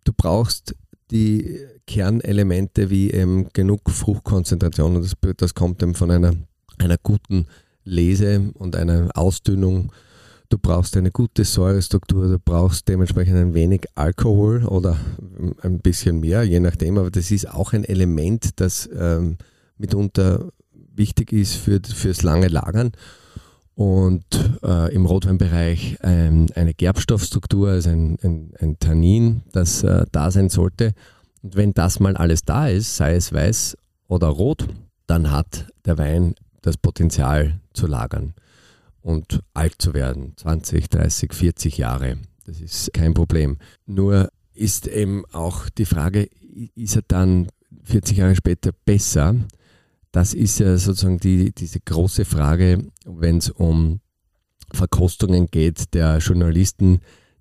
du 0.03 0.13
brauchst 0.13 0.75
die 1.13 1.61
Kernelemente 1.87 2.91
wie 2.91 3.13
eben 3.13 3.49
genug 3.53 3.89
Fruchtkonzentration. 3.89 4.97
Und 4.97 5.03
das, 5.05 5.15
das 5.37 5.55
kommt 5.55 5.83
eben 5.83 5.95
von 5.95 6.11
einer, 6.11 6.35
einer 6.79 6.99
guten 7.01 7.47
Lese 7.85 8.51
und 8.55 8.77
einer 8.77 9.11
Ausdünnung 9.15 9.93
du 10.49 10.59
brauchst 10.59 10.97
eine 10.97 11.11
gute 11.11 11.45
Säurestruktur, 11.45 12.29
du 12.29 12.39
brauchst 12.39 12.89
dementsprechend 12.89 13.37
ein 13.37 13.55
wenig 13.55 13.87
Alkohol 13.95 14.65
oder 14.65 14.97
ein 15.63 15.81
bisschen 15.81 16.21
mehr, 16.21 16.43
je 16.43 16.61
nachdem, 16.61 16.99
aber 16.99 17.11
das 17.11 17.31
ist 17.31 17.51
auch 17.51 17.73
ein 17.73 17.85
Element, 17.85 18.61
das 18.61 18.89
ähm, 18.99 19.37
mitunter 19.77 20.51
wichtig 20.73 21.33
ist 21.33 21.55
für, 21.55 21.81
fürs 21.85 22.23
lange 22.23 22.49
Lagern. 22.49 22.93
Und 23.75 24.25
äh, 24.65 24.93
im 24.93 25.07
Rotweinbereich 25.07 25.99
ähm, 26.03 26.47
eine 26.57 26.75
Gerbstoffstruktur, 26.75 27.69
also 27.69 27.91
ein, 27.91 28.19
ein, 28.25 28.53
ein 28.59 28.79
Tannin, 28.81 29.43
das 29.53 29.85
äh, 29.85 30.05
da 30.11 30.33
sein 30.33 30.49
sollte. 30.49 30.95
Und 31.43 31.55
wenn 31.55 31.75
das 31.75 32.01
mal 32.01 32.17
alles 32.17 32.43
da 32.43 32.67
ist, 32.67 32.97
sei 32.97 33.15
es 33.15 33.33
weiß 33.33 33.77
oder 34.09 34.27
rot, 34.27 34.67
dann 35.07 35.31
hat 35.31 35.69
der 35.85 35.97
Wein 35.97 36.35
das 36.61 36.77
Potenzial 36.77 37.61
zu 37.73 37.87
lagern 37.87 38.35
und 39.03 39.41
alt 39.55 39.77
zu 39.79 39.95
werden, 39.95 40.33
20, 40.37 40.89
30, 40.89 41.33
40 41.33 41.79
Jahre. 41.79 42.19
Das 42.45 42.61
ist 42.61 42.93
kein 42.93 43.15
Problem. 43.15 43.59
Nur 43.87 44.31
ist 44.55 44.87
eben 44.87 45.25
auch 45.33 45.69
die 45.69 45.85
Frage, 45.85 46.29
ist 46.75 46.97
er 46.97 47.03
dann 47.07 47.49
40 47.85 48.17
Jahre 48.19 48.37
später 48.37 48.73
besser? 48.85 49.37
Das 50.13 50.35
ist 50.35 50.59
ja 50.59 50.77
sozusagen 50.79 51.19
die, 51.19 51.53
diese 51.53 51.81
große 51.81 52.25
Frage, 52.25 52.87
wenn 53.05 53.39
es 53.39 53.51
um 53.51 54.01
Verkostungen 54.73 55.47
geht 55.47 55.95
der 55.95 56.19
Journalisten, 56.19 57.01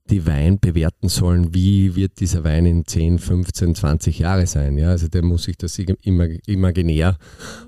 die 0.09 0.25
Wein 0.25 0.59
bewerten 0.59 1.09
sollen, 1.09 1.53
wie 1.53 1.95
wird 1.95 2.19
dieser 2.19 2.43
Wein 2.43 2.65
in 2.65 2.85
10, 2.85 3.19
15, 3.19 3.75
20 3.75 4.19
Jahre 4.19 4.47
sein. 4.47 4.77
Ja? 4.77 4.89
Also 4.89 5.07
der 5.07 5.23
muss 5.23 5.43
sich 5.43 5.57
das 5.57 5.77
imaginär 5.79 7.17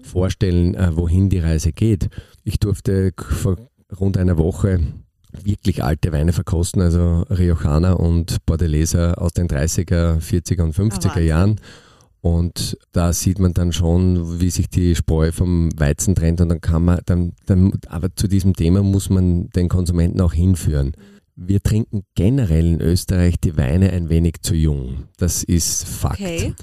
vorstellen, 0.03 0.75
äh, 0.75 0.95
wohin 0.95 1.29
die 1.29 1.39
Reise 1.39 1.73
geht. 1.73 2.09
Ich 2.43 2.59
durfte 2.59 3.13
vor 3.17 3.57
rund 3.97 4.17
einer 4.17 4.37
Woche 4.37 4.79
wirklich 5.31 5.83
alte 5.83 6.11
Weine 6.11 6.33
verkosten, 6.33 6.81
also 6.81 7.23
Riojana 7.29 7.93
und 7.93 8.45
Bordeleser 8.45 9.21
aus 9.21 9.33
den 9.33 9.47
30er, 9.47 10.19
40er 10.19 10.63
und 10.63 10.75
50er 10.75 11.17
oh, 11.17 11.19
Jahren. 11.19 11.61
Und 12.21 12.77
da 12.91 13.13
sieht 13.13 13.39
man 13.39 13.53
dann 13.53 13.71
schon, 13.71 14.41
wie 14.41 14.49
sich 14.49 14.69
die 14.69 14.95
Spreu 14.95 15.31
vom 15.31 15.69
Weizen 15.77 16.15
trennt 16.15 16.41
und 16.41 16.49
dann 16.49 16.59
kann 16.59 16.83
man, 16.83 16.99
dann, 17.05 17.33
dann, 17.45 17.71
aber 17.87 18.13
zu 18.13 18.27
diesem 18.27 18.55
Thema 18.55 18.83
muss 18.83 19.09
man 19.09 19.49
den 19.51 19.69
Konsumenten 19.69 20.19
auch 20.19 20.33
hinführen. 20.33 20.93
Wir 21.35 21.61
trinken 21.61 22.03
generell 22.15 22.65
in 22.65 22.81
Österreich 22.81 23.35
die 23.41 23.55
Weine 23.55 23.91
ein 23.91 24.09
wenig 24.09 24.41
zu 24.41 24.53
jung. 24.53 25.05
Das 25.17 25.43
ist 25.43 25.87
Fakt. 25.87 26.19
Okay. 26.19 26.53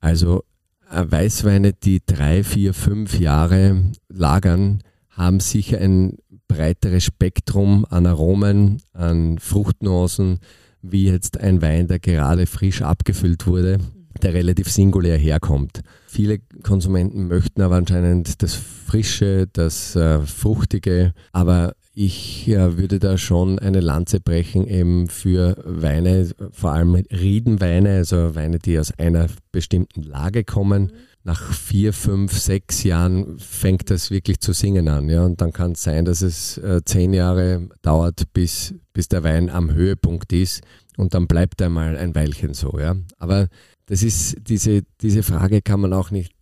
Also 0.00 0.44
äh, 0.90 1.04
Weißweine, 1.06 1.74
die 1.74 2.00
drei, 2.06 2.42
vier, 2.42 2.72
fünf 2.72 3.18
Jahre 3.18 3.82
lagern, 4.08 4.82
haben 5.10 5.40
sicher 5.40 5.78
ein 5.78 6.16
breiteres 6.48 7.04
Spektrum 7.04 7.86
an 7.88 8.06
Aromen, 8.06 8.82
an 8.92 9.38
Fruchtnuancen, 9.38 10.40
wie 10.82 11.06
jetzt 11.06 11.38
ein 11.40 11.62
Wein, 11.62 11.88
der 11.88 11.98
gerade 11.98 12.46
frisch 12.46 12.82
abgefüllt 12.82 13.46
wurde, 13.46 13.78
der 14.22 14.34
relativ 14.34 14.70
singulär 14.70 15.16
herkommt. 15.18 15.80
Viele 16.06 16.38
Konsumenten 16.62 17.28
möchten 17.28 17.62
aber 17.62 17.76
anscheinend 17.76 18.42
das 18.42 18.54
Frische, 18.54 19.46
das 19.52 19.96
äh, 19.96 20.20
Fruchtige, 20.20 21.12
aber 21.32 21.74
ich 21.98 22.46
äh, 22.48 22.76
würde 22.76 22.98
da 22.98 23.16
schon 23.16 23.58
eine 23.58 23.80
Lanze 23.80 24.20
brechen 24.20 24.66
eben 24.66 25.08
für 25.08 25.56
Weine, 25.64 26.30
vor 26.52 26.72
allem 26.72 26.94
Riedenweine, 26.94 27.90
also 27.90 28.34
Weine, 28.34 28.58
die 28.58 28.78
aus 28.78 28.92
einer 28.98 29.28
bestimmten 29.50 30.02
Lage 30.02 30.44
kommen, 30.44 30.92
nach 31.26 31.52
vier, 31.52 31.92
fünf, 31.92 32.38
sechs 32.38 32.84
Jahren 32.84 33.40
fängt 33.40 33.90
das 33.90 34.12
wirklich 34.12 34.38
zu 34.38 34.52
singen 34.52 34.88
an. 34.88 35.08
Ja? 35.08 35.24
Und 35.24 35.40
dann 35.40 35.52
kann 35.52 35.72
es 35.72 35.82
sein, 35.82 36.04
dass 36.04 36.22
es 36.22 36.56
äh, 36.58 36.82
zehn 36.84 37.12
Jahre 37.12 37.68
dauert, 37.82 38.32
bis, 38.32 38.74
bis 38.92 39.08
der 39.08 39.24
Wein 39.24 39.50
am 39.50 39.74
Höhepunkt 39.74 40.32
ist. 40.32 40.62
Und 40.96 41.14
dann 41.14 41.26
bleibt 41.26 41.60
er 41.60 41.68
mal 41.68 41.96
ein 41.96 42.14
Weilchen 42.14 42.54
so. 42.54 42.78
Ja? 42.78 42.94
Aber 43.18 43.48
das 43.86 44.04
ist, 44.04 44.36
diese, 44.48 44.82
diese 45.00 45.24
Frage 45.24 45.62
kann 45.62 45.80
man 45.80 45.92
auch 45.92 46.12
nicht 46.12 46.32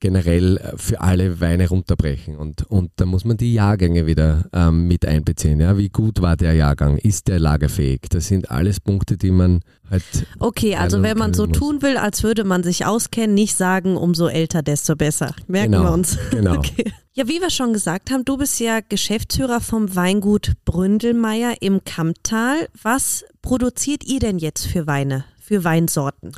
generell 0.00 0.58
äh, 0.58 0.76
für 0.76 1.00
alle 1.00 1.40
Weine 1.40 1.68
runterbrechen. 1.68 2.36
Und, 2.36 2.64
und 2.70 2.90
da 2.96 3.06
muss 3.06 3.24
man 3.24 3.36
die 3.36 3.52
Jahrgänge 3.52 4.06
wieder 4.06 4.44
ähm, 4.52 4.86
mit 4.86 5.04
einbeziehen. 5.06 5.60
Ja? 5.60 5.76
Wie 5.76 5.88
gut 5.88 6.22
war 6.22 6.36
der 6.36 6.54
Jahrgang? 6.54 6.98
Ist 6.98 7.28
der 7.28 7.38
lagerfähig? 7.38 8.02
Das 8.10 8.28
sind 8.28 8.50
alles 8.50 8.80
Punkte, 8.80 9.16
die 9.16 9.30
man 9.30 9.60
halt. 9.90 10.04
Okay, 10.38 10.76
also 10.76 11.02
wenn 11.02 11.18
man 11.18 11.34
so 11.34 11.46
muss. 11.46 11.58
tun 11.58 11.82
will, 11.82 11.96
als 11.96 12.22
würde 12.22 12.44
man 12.44 12.62
sich 12.62 12.86
auskennen, 12.86 13.34
nicht 13.34 13.56
sagen, 13.56 13.96
umso 13.96 14.28
älter, 14.28 14.62
desto 14.62 14.96
besser. 14.96 15.34
Merken 15.46 15.72
genau, 15.72 15.84
wir 15.84 15.92
uns. 15.92 16.18
Genau. 16.30 16.56
Okay. 16.56 16.92
Ja, 17.14 17.28
wie 17.28 17.40
wir 17.40 17.50
schon 17.50 17.74
gesagt 17.74 18.10
haben, 18.10 18.24
du 18.24 18.38
bist 18.38 18.58
ja 18.58 18.80
Geschäftsführer 18.80 19.60
vom 19.60 19.94
Weingut 19.94 20.52
Bründelmeier 20.64 21.56
im 21.60 21.84
Kamptal. 21.84 22.68
Was 22.82 23.24
produziert 23.42 24.02
ihr 24.04 24.18
denn 24.18 24.38
jetzt 24.38 24.66
für 24.66 24.86
Weine, 24.86 25.26
für 25.38 25.62
Weinsorten? 25.62 26.32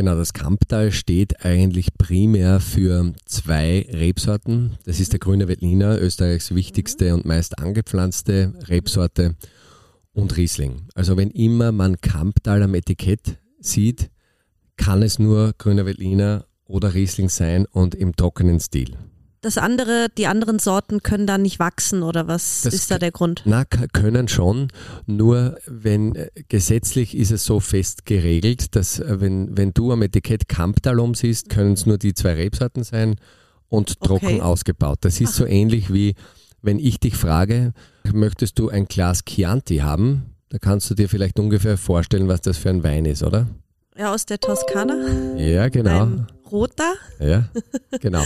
Genau, 0.00 0.16
das 0.16 0.32
Kamptal 0.32 0.92
steht 0.92 1.44
eigentlich 1.44 1.88
primär 1.98 2.58
für 2.60 3.12
zwei 3.26 3.86
Rebsorten. 3.92 4.78
Das 4.86 4.98
ist 4.98 5.12
der 5.12 5.20
grüne 5.20 5.46
Veltliner, 5.46 6.00
Österreichs 6.00 6.54
wichtigste 6.54 7.12
und 7.12 7.26
meist 7.26 7.58
angepflanzte 7.58 8.54
Rebsorte 8.66 9.36
und 10.14 10.38
Riesling. 10.38 10.88
Also 10.94 11.18
wenn 11.18 11.28
immer 11.28 11.70
man 11.70 12.00
Kamptal 12.00 12.62
am 12.62 12.72
Etikett 12.72 13.36
sieht, 13.58 14.10
kann 14.78 15.02
es 15.02 15.18
nur 15.18 15.52
grüner 15.58 15.84
Veltliner 15.84 16.46
oder 16.64 16.94
Riesling 16.94 17.28
sein 17.28 17.66
und 17.66 17.94
im 17.94 18.16
trockenen 18.16 18.58
Stil 18.58 18.96
das 19.42 19.56
andere, 19.56 20.08
die 20.18 20.26
anderen 20.26 20.58
Sorten 20.58 21.02
können 21.02 21.26
da 21.26 21.38
nicht 21.38 21.58
wachsen 21.58 22.02
oder 22.02 22.28
was 22.28 22.62
das 22.62 22.74
ist 22.74 22.90
da 22.90 22.98
der 22.98 23.10
Grund? 23.10 23.42
Na, 23.46 23.64
können 23.64 24.28
schon, 24.28 24.68
nur 25.06 25.58
wenn 25.66 26.14
äh, 26.14 26.28
gesetzlich 26.48 27.16
ist 27.16 27.30
es 27.30 27.44
so 27.44 27.60
fest 27.60 28.04
geregelt, 28.04 28.76
dass 28.76 28.98
äh, 28.98 29.20
wenn, 29.20 29.56
wenn 29.56 29.72
du 29.72 29.92
am 29.92 30.02
Etikett 30.02 30.48
Kamptalum 30.48 31.14
siehst, 31.14 31.48
können 31.48 31.72
es 31.72 31.86
nur 31.86 31.96
die 31.98 32.14
zwei 32.14 32.34
Rebsorten 32.34 32.84
sein 32.84 33.16
und 33.68 34.00
trocken 34.00 34.26
okay. 34.26 34.40
ausgebaut. 34.42 34.98
Das 35.02 35.20
ist 35.20 35.30
Ach. 35.30 35.36
so 35.36 35.46
ähnlich 35.46 35.92
wie 35.92 36.14
wenn 36.62 36.78
ich 36.78 37.00
dich 37.00 37.16
frage, 37.16 37.72
möchtest 38.12 38.58
du 38.58 38.68
ein 38.68 38.86
Glas 38.86 39.24
Chianti 39.24 39.78
haben? 39.78 40.34
Da 40.50 40.58
kannst 40.58 40.90
du 40.90 40.94
dir 40.94 41.08
vielleicht 41.08 41.38
ungefähr 41.38 41.78
vorstellen, 41.78 42.28
was 42.28 42.42
das 42.42 42.58
für 42.58 42.68
ein 42.68 42.82
Wein 42.82 43.06
ist, 43.06 43.22
oder? 43.22 43.46
Ja, 44.00 44.14
aus 44.14 44.24
der 44.24 44.40
Toskana. 44.40 45.36
Ja, 45.36 45.68
genau. 45.68 46.04
Ein 46.04 46.26
roter. 46.50 46.94
Ja, 47.18 47.50
genau. 48.00 48.24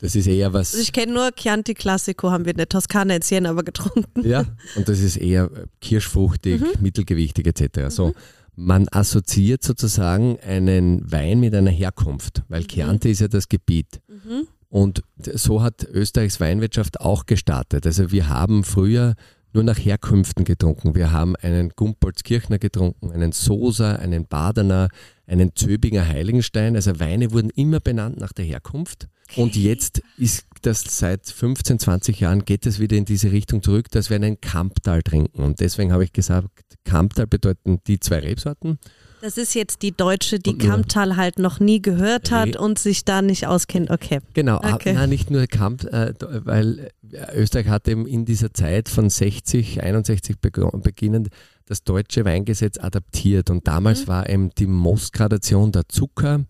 Das 0.00 0.16
ist 0.16 0.26
eher 0.26 0.54
was. 0.54 0.72
Also 0.72 0.80
ich 0.80 0.94
kenne 0.94 1.12
nur 1.12 1.30
Chianti 1.32 1.74
Classico, 1.74 2.30
haben 2.30 2.46
wir 2.46 2.52
in 2.52 2.56
der 2.56 2.70
Toskana 2.70 3.16
in 3.16 3.20
Siena 3.20 3.50
aber 3.50 3.64
getrunken. 3.64 4.26
Ja, 4.26 4.46
und 4.76 4.88
das 4.88 5.00
ist 5.00 5.18
eher 5.18 5.50
kirschfruchtig, 5.82 6.62
mhm. 6.62 6.68
mittelgewichtig 6.80 7.46
etc. 7.46 7.94
So. 7.94 8.06
Mhm. 8.08 8.14
Man 8.56 8.88
assoziiert 8.90 9.62
sozusagen 9.62 10.38
einen 10.40 11.12
Wein 11.12 11.38
mit 11.38 11.54
einer 11.54 11.70
Herkunft, 11.70 12.42
weil 12.48 12.62
mhm. 12.62 12.68
Chianti 12.68 13.10
ist 13.10 13.20
ja 13.20 13.28
das 13.28 13.50
Gebiet. 13.50 14.00
Mhm. 14.08 14.46
Und 14.70 15.02
so 15.34 15.62
hat 15.62 15.84
Österreichs 15.84 16.40
Weinwirtschaft 16.40 17.02
auch 17.02 17.26
gestartet. 17.26 17.84
Also 17.84 18.10
wir 18.10 18.30
haben 18.30 18.64
früher 18.64 19.16
nur 19.54 19.64
nach 19.64 19.78
Herkünften 19.78 20.44
getrunken. 20.44 20.94
Wir 20.94 21.12
haben 21.12 21.36
einen 21.36 21.70
Gumpoldskirchner 21.70 22.58
getrunken, 22.58 23.12
einen 23.12 23.32
Sosa, 23.32 23.96
einen 23.96 24.26
Badener, 24.26 24.88
einen 25.26 25.54
Zöbinger 25.54 26.06
Heiligenstein. 26.06 26.76
Also 26.76 26.98
Weine 27.00 27.32
wurden 27.32 27.50
immer 27.50 27.80
benannt 27.80 28.18
nach 28.18 28.32
der 28.32 28.44
Herkunft. 28.44 29.08
Und 29.36 29.56
jetzt 29.56 30.02
ist 30.18 30.46
das 30.62 30.82
seit 30.82 31.26
15, 31.26 31.78
20 31.78 32.20
Jahren 32.20 32.44
geht 32.44 32.66
es 32.66 32.78
wieder 32.78 32.96
in 32.96 33.04
diese 33.04 33.32
Richtung 33.32 33.62
zurück, 33.62 33.90
dass 33.90 34.10
wir 34.10 34.16
einen 34.16 34.40
Kamptal 34.40 35.02
trinken. 35.02 35.42
Und 35.42 35.60
deswegen 35.60 35.92
habe 35.92 36.04
ich 36.04 36.12
gesagt, 36.12 36.48
Kamptal 36.84 37.26
bedeuten 37.26 37.78
die 37.86 38.00
zwei 38.00 38.18
Rebsorten. 38.18 38.78
Das 39.24 39.38
ist 39.38 39.54
jetzt 39.54 39.80
die 39.80 39.92
Deutsche, 39.92 40.38
die 40.38 40.58
Kamptal 40.58 41.16
halt 41.16 41.38
noch 41.38 41.58
nie 41.58 41.80
gehört 41.80 42.30
hat 42.30 42.56
und 42.56 42.78
sich 42.78 43.06
da 43.06 43.22
nicht 43.22 43.46
auskennt. 43.46 43.90
Okay. 43.90 44.20
Genau, 44.34 44.58
okay. 44.58 44.92
nein, 44.92 45.08
nicht 45.08 45.30
nur 45.30 45.46
Kamp, 45.46 45.82
äh, 45.84 46.12
weil 46.20 46.90
Österreich 47.34 47.68
hat 47.68 47.88
eben 47.88 48.06
in 48.06 48.26
dieser 48.26 48.52
Zeit 48.52 48.90
von 48.90 49.08
60, 49.08 49.82
61 49.82 50.36
beginnend 50.42 51.28
das 51.64 51.84
deutsche 51.84 52.26
Weingesetz 52.26 52.76
adaptiert 52.76 53.48
und 53.48 53.66
damals 53.66 54.02
mhm. 54.02 54.08
war 54.08 54.28
eben 54.28 54.50
die 54.58 54.66
Mostgradation 54.66 55.72
der 55.72 55.88
Zucker 55.88 56.44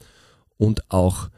und 0.57 0.91
auch 0.91 1.29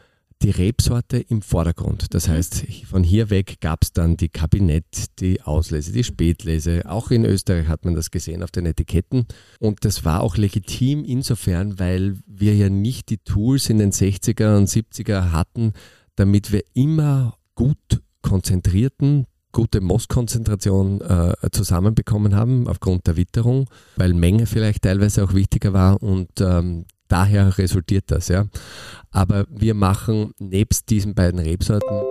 die 0.43 0.51
Rebsorte 0.51 1.19
im 1.19 1.43
Vordergrund. 1.43 2.15
Das 2.15 2.29
mhm. 2.29 2.33
heißt, 2.33 2.67
von 2.89 3.03
hier 3.03 3.31
weg 3.31 3.59
gab 3.61 3.83
es 3.83 3.93
dann 3.93 4.17
die 4.17 4.29
Kabinett, 4.29 5.19
die 5.19 5.43
Auslese, 5.43 5.93
die 5.93 6.05
Spätlese. 6.05 6.83
Auch 6.87 7.11
in 7.11 7.25
Österreich 7.25 7.69
hat 7.69 7.85
man 7.85 7.95
das 7.95 8.11
gesehen 8.11 8.43
auf 8.43 8.51
den 8.51 8.67
Etiketten. 8.67 9.27
Und 9.61 9.85
das 9.85 10.05
war 10.05 10.21
auch 10.21 10.37
legitim 10.37 11.05
insofern, 11.05 11.79
weil 11.79 12.19
wir 12.27 12.55
ja 12.55 12.69
nicht 12.69 13.09
die 13.09 13.19
Tools 13.19 13.71
in 13.71 13.79
den 13.79 13.93
60er 13.93 14.57
und 14.57 14.69
70er 14.69 15.33
hatten, 15.33 15.73
damit 16.17 16.53
wir 16.53 16.63
immer 16.75 17.39
gut 17.55 18.03
konzentrierten, 18.23 19.27
gute 19.53 19.81
Mostkonzentration 19.81 21.01
äh, 21.01 21.33
zusammenbekommen 21.51 22.35
haben 22.35 22.69
aufgrund 22.69 23.07
der 23.07 23.17
Witterung, 23.17 23.71
weil 23.97 24.13
Menge 24.13 24.45
vielleicht 24.45 24.83
teilweise 24.83 25.25
auch 25.25 25.33
wichtiger 25.33 25.73
war 25.73 26.03
und 26.03 26.29
ähm, 26.41 26.85
daher 27.09 27.59
resultiert 27.59 28.11
das. 28.11 28.29
Ja. 28.29 28.47
Aber 29.11 29.47
wir 29.49 29.75
machen 29.75 30.33
nebst 30.39 30.91
diesen 30.91 31.15
beiden 31.15 31.41
Rebsorten 31.41 32.03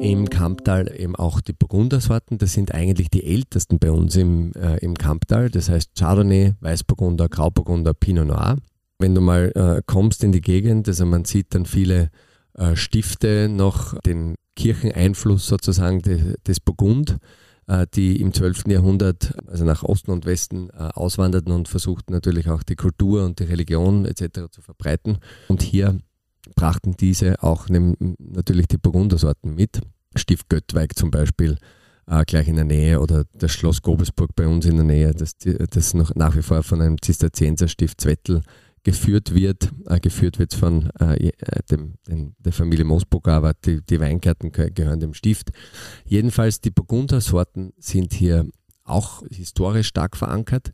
im 0.00 0.30
Kamptal 0.30 0.92
eben 0.96 1.16
auch 1.16 1.40
die 1.40 1.52
Burgundersorten. 1.52 2.38
Das 2.38 2.52
sind 2.52 2.72
eigentlich 2.72 3.10
die 3.10 3.24
ältesten 3.24 3.78
bei 3.78 3.90
uns 3.90 4.16
im, 4.16 4.52
äh, 4.52 4.78
im 4.78 4.94
Kamptal. 4.94 5.50
Das 5.50 5.68
heißt 5.68 5.96
Chardonnay, 5.98 6.54
Weißburgunder, 6.60 7.28
Grauburgunder, 7.28 7.94
Pinot 7.94 8.28
Noir. 8.28 8.56
Wenn 8.98 9.14
du 9.14 9.20
mal 9.20 9.52
äh, 9.54 9.82
kommst 9.86 10.24
in 10.24 10.32
die 10.32 10.40
Gegend, 10.40 10.88
also 10.88 11.06
man 11.06 11.24
sieht 11.24 11.54
dann 11.54 11.66
viele 11.66 12.10
äh, 12.54 12.74
Stifte 12.74 13.48
noch 13.48 13.98
den 14.00 14.34
Kircheneinfluss 14.56 15.46
sozusagen 15.46 16.02
de, 16.02 16.34
des 16.46 16.58
Burgund, 16.60 17.18
die 17.94 18.20
im 18.20 18.32
12. 18.32 18.68
Jahrhundert 18.68 19.34
also 19.46 19.64
nach 19.64 19.82
Osten 19.82 20.10
und 20.10 20.24
Westen 20.24 20.70
äh, 20.70 20.88
auswanderten 20.94 21.52
und 21.52 21.68
versuchten 21.68 22.12
natürlich 22.12 22.48
auch 22.48 22.62
die 22.62 22.76
Kultur 22.76 23.24
und 23.24 23.40
die 23.40 23.44
Religion 23.44 24.06
etc. 24.06 24.50
zu 24.50 24.62
verbreiten. 24.62 25.18
Und 25.48 25.62
hier 25.62 25.98
brachten 26.54 26.96
diese 26.96 27.42
auch 27.42 27.68
natürlich 27.68 28.68
die 28.68 28.78
Burgundersorten 28.78 29.54
mit. 29.54 29.80
Stift 30.16 30.48
Göttweig 30.48 30.96
zum 30.96 31.10
Beispiel, 31.10 31.58
äh, 32.06 32.24
gleich 32.24 32.48
in 32.48 32.56
der 32.56 32.64
Nähe 32.64 33.00
oder 33.00 33.24
das 33.34 33.52
Schloss 33.52 33.82
Gobelsburg 33.82 34.34
bei 34.34 34.46
uns 34.46 34.64
in 34.64 34.76
der 34.76 34.86
Nähe, 34.86 35.12
das, 35.12 35.36
das 35.36 35.94
noch 35.94 36.14
nach 36.14 36.36
wie 36.36 36.42
vor 36.42 36.62
von 36.62 36.80
einem 36.80 37.00
Zisterzienserstift 37.00 38.00
Zwettel 38.00 38.40
geführt 38.88 39.34
wird, 39.34 39.70
äh, 39.84 40.00
geführt 40.00 40.38
wird 40.38 40.54
von 40.54 40.88
äh, 40.98 41.28
äh 41.28 41.32
dem, 41.70 41.96
dem, 42.08 42.34
der 42.38 42.54
Familie 42.54 42.86
Moosburg, 42.86 43.28
aber 43.28 43.52
die, 43.52 43.82
die 43.82 44.00
Weingärten 44.00 44.50
gehören 44.50 44.98
dem 44.98 45.12
Stift. 45.12 45.50
Jedenfalls 46.06 46.62
die 46.62 46.70
Burgundersorten 46.70 47.74
sind 47.76 48.14
hier 48.14 48.46
auch 48.84 49.22
historisch 49.30 49.88
stark 49.88 50.16
verankert. 50.16 50.72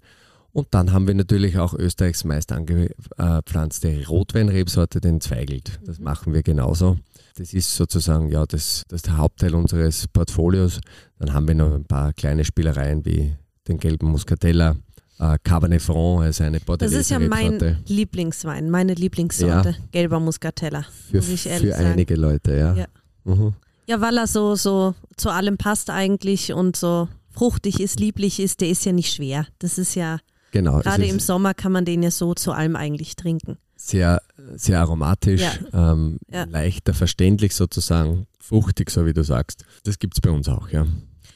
Und 0.53 0.69
dann 0.71 0.93
haben 0.93 1.09
wir 1.09 1.15
natürlich 1.15 1.59
auch 1.59 1.75
Österreichs 1.75 2.23
meist 2.23 2.53
angepflanzte 2.53 4.07
Rotweinrebsorte, 4.07 5.01
den 5.01 5.21
Zweigelt. 5.21 5.81
Das 5.85 5.99
mhm. 5.99 6.05
machen 6.05 6.33
wir 6.33 6.45
genauso. 6.45 6.97
Das 7.35 7.53
ist 7.53 7.75
sozusagen 7.75 8.29
ja 8.31 8.47
das, 8.47 8.85
das 8.87 9.03
der 9.03 9.17
Hauptteil 9.17 9.57
unseres 9.57 10.07
Portfolios. 10.07 10.79
Dann 11.19 11.35
haben 11.35 11.49
wir 11.49 11.57
noch 11.57 11.75
ein 11.75 11.87
paar 11.87 12.13
kleine 12.13 12.45
Spielereien 12.45 13.05
wie 13.05 13.35
den 13.67 13.79
gelben 13.79 14.07
Muscatella, 14.13 14.77
äh, 15.19 15.39
Cabernet 15.43 15.83
Franc, 15.83 16.23
also 16.23 16.45
eine 16.45 16.61
Bordelaise 16.61 16.97
Das 16.97 17.07
ist 17.07 17.11
ja 17.11 17.19
mein 17.19 17.83
Lieblingswein, 17.87 18.71
meine 18.71 18.95
Lieblingssorte, 18.95 19.71
ja. 19.71 19.77
gelber 19.93 20.21
Muscatella. 20.21 20.85
Für, 21.11 21.23
für 21.23 21.77
einige 21.77 22.17
Leute, 22.17 22.57
ja. 22.57 22.75
Ja. 22.75 22.87
Mhm. 23.25 23.55
ja, 23.87 24.01
weil 24.01 24.19
er 24.19 24.27
so, 24.27 24.55
so 24.55 24.95
zu 25.17 25.31
allem 25.31 25.57
passt 25.57 25.91
eigentlich 25.91 26.53
und 26.53 26.77
so 26.77 27.09
fruchtig 27.31 27.81
ist, 27.81 28.01
lieblich 28.01 28.39
ist, 28.41 28.61
der 28.61 28.69
ist 28.69 28.85
ja 28.85 28.93
nicht 28.93 29.13
schwer. 29.13 29.47
Das 29.59 29.79
ist 29.79 29.95
ja 29.95 30.19
Genau. 30.55 30.79
Gerade 30.79 31.05
im 31.05 31.19
Sommer 31.19 31.53
kann 31.53 31.73
man 31.73 31.85
den 31.85 32.05
ja 32.05 32.13
so 32.13 32.33
zu 32.33 32.53
allem 32.53 32.77
eigentlich 32.77 33.17
trinken. 33.17 33.59
Sehr, 33.75 34.23
sehr 34.55 34.79
aromatisch, 34.79 35.43
ja. 35.43 35.93
Ähm, 35.93 36.19
ja. 36.31 36.45
leichter 36.45 36.95
verständlich 36.95 37.57
sozusagen, 37.57 38.29
fruchtig, 38.39 38.91
so 38.91 39.05
wie 39.05 39.13
du 39.13 39.25
sagst. 39.25 39.65
Das 39.83 39.99
gibt 39.99 40.15
es 40.15 40.21
bei 40.21 40.31
uns 40.31 40.49
auch, 40.49 40.69
ja. 40.69 40.87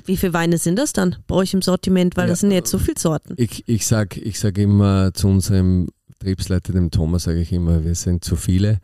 Wie 0.09 0.17
viele 0.17 0.33
Weine 0.33 0.57
sind 0.57 0.79
das 0.79 0.95
dann 0.95 1.17
bei 1.27 1.35
euch 1.35 1.53
im 1.53 1.61
Sortiment? 1.61 2.17
Weil 2.17 2.25
ja, 2.25 2.31
das 2.31 2.41
sind 2.41 2.51
jetzt 2.51 2.71
so 2.71 2.79
viele 2.79 2.99
Sorten. 2.99 3.35
Ich, 3.37 3.69
ich 3.69 3.87
sage 3.87 4.19
ich 4.21 4.41
sag 4.41 4.57
immer 4.57 5.13
zu 5.13 5.29
unserem 5.29 5.89
Betriebsleiter, 6.09 6.73
dem 6.73 6.91
Thomas, 6.91 7.25
sage 7.25 7.41
ich 7.41 7.53
immer, 7.53 7.85
wir 7.85 7.95
sind 7.95 8.25
zu 8.25 8.35
viele. 8.35 8.81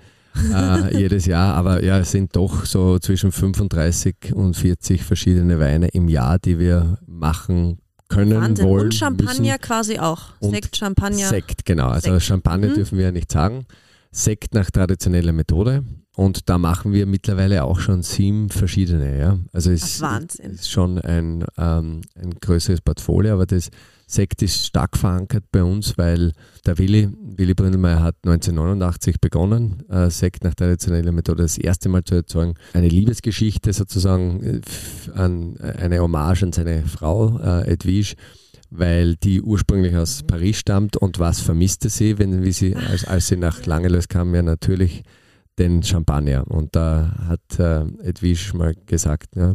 äh, 0.52 0.96
jedes 0.98 1.24
Jahr, 1.24 1.54
aber 1.54 1.82
ja, 1.82 1.98
es 1.98 2.10
sind 2.10 2.36
doch 2.36 2.66
so 2.66 2.98
zwischen 2.98 3.32
35 3.32 4.34
und 4.34 4.54
40 4.54 5.02
verschiedene 5.02 5.58
Weine 5.58 5.88
im 5.88 6.08
Jahr, 6.08 6.38
die 6.38 6.58
wir 6.58 6.98
machen 7.06 7.78
können, 8.08 8.40
Wahnsinn. 8.40 8.66
wollen. 8.66 8.84
Und 8.84 8.94
Champagner 8.94 9.40
müssen. 9.40 9.60
quasi 9.62 9.98
auch. 9.98 10.34
Sekt, 10.42 10.76
Champagner. 10.76 11.26
Sekt, 11.26 11.64
genau. 11.64 11.88
Also 11.88 12.12
Sekt. 12.12 12.24
Champagner 12.24 12.68
mhm. 12.68 12.74
dürfen 12.74 12.98
wir 12.98 13.06
ja 13.06 13.12
nicht 13.12 13.32
sagen. 13.32 13.64
Sekt 14.16 14.54
nach 14.54 14.70
traditioneller 14.70 15.32
Methode. 15.32 15.84
Und 16.16 16.48
da 16.48 16.56
machen 16.56 16.92
wir 16.92 17.04
mittlerweile 17.04 17.64
auch 17.64 17.80
schon 17.80 18.04
sieben 18.04 18.48
verschiedene. 18.48 19.18
Ja. 19.18 19.38
Also 19.52 19.72
es 19.72 20.00
ist 20.38 20.70
schon 20.70 21.00
ein, 21.00 21.44
ähm, 21.58 22.02
ein 22.14 22.30
größeres 22.40 22.80
Portfolio, 22.80 23.34
aber 23.34 23.46
das 23.46 23.70
Sekt 24.06 24.40
ist 24.42 24.66
stark 24.66 24.96
verankert 24.96 25.42
bei 25.50 25.64
uns, 25.64 25.98
weil 25.98 26.32
der 26.64 26.78
Willi, 26.78 27.08
Willi 27.36 27.54
Bründelmeier 27.54 28.04
hat 28.04 28.14
1989 28.24 29.20
begonnen, 29.20 29.82
äh, 29.88 30.08
Sekt 30.10 30.44
nach 30.44 30.54
traditioneller 30.54 31.10
Methode 31.10 31.42
das 31.42 31.58
erste 31.58 31.88
Mal 31.88 32.04
zu 32.04 32.14
erzeugen. 32.14 32.54
Eine 32.74 32.88
Liebesgeschichte 32.88 33.72
sozusagen, 33.72 34.44
äh, 34.44 34.60
an, 35.18 35.56
eine 35.58 35.98
Hommage 35.98 36.44
an 36.44 36.52
seine 36.52 36.84
Frau 36.84 37.40
äh, 37.40 37.72
Edwige 37.72 38.14
weil 38.76 39.16
die 39.16 39.40
ursprünglich 39.40 39.96
aus 39.96 40.22
Paris 40.22 40.58
stammt 40.58 40.96
und 40.96 41.18
was 41.18 41.40
vermisste 41.40 41.88
sie, 41.88 42.18
wenn 42.18 42.42
wie 42.42 42.52
sie 42.52 42.74
als, 42.74 43.04
als 43.04 43.28
sie 43.28 43.36
nach 43.36 43.64
Langelois 43.66 44.08
kam, 44.08 44.34
ja 44.34 44.42
natürlich 44.42 45.02
den 45.58 45.82
Champagner 45.82 46.44
und 46.48 46.74
da 46.74 47.14
hat 47.28 47.58
äh, 47.58 47.82
Edwige 48.02 48.56
mal 48.56 48.74
gesagt, 48.86 49.36
ja, 49.36 49.54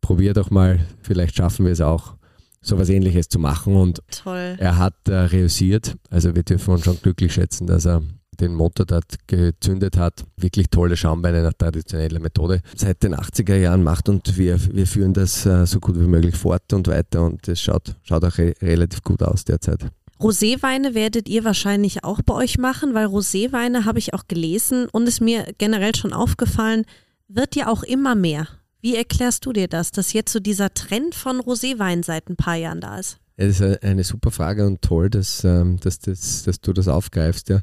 probier 0.00 0.34
doch 0.34 0.50
mal, 0.50 0.80
vielleicht 1.02 1.36
schaffen 1.36 1.64
wir 1.64 1.72
es 1.72 1.80
auch 1.80 2.14
sowas 2.62 2.88
ähnliches 2.88 3.28
zu 3.28 3.38
machen. 3.38 3.74
Und 3.74 4.02
Toll. 4.10 4.56
er 4.58 4.78
hat 4.78 4.94
äh, 5.08 5.14
reüssiert. 5.14 5.96
Also 6.10 6.34
wir 6.34 6.44
dürfen 6.44 6.72
uns 6.72 6.84
schon 6.84 7.00
glücklich 7.02 7.34
schätzen, 7.34 7.66
dass 7.66 7.86
er 7.86 8.02
den 8.42 8.54
Motor 8.54 8.86
dort 8.86 9.16
gezündet 9.26 9.96
hat. 9.96 10.24
Wirklich 10.36 10.68
tolle 10.68 10.96
Schaumbeine 10.96 11.42
nach 11.42 11.52
traditioneller 11.52 12.20
Methode. 12.20 12.60
Seit 12.76 13.02
den 13.02 13.14
80er 13.14 13.56
Jahren 13.56 13.82
macht 13.82 14.08
und 14.08 14.36
wir, 14.36 14.58
wir 14.74 14.86
führen 14.86 15.14
das 15.14 15.46
äh, 15.46 15.66
so 15.66 15.80
gut 15.80 15.98
wie 15.98 16.06
möglich 16.06 16.36
fort 16.36 16.72
und 16.72 16.88
weiter 16.88 17.24
und 17.24 17.46
es 17.48 17.60
schaut, 17.60 17.94
schaut 18.02 18.24
auch 18.24 18.38
re 18.38 18.54
relativ 18.60 19.02
gut 19.02 19.22
aus 19.22 19.44
derzeit. 19.44 19.86
Roséweine 20.20 20.94
werdet 20.94 21.28
ihr 21.28 21.44
wahrscheinlich 21.44 22.04
auch 22.04 22.22
bei 22.22 22.34
euch 22.34 22.58
machen, 22.58 22.94
weil 22.94 23.06
Roséweine 23.06 23.84
habe 23.84 23.98
ich 23.98 24.14
auch 24.14 24.28
gelesen 24.28 24.88
und 24.92 25.08
ist 25.08 25.20
mir 25.20 25.52
generell 25.58 25.96
schon 25.96 26.12
aufgefallen, 26.12 26.84
wird 27.28 27.56
ja 27.56 27.68
auch 27.68 27.82
immer 27.82 28.14
mehr. 28.14 28.46
Wie 28.80 28.96
erklärst 28.96 29.46
du 29.46 29.52
dir 29.52 29.68
das, 29.68 29.90
dass 29.90 30.12
jetzt 30.12 30.32
so 30.32 30.40
dieser 30.40 30.74
Trend 30.74 31.14
von 31.14 31.40
Roséwein 31.40 32.04
seit 32.04 32.28
ein 32.28 32.36
paar 32.36 32.56
Jahren 32.56 32.80
da 32.80 32.98
ist? 32.98 33.18
Ja, 33.36 33.46
das 33.46 33.60
ist 33.60 33.82
eine 33.82 34.04
super 34.04 34.30
Frage 34.30 34.66
und 34.66 34.82
toll, 34.82 35.08
dass, 35.08 35.42
ähm, 35.44 35.78
dass, 35.80 35.98
dass, 35.98 36.42
dass 36.44 36.60
du 36.60 36.72
das 36.72 36.88
aufgreifst. 36.88 37.48
Ja. 37.48 37.60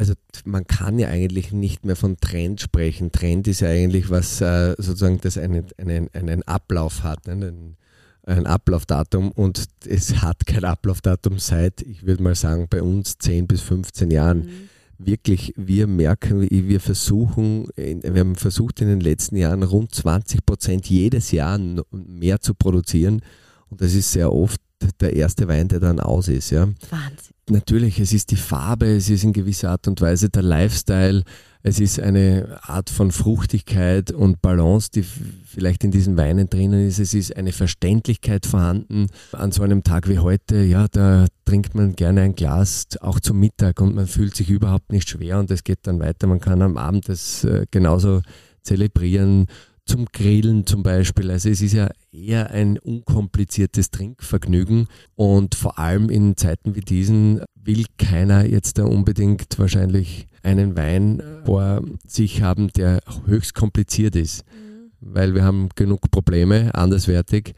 Also 0.00 0.14
man 0.46 0.66
kann 0.66 0.98
ja 0.98 1.08
eigentlich 1.08 1.52
nicht 1.52 1.84
mehr 1.84 1.94
von 1.94 2.16
Trend 2.16 2.62
sprechen. 2.62 3.12
Trend 3.12 3.46
ist 3.48 3.60
ja 3.60 3.68
eigentlich 3.68 4.08
was 4.08 4.40
äh, 4.40 4.74
sozusagen, 4.78 5.20
das 5.20 5.36
einen, 5.36 5.66
einen, 5.76 6.08
einen 6.14 6.42
Ablauf 6.44 7.02
hat, 7.02 7.26
ne? 7.26 7.34
ein, 7.34 7.76
ein 8.24 8.46
Ablaufdatum 8.46 9.30
und 9.30 9.66
es 9.86 10.22
hat 10.22 10.46
kein 10.46 10.64
Ablaufdatum 10.64 11.38
seit, 11.38 11.82
ich 11.82 12.06
würde 12.06 12.22
mal 12.22 12.34
sagen, 12.34 12.66
bei 12.70 12.80
uns 12.82 13.18
10 13.18 13.46
bis 13.46 13.60
15 13.60 14.10
Jahren. 14.10 14.38
Mhm 14.38 14.70
wirklich, 15.02 15.54
wir 15.56 15.86
merken, 15.86 16.46
wir 16.50 16.78
versuchen, 16.78 17.68
wir 17.74 18.20
haben 18.20 18.36
versucht 18.36 18.82
in 18.82 18.88
den 18.88 19.00
letzten 19.00 19.36
Jahren 19.36 19.62
rund 19.62 19.94
20 19.94 20.44
Prozent 20.44 20.90
jedes 20.90 21.30
Jahr 21.30 21.58
mehr 21.90 22.38
zu 22.42 22.52
produzieren. 22.52 23.22
Und 23.70 23.80
das 23.80 23.94
ist 23.94 24.12
sehr 24.12 24.30
oft 24.30 24.60
der 25.00 25.14
erste 25.14 25.48
Wein, 25.48 25.68
der 25.68 25.80
dann 25.80 26.00
aus 26.00 26.28
ist. 26.28 26.50
Ja. 26.50 26.68
Wahnsinn. 26.90 27.29
Natürlich, 27.50 27.98
es 27.98 28.12
ist 28.12 28.30
die 28.30 28.36
Farbe, 28.36 28.86
es 28.86 29.10
ist 29.10 29.24
in 29.24 29.32
gewisser 29.32 29.70
Art 29.70 29.88
und 29.88 30.00
Weise 30.00 30.30
der 30.30 30.42
Lifestyle, 30.42 31.24
es 31.62 31.80
ist 31.80 32.00
eine 32.00 32.58
Art 32.62 32.88
von 32.88 33.10
Fruchtigkeit 33.10 34.12
und 34.12 34.40
Balance, 34.40 34.90
die 34.94 35.02
vielleicht 35.02 35.84
in 35.84 35.90
diesen 35.90 36.16
Weinen 36.16 36.48
drinnen 36.48 36.86
ist. 36.86 36.98
Es 36.98 37.12
ist 37.12 37.36
eine 37.36 37.52
Verständlichkeit 37.52 38.46
vorhanden. 38.46 39.08
An 39.32 39.52
so 39.52 39.62
einem 39.62 39.82
Tag 39.82 40.08
wie 40.08 40.20
heute, 40.20 40.62
ja, 40.62 40.86
da 40.88 41.26
trinkt 41.44 41.74
man 41.74 41.96
gerne 41.96 42.22
ein 42.22 42.34
Glas 42.34 42.86
auch 43.00 43.20
zum 43.20 43.40
Mittag 43.40 43.80
und 43.80 43.94
man 43.94 44.06
fühlt 44.06 44.34
sich 44.34 44.48
überhaupt 44.48 44.90
nicht 44.90 45.10
schwer 45.10 45.38
und 45.38 45.50
es 45.50 45.64
geht 45.64 45.80
dann 45.82 46.00
weiter. 46.00 46.28
Man 46.28 46.40
kann 46.40 46.62
am 46.62 46.78
Abend 46.78 47.08
das 47.08 47.44
äh, 47.44 47.66
genauso 47.70 48.22
zelebrieren 48.62 49.46
zum 49.90 50.06
Grillen 50.12 50.66
zum 50.66 50.84
Beispiel. 50.84 51.32
Also 51.32 51.48
es 51.48 51.60
ist 51.60 51.72
ja 51.72 51.90
eher 52.12 52.52
ein 52.52 52.78
unkompliziertes 52.78 53.90
Trinkvergnügen 53.90 54.86
und 55.16 55.56
vor 55.56 55.80
allem 55.80 56.10
in 56.10 56.36
Zeiten 56.36 56.76
wie 56.76 56.80
diesen 56.80 57.42
will 57.56 57.84
keiner 57.98 58.46
jetzt 58.46 58.78
da 58.78 58.84
unbedingt 58.84 59.58
wahrscheinlich 59.58 60.28
einen 60.44 60.76
Wein 60.76 61.20
vor 61.44 61.82
sich 62.06 62.40
haben, 62.40 62.68
der 62.68 63.00
höchst 63.26 63.54
kompliziert 63.54 64.14
ist, 64.14 64.44
mhm. 64.46 64.90
weil 65.00 65.34
wir 65.34 65.42
haben 65.42 65.70
genug 65.74 66.08
Probleme 66.12 66.72
anderswertig 66.72 67.54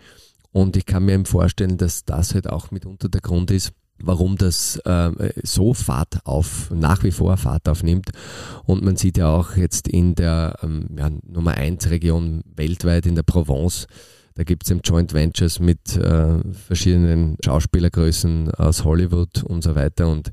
und 0.53 0.79
ich 0.79 0.87
kann 0.87 1.05
mir 1.05 1.13
eben 1.13 1.27
vorstellen, 1.27 1.77
dass 1.77 2.07
das 2.07 2.33
halt 2.33 2.49
auch 2.49 2.71
mitunter 2.71 3.11
der 3.11 3.21
Grund 3.21 3.51
ist, 3.51 3.73
warum 4.03 4.37
das 4.37 4.77
äh, 4.85 5.33
so 5.43 5.75
Fahrt 5.75 6.25
auf, 6.25 6.71
nach 6.71 7.03
wie 7.03 7.13
vor 7.13 7.37
Fahrt 7.37 7.69
aufnimmt. 7.69 8.11
Und 8.65 8.85
man 8.85 8.97
sieht 8.97 9.17
ja 9.17 9.29
auch 9.29 9.57
jetzt 9.57 9.89
in 9.89 10.15
der 10.15 10.59
ähm, 10.63 10.89
ja, 10.97 11.11
Nummer 11.27 11.53
1 11.53 11.91
Region 11.91 12.43
weltweit, 12.55 13.07
in 13.07 13.15
der 13.15 13.23
Provence, 13.23 13.87
da 14.35 14.45
gibt 14.45 14.65
es 14.65 14.71
eben 14.71 14.81
Joint 14.83 15.13
Ventures 15.13 15.61
mit 15.61 15.97
äh, 15.97 16.39
verschiedenen 16.53 17.37
Schauspielergrößen 17.45 18.51
aus 18.53 18.85
Hollywood 18.85 19.43
und 19.43 19.63
so 19.63 19.75
weiter 19.75 20.09
und 20.09 20.31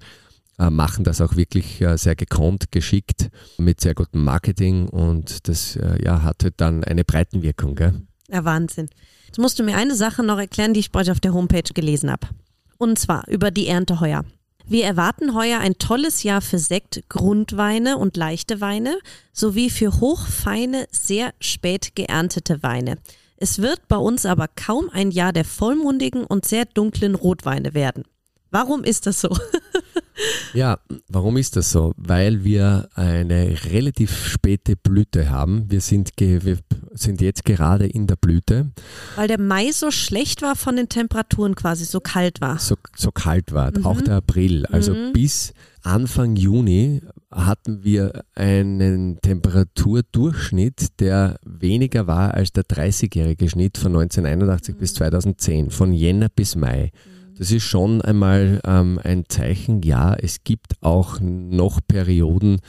äh, 0.58 0.70
machen 0.70 1.04
das 1.04 1.22
auch 1.22 1.36
wirklich 1.36 1.82
äh, 1.82 1.98
sehr 1.98 2.16
gekonnt, 2.16 2.72
geschickt, 2.72 3.30
mit 3.58 3.82
sehr 3.82 3.96
gutem 3.96 4.24
Marketing 4.24 4.88
und 4.88 5.48
das 5.48 5.76
äh, 5.76 6.04
ja, 6.04 6.22
hat 6.22 6.44
halt 6.44 6.56
dann 6.58 6.84
eine 6.84 7.04
Breitenwirkung. 7.04 7.76
Gell? 7.76 8.02
Ja, 8.30 8.46
Wahnsinn. 8.46 8.90
Jetzt 9.26 9.38
musst 9.38 9.60
du 9.60 9.64
mir 9.64 9.76
eine 9.76 9.96
Sache 9.96 10.24
noch 10.24 10.40
erklären, 10.40 10.74
die 10.74 10.80
ich 10.80 10.92
bei 10.92 11.02
euch 11.02 11.12
auf 11.12 11.20
der 11.20 11.34
Homepage 11.34 11.74
gelesen 11.74 12.10
habe. 12.12 12.28
Und 12.80 12.98
zwar 12.98 13.28
über 13.28 13.52
die 13.52 13.68
Ernte 13.68 14.00
heuer. 14.00 14.24
Wir 14.66 14.86
erwarten 14.86 15.36
heuer 15.36 15.60
ein 15.60 15.78
tolles 15.80 16.24
Jahr 16.24 16.42
für 16.42 16.60
Sekt, 16.60 17.04
Grundweine 17.10 17.98
und 17.98 18.16
leichte 18.16 18.62
Weine 18.62 18.98
sowie 19.34 19.70
für 19.70 20.00
hochfeine, 20.00 20.88
sehr 20.90 21.34
spät 21.42 21.96
geerntete 21.96 22.64
Weine. 22.64 22.98
Es 23.36 23.60
wird 23.60 23.88
bei 23.90 23.98
uns 23.98 24.26
aber 24.26 24.48
kaum 24.48 24.90
ein 24.92 25.12
Jahr 25.12 25.34
der 25.34 25.44
vollmundigen 25.44 26.24
und 26.24 26.46
sehr 26.46 26.66
dunklen 26.66 27.16
Rotweine 27.16 27.74
werden. 27.74 28.06
Warum 28.50 28.86
ist 28.86 29.08
das 29.08 29.20
so? 29.20 29.30
Ja, 30.54 30.80
warum 31.08 31.38
ist 31.38 31.56
das 31.56 31.72
so? 31.72 31.94
Weil 31.98 32.44
wir 32.44 32.90
eine 32.96 33.56
relativ 33.72 34.28
späte 34.28 34.76
Blüte 34.76 35.30
haben. 35.30 35.70
Wir 35.70 35.82
sind, 35.82 36.12
wir 36.18 36.58
sind 36.94 37.22
jetzt 37.22 37.46
gerade 37.46 37.88
in 37.88 38.08
der 38.08 38.16
Blüte. 38.16 38.72
Weil 39.16 39.28
der 39.28 39.40
Mai 39.40 39.72
so 39.72 39.92
schlecht 39.92 40.42
war 40.42 40.56
von 40.56 40.76
den 40.76 40.90
Temperaturen 40.90 41.56
quasi, 41.56 41.86
so 41.86 42.00
kalt 42.00 42.42
war. 42.42 42.60
So, 42.60 42.76
so 42.96 43.12
kalt 43.12 43.54
war, 43.54 43.72
mhm. 43.78 43.86
auch 43.86 44.02
der 44.02 44.16
April. 44.16 44.66
Also 44.66 44.94
mhm. 44.94 45.14
bis 45.14 45.54
Anfang 45.84 46.36
Juni 46.36 47.02
hatten 47.32 47.84
wir 47.84 48.24
einen 48.36 49.20
Temperaturdurchschnitt, 49.22 51.00
der 51.00 51.40
weniger 51.46 52.08
war 52.08 52.34
als 52.34 52.52
der 52.52 52.64
30-jährige 52.64 53.50
Schnitt 53.50 53.78
von 53.78 53.96
1981 53.96 54.76
mhm. 54.76 54.80
bis 54.80 54.94
2010, 54.96 55.70
von 55.70 55.94
Jänner 55.94 56.30
bis 56.30 56.56
Mai. 56.56 56.92
Das 57.40 57.52
ist 57.52 57.64
schon 57.64 58.02
einmal 58.02 58.60
ähm, 58.66 59.00
ein 59.02 59.24
Zeichen, 59.30 59.82
ja, 59.82 60.14
es 60.14 60.44
gibt 60.44 60.74
auch 60.82 61.22
noch 61.22 61.80
Perioden, 61.88 62.60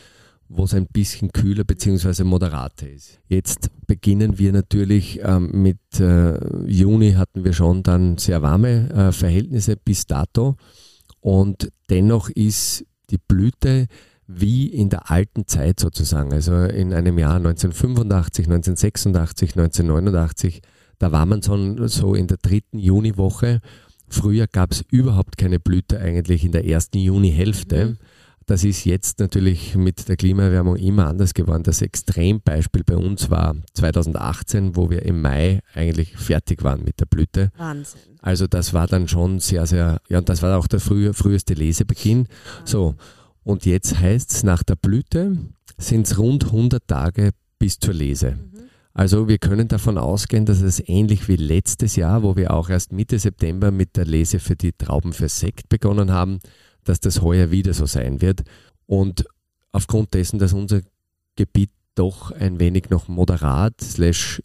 wo 0.49 0.63
es 0.63 0.75
ein 0.75 0.87
bisschen 0.87 1.33
kühler 1.33 1.65
bzw. 1.65 2.23
moderater 2.23 2.89
ist. 2.89 3.19
Jetzt 3.27 3.69
beginnen 3.89 4.39
wir 4.39 4.53
natürlich 4.53 5.19
ähm, 5.25 5.51
mit 5.51 5.81
äh, 5.99 6.39
Juni 6.69 7.15
hatten 7.15 7.43
wir 7.43 7.53
schon 7.53 7.83
dann 7.83 8.17
sehr 8.17 8.43
warme 8.43 8.89
äh, 8.91 9.11
Verhältnisse 9.11 9.75
bis 9.75 10.07
dato 10.07 10.55
und 11.21 11.73
dennoch 11.89 12.29
ist 12.29 12.85
die 13.11 13.19
Blüte 13.19 13.89
wie 14.29 14.69
in 14.69 14.89
der 14.89 15.11
alten 15.11 15.49
Zeit 15.49 15.81
sozusagen, 15.81 16.33
also 16.33 16.55
in 16.55 16.93
einem 16.93 17.19
Jahr 17.19 17.39
1985, 17.39 18.47
1986, 18.47 19.57
1989, 19.57 20.63
da 21.01 21.11
war 21.11 21.27
man 21.27 21.43
schon 21.43 21.89
so 21.89 22.15
in 22.15 22.29
der 22.29 22.37
dritten 22.37 22.79
Juniwoche 22.79 23.61
Früher 24.11 24.47
gab 24.47 24.73
es 24.73 24.85
überhaupt 24.91 25.39
keine 25.39 25.61
Blüte 25.61 26.01
eigentlich 26.01 26.45
in 26.45 26.53
der 26.53 26.67
ersten 26.67 26.99
Junihälfte. 26.99 27.87
Mhm. 27.87 27.99
Das 28.47 28.65
ist 28.65 28.85
jetzt 28.85 29.21
natürlich 29.21 29.77
mit 29.77 30.09
der 30.09 30.17
Klimaerwärmung 30.17 30.75
immer 30.75 31.07
anders 31.07 31.35
geworden. 31.35 31.63
Das 31.63 31.83
Extrembeispiel 31.83 32.83
bei 32.85 32.97
uns 32.97 33.31
war 33.31 33.55
2018, 33.75 34.75
wo 34.75 34.91
wir 34.91 35.03
im 35.03 35.23
Mai 35.23 35.61
eigentlich 35.73 36.17
fertig 36.17 36.65
waren 36.65 36.83
mit 36.83 36.99
der 36.99 37.07
Blüte. 37.07 37.53
Wahnsinn. 37.57 38.01
Also 38.21 38.49
das 38.49 38.75
war 38.75 38.89
dann 38.89 39.07
schon 39.07 39.39
sehr, 39.39 39.67
sehr, 39.67 40.01
ja, 40.09 40.19
und 40.19 40.29
das 40.29 40.43
war 40.43 40.59
auch 40.59 40.67
der 40.67 40.81
frühe, 40.81 41.15
früheste 41.15 41.55
Lesebeginn. 41.55 42.27
So, 42.65 42.97
und 43.45 43.67
jetzt 43.67 44.01
heißt 44.01 44.33
es, 44.33 44.43
nach 44.43 44.65
der 44.65 44.75
Blüte 44.75 45.37
sind 45.79 46.09
es 46.09 46.19
rund 46.19 46.47
100 46.47 46.87
Tage 46.89 47.31
bis 47.61 47.79
zur 47.79 47.95
Lese. 47.95 48.33
Mhm. 48.33 48.50
Also 48.93 49.29
wir 49.29 49.39
können 49.39 49.69
davon 49.69 49.99
ausgehen, 49.99 50.47
dass 50.47 50.61
es 50.61 50.83
ähnlich 50.87 51.29
wie 51.29 51.37
letztes 51.37 51.97
Jahr, 51.97 52.23
wo 52.23 52.37
wir 52.37 52.53
auch 52.53 52.69
erst 52.69 52.93
Mitte 52.93 53.19
September 53.19 53.71
mit 53.71 53.97
der 53.97 54.05
Lese 54.05 54.41
für 54.41 54.57
die 54.57 54.73
Trauben 54.73 55.13
für 55.13 55.29
Sekt 55.29 55.69
begonnen 55.69 56.11
haben, 56.11 56.41
dass 56.85 57.01
das 57.01 57.23
heuer 57.23 57.51
wieder 57.51 57.73
so 57.73 57.87
sein 57.87 58.21
wird. 58.21 58.43
Und 58.87 59.25
aufgrund 59.73 60.15
dessen, 60.15 60.39
dass 60.39 60.53
unser 60.53 60.81
Gebiet 61.37 61.71
doch 61.95 62.33
ein 62.33 62.59
wenig 62.59 62.91
noch 62.91 63.09
moderat 63.09 63.81
slash 63.81 64.43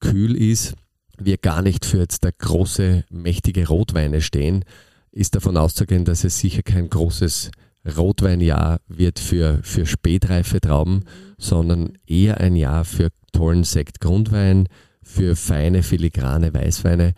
kühl 0.00 0.34
ist, 0.34 0.74
wir 1.18 1.38
gar 1.38 1.62
nicht 1.62 1.84
für 1.84 1.98
jetzt 1.98 2.24
der 2.24 2.32
große, 2.32 3.04
mächtige 3.10 3.68
Rotweine 3.68 4.20
stehen, 4.20 4.64
ist 5.12 5.34
davon 5.34 5.56
auszugehen, 5.56 6.04
dass 6.04 6.24
es 6.24 6.38
sicher 6.38 6.62
kein 6.62 6.90
großes 6.90 7.50
Rotweinjahr 7.96 8.80
wird 8.88 9.18
für, 9.18 9.60
für 9.62 9.86
spätreife 9.86 10.60
Trauben, 10.60 11.02
sondern 11.38 11.92
eher 12.06 12.40
ein 12.40 12.56
Jahr 12.56 12.84
für 12.84 13.10
tollen 13.32 13.64
Sekt 13.64 14.00
Grundwein, 14.00 14.68
für 15.02 15.36
feine 15.36 15.82
filigrane 15.82 16.52
Weißweine. 16.52 17.14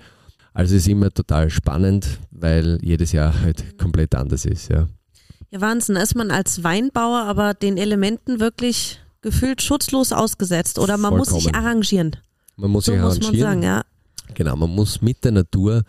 Also 0.53 0.75
ist 0.75 0.89
immer 0.89 1.11
total 1.11 1.51
spannend, 1.51 2.19
weil 2.31 2.79
jedes 2.83 3.13
Jahr 3.13 3.41
halt 3.41 3.79
komplett 3.79 4.15
anders 4.15 4.45
ist. 4.45 4.69
Ja, 4.69 4.89
ja 5.51 5.61
Wahnsinn. 5.61 5.95
Da 5.95 6.03
ist 6.03 6.15
man 6.15 6.31
als 6.31 6.65
Weinbauer 6.65 7.23
aber 7.23 7.55
den 7.55 7.77
Elementen 7.77 8.41
wirklich 8.41 9.01
gefühlt 9.23 9.63
schutzlos 9.63 10.13
ausgesetzt 10.13 10.79
oder 10.79 10.97
man 10.97 11.13
Vollkommen. 11.13 11.35
muss 11.35 11.45
sich 11.45 11.55
arrangieren. 11.55 12.17
Man 12.57 12.71
muss 12.71 12.87
so 12.87 12.93
sich 12.93 13.01
arrangieren. 13.01 13.33
Muss 13.33 13.41
man 13.41 13.41
sagen, 13.41 13.63
ja. 13.63 13.83
Genau, 14.35 14.57
man 14.57 14.71
muss 14.71 15.01
mit 15.01 15.25
der 15.25 15.33
Natur 15.33 15.85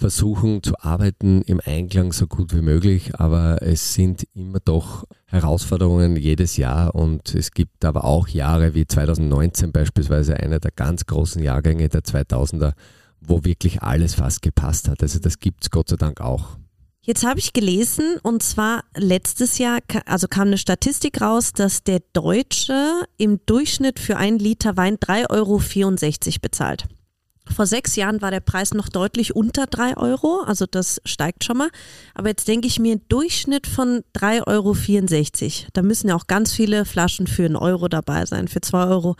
versuchen 0.00 0.62
zu 0.62 0.80
arbeiten 0.80 1.42
im 1.42 1.60
Einklang 1.62 2.12
so 2.12 2.26
gut 2.26 2.54
wie 2.54 2.62
möglich, 2.62 3.14
aber 3.16 3.60
es 3.60 3.92
sind 3.92 4.26
immer 4.34 4.58
doch 4.58 5.04
Herausforderungen 5.26 6.16
jedes 6.16 6.56
Jahr 6.56 6.94
und 6.94 7.34
es 7.34 7.50
gibt 7.50 7.84
aber 7.84 8.04
auch 8.04 8.26
Jahre 8.26 8.74
wie 8.74 8.86
2019 8.86 9.72
beispielsweise 9.72 10.38
einer 10.38 10.58
der 10.58 10.70
ganz 10.70 11.04
großen 11.04 11.42
Jahrgänge 11.42 11.90
der 11.90 12.00
2000er, 12.00 12.72
wo 13.20 13.44
wirklich 13.44 13.82
alles 13.82 14.14
fast 14.14 14.40
gepasst 14.40 14.88
hat. 14.88 15.02
Also 15.02 15.18
das 15.18 15.38
gibt 15.38 15.64
es 15.64 15.70
Gott 15.70 15.90
sei 15.90 15.96
Dank 15.96 16.22
auch. 16.22 16.56
Jetzt 17.02 17.24
habe 17.24 17.38
ich 17.38 17.52
gelesen, 17.52 18.18
und 18.22 18.42
zwar 18.42 18.84
letztes 18.96 19.58
Jahr, 19.58 19.80
also 20.06 20.28
kam 20.28 20.48
eine 20.48 20.58
Statistik 20.58 21.20
raus, 21.20 21.52
dass 21.52 21.82
der 21.82 22.00
Deutsche 22.14 23.02
im 23.18 23.40
Durchschnitt 23.44 23.98
für 23.98 24.16
einen 24.16 24.38
Liter 24.38 24.76
Wein 24.78 24.96
3,64 24.96 25.28
Euro 25.30 25.60
bezahlt. 26.40 26.88
Vor 27.54 27.66
sechs 27.66 27.96
Jahren 27.96 28.22
war 28.22 28.30
der 28.30 28.40
Preis 28.40 28.74
noch 28.74 28.88
deutlich 28.88 29.34
unter 29.34 29.66
drei 29.66 29.96
Euro, 29.96 30.42
also 30.46 30.66
das 30.70 31.00
steigt 31.04 31.44
schon 31.44 31.58
mal. 31.58 31.68
Aber 32.14 32.28
jetzt 32.28 32.48
denke 32.48 32.66
ich 32.66 32.78
mir, 32.78 32.96
Durchschnitt 33.08 33.66
von 33.66 34.02
3,64 34.16 34.46
Euro. 34.46 35.68
Da 35.72 35.82
müssen 35.82 36.08
ja 36.08 36.16
auch 36.16 36.26
ganz 36.26 36.52
viele 36.52 36.84
Flaschen 36.84 37.26
für 37.26 37.44
einen 37.44 37.56
Euro 37.56 37.88
dabei 37.88 38.24
sein, 38.26 38.48
für 38.48 38.60
zwei 38.60 38.86
Euro. 38.86 39.16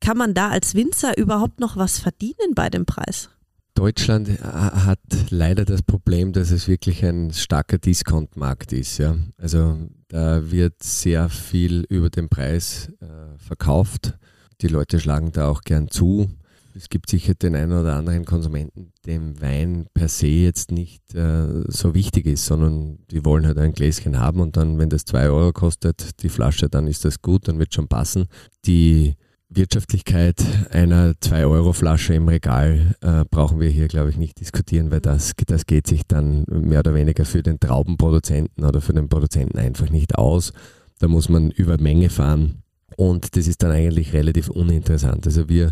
Kann 0.00 0.16
man 0.16 0.34
da 0.34 0.48
als 0.48 0.74
Winzer 0.74 1.16
überhaupt 1.16 1.60
noch 1.60 1.76
was 1.76 1.98
verdienen 1.98 2.54
bei 2.54 2.68
dem 2.68 2.86
Preis? 2.86 3.30
Deutschland 3.74 4.28
äh, 4.28 4.38
hat 4.40 5.00
leider 5.30 5.64
das 5.64 5.82
Problem, 5.82 6.32
dass 6.32 6.50
es 6.52 6.68
wirklich 6.68 7.04
ein 7.04 7.32
starker 7.32 7.78
Discount-Markt 7.78 8.72
ist. 8.72 8.98
Ja? 8.98 9.16
Also 9.36 9.76
da 10.08 10.50
wird 10.50 10.82
sehr 10.82 11.28
viel 11.28 11.84
über 11.88 12.08
den 12.08 12.28
Preis 12.28 12.92
äh, 13.00 13.38
verkauft. 13.38 14.14
Die 14.60 14.68
Leute 14.68 15.00
schlagen 15.00 15.32
da 15.32 15.48
auch 15.48 15.62
gern 15.62 15.90
zu 15.90 16.30
es 16.76 16.88
gibt 16.88 17.08
sicher 17.08 17.34
den 17.34 17.54
einen 17.54 17.72
oder 17.72 17.94
anderen 17.94 18.24
Konsumenten, 18.24 18.92
dem 19.06 19.40
Wein 19.40 19.86
per 19.94 20.08
se 20.08 20.26
jetzt 20.26 20.72
nicht 20.72 21.14
äh, 21.14 21.62
so 21.68 21.94
wichtig 21.94 22.26
ist, 22.26 22.46
sondern 22.46 22.98
die 23.10 23.24
wollen 23.24 23.46
halt 23.46 23.58
ein 23.58 23.72
Gläschen 23.72 24.18
haben 24.18 24.40
und 24.40 24.56
dann, 24.56 24.78
wenn 24.78 24.90
das 24.90 25.04
zwei 25.04 25.28
Euro 25.28 25.52
kostet, 25.52 26.22
die 26.22 26.28
Flasche, 26.28 26.68
dann 26.68 26.86
ist 26.88 27.04
das 27.04 27.22
gut, 27.22 27.48
dann 27.48 27.58
wird 27.58 27.74
schon 27.74 27.88
passen. 27.88 28.26
Die 28.66 29.14
Wirtschaftlichkeit 29.48 30.42
einer 30.70 31.12
2-Euro-Flasche 31.12 32.14
im 32.14 32.28
Regal 32.28 32.96
äh, 33.02 33.24
brauchen 33.30 33.60
wir 33.60 33.68
hier, 33.68 33.86
glaube 33.86 34.10
ich, 34.10 34.16
nicht 34.16 34.40
diskutieren, 34.40 34.90
weil 34.90 35.00
das, 35.00 35.32
das 35.46 35.66
geht 35.66 35.86
sich 35.86 36.02
dann 36.08 36.44
mehr 36.48 36.80
oder 36.80 36.94
weniger 36.94 37.24
für 37.24 37.42
den 37.42 37.60
Traubenproduzenten 37.60 38.64
oder 38.64 38.80
für 38.80 38.94
den 38.94 39.08
Produzenten 39.08 39.58
einfach 39.58 39.90
nicht 39.90 40.16
aus. 40.16 40.52
Da 40.98 41.06
muss 41.06 41.28
man 41.28 41.50
über 41.52 41.80
Menge 41.80 42.10
fahren 42.10 42.62
und 42.96 43.36
das 43.36 43.46
ist 43.46 43.62
dann 43.62 43.70
eigentlich 43.70 44.12
relativ 44.12 44.48
uninteressant. 44.48 45.26
Also 45.26 45.48
wir 45.48 45.70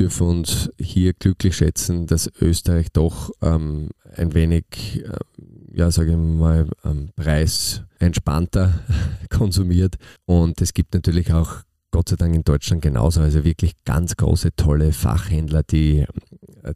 dürfen 0.00 0.26
uns 0.26 0.70
hier 0.80 1.12
glücklich 1.12 1.56
schätzen, 1.56 2.06
dass 2.06 2.30
Österreich 2.40 2.90
doch 2.90 3.30
ähm, 3.42 3.90
ein 4.16 4.32
wenig, 4.32 4.64
äh, 5.04 5.12
ja, 5.76 5.90
sage 5.90 6.12
ich 6.12 6.16
mal, 6.16 6.66
ähm, 6.84 7.10
preisentspannter 7.16 8.80
konsumiert. 9.30 9.96
Und 10.24 10.62
es 10.62 10.72
gibt 10.72 10.94
natürlich 10.94 11.32
auch 11.34 11.58
Gott 11.90 12.08
sei 12.08 12.16
Dank 12.16 12.34
in 12.34 12.42
Deutschland 12.42 12.82
genauso. 12.82 13.20
Also 13.20 13.44
wirklich 13.44 13.72
ganz 13.84 14.16
große, 14.16 14.54
tolle 14.56 14.92
Fachhändler, 14.92 15.62
die, 15.62 16.06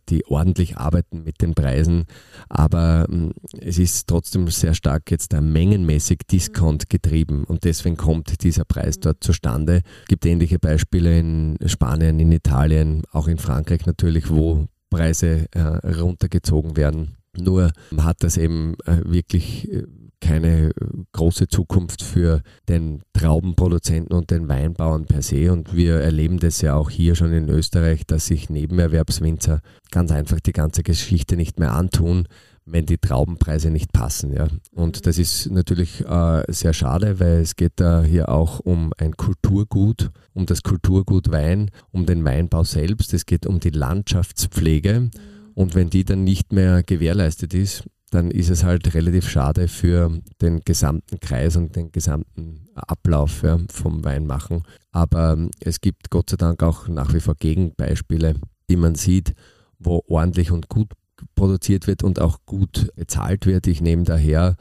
die 0.08 0.26
ordentlich 0.26 0.76
arbeiten 0.76 1.22
mit 1.22 1.40
den 1.40 1.54
Preisen. 1.54 2.04
Aber 2.48 3.06
hm, 3.08 3.32
es 3.60 3.78
ist 3.78 4.08
trotzdem 4.08 4.48
sehr 4.48 4.74
stark 4.74 5.10
jetzt 5.10 5.32
da 5.32 5.40
mengenmäßig 5.40 6.20
Discount 6.30 6.90
getrieben 6.90 7.44
und 7.44 7.64
deswegen 7.64 7.96
kommt 7.96 8.42
dieser 8.42 8.64
Preis 8.64 8.98
dort 8.98 9.22
zustande. 9.22 9.82
Es 10.02 10.08
gibt 10.08 10.26
ähnliche 10.26 10.58
Beispiele 10.58 11.18
in 11.18 11.58
Spanien, 11.66 12.18
in 12.18 12.32
Italien, 12.32 13.02
auch 13.12 13.28
in 13.28 13.38
Frankreich 13.38 13.86
natürlich, 13.86 14.30
wo 14.30 14.66
Preise 14.90 15.46
äh, 15.52 15.60
runtergezogen 15.60 16.76
werden. 16.76 17.16
Nur 17.36 17.72
hat 17.98 18.22
das 18.22 18.36
eben 18.36 18.76
äh, 18.86 19.00
wirklich 19.04 19.70
äh, 19.72 19.84
keine 20.24 20.70
große 21.12 21.48
Zukunft 21.48 22.02
für 22.02 22.40
den 22.66 23.02
Traubenproduzenten 23.12 24.16
und 24.16 24.30
den 24.30 24.48
Weinbauern 24.48 25.04
per 25.04 25.20
se. 25.20 25.52
Und 25.52 25.76
wir 25.76 25.96
erleben 25.96 26.38
das 26.38 26.62
ja 26.62 26.74
auch 26.74 26.88
hier 26.88 27.14
schon 27.14 27.32
in 27.34 27.48
Österreich, 27.50 28.06
dass 28.06 28.26
sich 28.26 28.48
Nebenerwerbswinzer 28.48 29.60
ganz 29.90 30.10
einfach 30.10 30.40
die 30.40 30.52
ganze 30.52 30.82
Geschichte 30.82 31.36
nicht 31.36 31.58
mehr 31.58 31.74
antun, 31.74 32.26
wenn 32.64 32.86
die 32.86 32.96
Traubenpreise 32.96 33.70
nicht 33.70 33.92
passen. 33.92 34.32
Ja. 34.32 34.48
Und 34.72 35.06
das 35.06 35.18
ist 35.18 35.50
natürlich 35.50 36.00
äh, 36.06 36.42
sehr 36.48 36.72
schade, 36.72 37.20
weil 37.20 37.40
es 37.40 37.56
geht 37.56 37.74
da 37.76 38.02
hier 38.02 38.30
auch 38.30 38.60
um 38.60 38.94
ein 38.96 39.16
Kulturgut, 39.18 40.10
um 40.32 40.46
das 40.46 40.62
Kulturgut 40.62 41.30
Wein, 41.30 41.70
um 41.92 42.06
den 42.06 42.24
Weinbau 42.24 42.64
selbst. 42.64 43.12
Es 43.12 43.26
geht 43.26 43.44
um 43.44 43.60
die 43.60 43.70
Landschaftspflege. 43.70 45.10
Und 45.54 45.74
wenn 45.74 45.90
die 45.90 46.04
dann 46.04 46.24
nicht 46.24 46.52
mehr 46.52 46.82
gewährleistet 46.82 47.52
ist, 47.52 47.84
dann 48.14 48.30
ist 48.30 48.50
es 48.50 48.64
halt 48.64 48.94
relativ 48.94 49.28
schade 49.28 49.68
für 49.68 50.10
den 50.40 50.60
gesamten 50.60 51.18
Kreis 51.20 51.56
und 51.56 51.74
den 51.74 51.90
gesamten 51.90 52.68
Ablauf 52.74 53.42
ja, 53.42 53.58
vom 53.70 54.04
Weinmachen. 54.04 54.62
Aber 54.92 55.32
ähm, 55.32 55.50
es 55.60 55.80
gibt 55.80 56.10
Gott 56.10 56.30
sei 56.30 56.36
Dank 56.36 56.62
auch 56.62 56.88
nach 56.88 57.12
wie 57.12 57.20
vor 57.20 57.34
Gegenbeispiele, 57.34 58.36
die 58.70 58.76
man 58.76 58.94
sieht, 58.94 59.34
wo 59.78 60.02
ordentlich 60.08 60.52
und 60.52 60.68
gut 60.68 60.92
produziert 61.34 61.86
wird 61.86 62.02
und 62.02 62.20
auch 62.20 62.38
gut 62.46 62.88
bezahlt 62.96 63.46
wird. 63.46 63.66
Ich 63.66 63.80
nehme 63.80 64.04
daher 64.04 64.56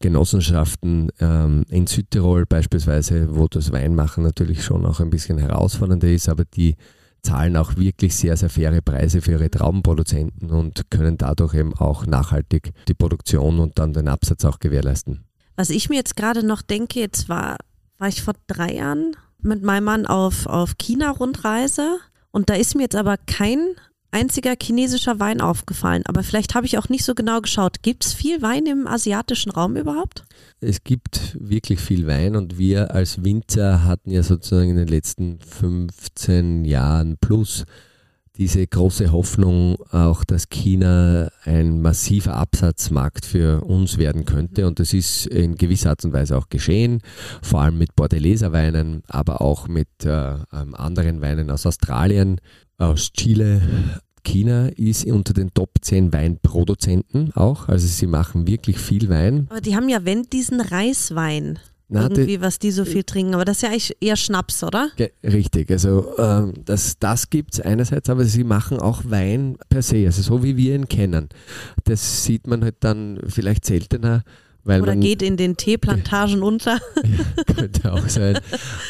Genossenschaften 0.00 1.10
ähm, 1.20 1.64
in 1.68 1.86
Südtirol 1.86 2.46
beispielsweise, 2.46 3.34
wo 3.34 3.46
das 3.48 3.72
Weinmachen 3.72 4.24
natürlich 4.24 4.64
schon 4.64 4.84
auch 4.84 5.00
ein 5.00 5.10
bisschen 5.10 5.38
herausfordernder 5.38 6.08
ist, 6.08 6.28
aber 6.28 6.44
die 6.44 6.76
zahlen 7.22 7.56
auch 7.56 7.76
wirklich 7.76 8.16
sehr, 8.16 8.36
sehr 8.36 8.50
faire 8.50 8.80
Preise 8.82 9.20
für 9.20 9.32
ihre 9.32 9.50
Traubenproduzenten 9.50 10.50
und 10.50 10.90
können 10.90 11.18
dadurch 11.18 11.54
eben 11.54 11.74
auch 11.74 12.06
nachhaltig 12.06 12.72
die 12.86 12.94
Produktion 12.94 13.58
und 13.58 13.78
dann 13.78 13.92
den 13.92 14.08
Absatz 14.08 14.44
auch 14.44 14.58
gewährleisten. 14.60 15.24
Was 15.56 15.70
ich 15.70 15.88
mir 15.88 15.96
jetzt 15.96 16.16
gerade 16.16 16.46
noch 16.46 16.62
denke, 16.62 17.00
jetzt 17.00 17.28
war, 17.28 17.56
war 17.98 18.08
ich 18.08 18.22
vor 18.22 18.34
drei 18.46 18.74
Jahren 18.74 19.16
mit 19.40 19.62
meinem 19.62 19.84
Mann 19.84 20.06
auf, 20.06 20.46
auf 20.46 20.78
China-Rundreise 20.78 21.98
und 22.30 22.50
da 22.50 22.54
ist 22.54 22.74
mir 22.74 22.82
jetzt 22.82 22.96
aber 22.96 23.16
kein 23.16 23.74
einziger 24.10 24.54
chinesischer 24.60 25.20
Wein 25.20 25.40
aufgefallen, 25.40 26.02
aber 26.06 26.22
vielleicht 26.22 26.54
habe 26.54 26.66
ich 26.66 26.78
auch 26.78 26.88
nicht 26.88 27.04
so 27.04 27.14
genau 27.14 27.40
geschaut. 27.40 27.82
Gibt 27.82 28.04
es 28.04 28.14
viel 28.14 28.42
Wein 28.42 28.66
im 28.66 28.86
asiatischen 28.86 29.50
Raum 29.50 29.76
überhaupt? 29.76 30.24
Es 30.60 30.82
gibt 30.82 31.36
wirklich 31.38 31.80
viel 31.80 32.06
Wein 32.06 32.36
und 32.36 32.58
wir 32.58 32.94
als 32.94 33.22
Winzer 33.24 33.84
hatten 33.84 34.10
ja 34.10 34.22
sozusagen 34.22 34.70
in 34.70 34.76
den 34.76 34.88
letzten 34.88 35.38
15 35.40 36.64
Jahren 36.64 37.16
plus 37.20 37.64
diese 38.38 38.64
große 38.64 39.10
Hoffnung 39.10 39.76
auch, 39.90 40.22
dass 40.24 40.48
China 40.48 41.28
ein 41.44 41.82
massiver 41.82 42.36
Absatzmarkt 42.36 43.26
für 43.26 43.64
uns 43.64 43.98
werden 43.98 44.24
könnte. 44.24 44.68
Und 44.68 44.78
das 44.78 44.94
ist 44.94 45.26
in 45.26 45.56
gewisser 45.56 45.90
Art 45.90 46.04
und 46.04 46.12
Weise 46.12 46.38
auch 46.38 46.48
geschehen, 46.48 47.02
vor 47.42 47.62
allem 47.62 47.78
mit 47.78 47.96
Bordeleser 47.96 48.52
Weinen, 48.52 49.02
aber 49.08 49.40
auch 49.40 49.66
mit 49.66 49.88
äh, 50.04 50.34
ähm, 50.52 50.76
anderen 50.76 51.20
Weinen 51.20 51.50
aus 51.50 51.66
Australien 51.66 52.40
aus 52.78 53.12
Chile. 53.12 53.60
China 54.24 54.68
ist 54.68 55.06
unter 55.06 55.32
den 55.32 55.52
Top 55.54 55.70
10 55.80 56.12
Weinproduzenten 56.12 57.32
auch. 57.34 57.68
Also 57.68 57.86
sie 57.86 58.06
machen 58.06 58.46
wirklich 58.46 58.78
viel 58.78 59.08
Wein. 59.08 59.46
Aber 59.50 59.60
die 59.60 59.76
haben 59.76 59.88
ja, 59.88 60.04
wenn, 60.04 60.24
diesen 60.24 60.60
Reiswein. 60.60 61.58
Na, 61.90 62.02
irgendwie, 62.02 62.26
die, 62.26 62.40
was 62.42 62.58
die 62.58 62.70
so 62.70 62.84
viel 62.84 63.02
trinken. 63.02 63.34
Aber 63.34 63.46
das 63.46 63.58
ist 63.58 63.62
ja 63.62 63.68
eigentlich 63.70 63.96
eher 64.00 64.16
Schnaps, 64.16 64.62
oder? 64.62 64.90
Richtig, 65.24 65.70
also 65.70 66.12
ähm, 66.18 66.52
das, 66.66 66.98
das 66.98 67.30
gibt 67.30 67.54
es 67.54 67.60
einerseits, 67.60 68.10
aber 68.10 68.26
sie 68.26 68.44
machen 68.44 68.78
auch 68.78 69.04
Wein 69.06 69.56
per 69.70 69.80
se, 69.80 70.04
also 70.04 70.20
so 70.20 70.42
wie 70.42 70.58
wir 70.58 70.74
ihn 70.74 70.88
kennen. 70.88 71.30
Das 71.84 72.24
sieht 72.24 72.46
man 72.46 72.62
halt 72.62 72.76
dann 72.80 73.20
vielleicht 73.26 73.64
seltener 73.64 74.22
weil 74.68 74.82
Oder 74.82 74.92
man, 74.92 75.00
geht 75.00 75.22
in 75.22 75.38
den 75.38 75.56
Teeplantagen 75.56 76.42
unter. 76.42 76.78
Ja, 76.98 77.54
könnte 77.54 77.92
auch 77.92 78.08
sein. 78.08 78.38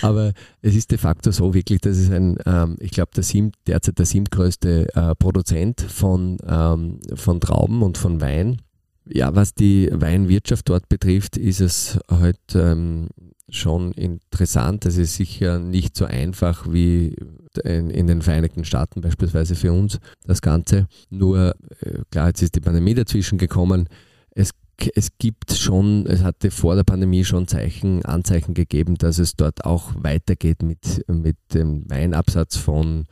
Aber 0.02 0.32
es 0.60 0.74
ist 0.74 0.90
de 0.90 0.98
facto 0.98 1.30
so 1.30 1.54
wirklich, 1.54 1.80
dass 1.80 1.96
es 1.96 2.10
ein, 2.10 2.36
ähm, 2.46 2.76
ich 2.80 2.90
glaube, 2.90 3.10
der 3.14 3.22
sieb, 3.22 3.54
derzeit 3.66 3.98
der 3.98 4.06
siebtgrößte 4.06 4.88
äh, 4.94 5.14
Produzent 5.14 5.80
von, 5.80 6.38
ähm, 6.46 6.98
von 7.14 7.40
Trauben 7.40 7.82
und 7.82 7.96
von 7.96 8.20
Wein. 8.20 8.60
Ja, 9.06 9.34
was 9.36 9.54
die 9.54 9.88
Weinwirtschaft 9.92 10.68
dort 10.68 10.88
betrifft, 10.88 11.36
ist 11.36 11.60
es 11.60 11.98
halt 12.10 12.40
ähm, 12.54 13.08
schon 13.48 13.92
interessant. 13.92 14.84
Es 14.84 14.96
ist 14.96 15.14
sicher 15.14 15.60
nicht 15.60 15.96
so 15.96 16.06
einfach 16.06 16.66
wie 16.70 17.14
in, 17.62 17.90
in, 17.90 18.06
den 18.08 18.22
Vereinigten 18.22 18.64
Staaten 18.64 19.00
beispielsweise 19.00 19.54
für 19.54 19.72
uns 19.72 20.00
das 20.24 20.42
Ganze. 20.42 20.88
Nur, 21.08 21.54
äh, 21.80 22.00
klar, 22.10 22.28
jetzt 22.28 22.42
ist 22.42 22.56
die 22.56 22.60
Pandemie 22.60 22.94
dazwischen 22.94 23.38
gekommen. 23.38 23.88
Es 24.34 24.50
es 24.94 25.18
gibt 25.18 25.52
schon, 25.52 26.06
es 26.06 26.22
hatte 26.22 26.50
vor 26.50 26.76
der 26.76 26.84
Pandemie 26.84 27.24
schon 27.24 27.48
Zeichen, 27.48 28.04
Anzeichen 28.04 28.54
gegeben, 28.54 28.96
dass 28.96 29.18
es 29.18 29.36
dort 29.36 29.64
auch 29.64 29.92
weitergeht 29.96 30.62
mit, 30.62 31.04
mit 31.08 31.36
dem 31.52 31.88
Weinabsatz 31.90 32.56
von 32.56 33.06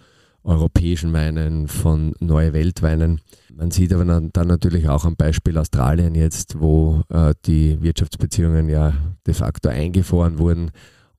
europäischen 0.45 1.13
Weinen, 1.13 1.67
von 1.67 2.15
Neue 2.21 2.53
Weltweinen. 2.53 3.21
Man 3.53 3.73
sieht 3.73 3.93
aber 3.93 4.05
dann, 4.05 4.31
natürlich 4.47 4.89
auch 4.89 5.05
am 5.05 5.17
Beispiel 5.17 5.59
Australien 5.59 6.15
jetzt, 6.15 6.61
wo 6.61 7.03
äh, 7.09 7.35
die 7.47 7.83
Wirtschaftsbeziehungen 7.83 8.69
ja 8.69 8.95
de 9.27 9.35
facto 9.35 9.69
eingefroren 9.69 10.39
wurden 10.39 10.71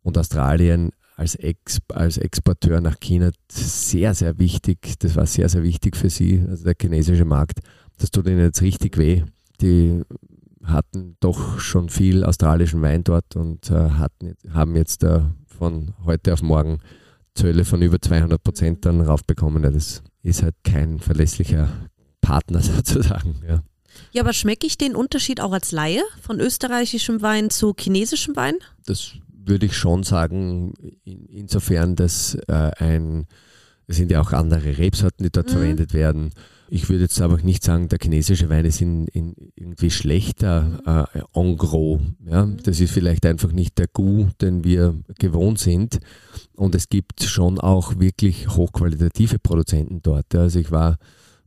und 0.01 0.17
Australien 0.17 0.91
als, 1.17 1.35
Ex, 1.35 1.79
als 1.89 2.17
Exporteur 2.17 2.79
nach 2.79 2.99
China 2.99 3.31
sehr, 3.51 4.13
sehr 4.13 4.39
wichtig, 4.39 4.95
das 4.99 5.15
war 5.15 5.25
sehr, 5.25 5.49
sehr 5.49 5.63
wichtig 5.63 5.97
für 5.97 6.09
sie, 6.09 6.45
also 6.47 6.63
der 6.63 6.75
chinesische 6.79 7.25
Markt. 7.25 7.59
Das 7.97 8.11
tut 8.11 8.27
ihnen 8.27 8.39
jetzt 8.39 8.61
richtig 8.61 8.97
weh. 8.97 9.23
Die 9.59 10.03
hatten 10.67 11.17
doch 11.19 11.59
schon 11.59 11.89
viel 11.89 12.23
australischen 12.23 12.81
Wein 12.81 13.03
dort 13.03 13.35
und 13.35 13.69
äh, 13.71 13.91
hatten, 13.91 14.35
haben 14.53 14.75
jetzt 14.75 15.03
äh, 15.03 15.21
von 15.45 15.93
heute 16.05 16.33
auf 16.33 16.41
morgen 16.41 16.79
Zölle 17.35 17.65
von 17.65 17.81
über 17.81 18.01
200 18.01 18.43
Prozent 18.43 18.85
dann 18.85 19.01
raufbekommen. 19.01 19.63
Ja, 19.63 19.69
das 19.69 20.01
ist 20.23 20.43
halt 20.43 20.55
kein 20.63 20.99
verlässlicher 20.99 21.69
Partner 22.21 22.61
sozusagen. 22.75 23.35
Ja. 23.47 23.63
Ja, 24.11 24.21
aber 24.21 24.33
schmecke 24.33 24.67
ich 24.67 24.77
den 24.77 24.95
Unterschied 24.95 25.41
auch 25.41 25.51
als 25.51 25.71
Laie 25.71 26.03
von 26.21 26.39
österreichischem 26.39 27.21
Wein 27.21 27.49
zu 27.49 27.73
chinesischem 27.73 28.35
Wein? 28.35 28.55
Das 28.85 29.13
würde 29.31 29.65
ich 29.65 29.75
schon 29.75 30.03
sagen, 30.03 30.73
in, 31.03 31.25
insofern, 31.25 31.95
dass 31.95 32.35
äh, 32.47 32.71
ein, 32.77 33.25
es 33.87 33.97
sind 33.97 34.11
ja 34.11 34.21
auch 34.21 34.33
andere 34.33 34.77
Rebsorten, 34.77 35.23
die 35.23 35.31
dort 35.31 35.47
mhm. 35.47 35.53
verwendet 35.53 35.93
werden. 35.93 36.31
Ich 36.69 36.89
würde 36.89 37.03
jetzt 37.03 37.21
aber 37.21 37.37
nicht 37.37 37.63
sagen, 37.63 37.87
der 37.87 37.99
chinesische 38.01 38.49
Wein 38.49 38.65
ist 38.65 38.81
in, 38.81 39.07
in 39.07 39.33
irgendwie 39.55 39.89
schlechter 39.89 41.07
äh, 41.13 41.39
en 41.39 41.57
gros. 41.57 42.01
Ja? 42.25 42.45
Das 42.63 42.79
ist 42.79 42.91
vielleicht 42.91 43.25
einfach 43.25 43.51
nicht 43.51 43.77
der 43.77 43.87
Gu, 43.87 44.27
den 44.41 44.63
wir 44.63 44.95
gewohnt 45.17 45.59
sind. 45.59 45.99
Und 46.55 46.75
es 46.75 46.89
gibt 46.89 47.23
schon 47.23 47.59
auch 47.59 47.99
wirklich 47.99 48.49
hochqualitative 48.49 49.39
Produzenten 49.39 50.01
dort. 50.01 50.35
Also 50.35 50.59
ich 50.59 50.71
war 50.71 50.97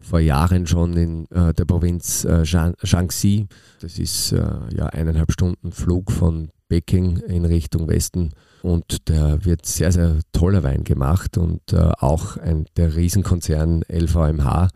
vor 0.00 0.20
Jahren 0.20 0.66
schon 0.66 0.96
in 0.96 1.30
äh, 1.30 1.52
der 1.52 1.66
Provinz 1.66 2.24
äh, 2.24 2.46
Shaanxi. 2.46 3.46
Das 3.80 3.98
ist 3.98 4.32
äh, 4.32 4.42
ja 4.74 4.86
eineinhalb 4.86 5.32
Stunden 5.32 5.72
Flug 5.72 6.10
von 6.10 6.50
Peking 6.68 7.18
in 7.18 7.44
Richtung 7.44 7.88
Westen. 7.88 8.30
Und 8.62 9.08
da 9.10 9.44
wird 9.44 9.66
sehr, 9.66 9.92
sehr 9.92 10.20
toller 10.32 10.62
Wein 10.62 10.84
gemacht 10.84 11.36
und 11.36 11.72
äh, 11.72 11.92
auch 11.98 12.36
ein, 12.38 12.66
der 12.76 12.94
Riesenkonzern 12.94 13.82
LVMH 13.90 14.68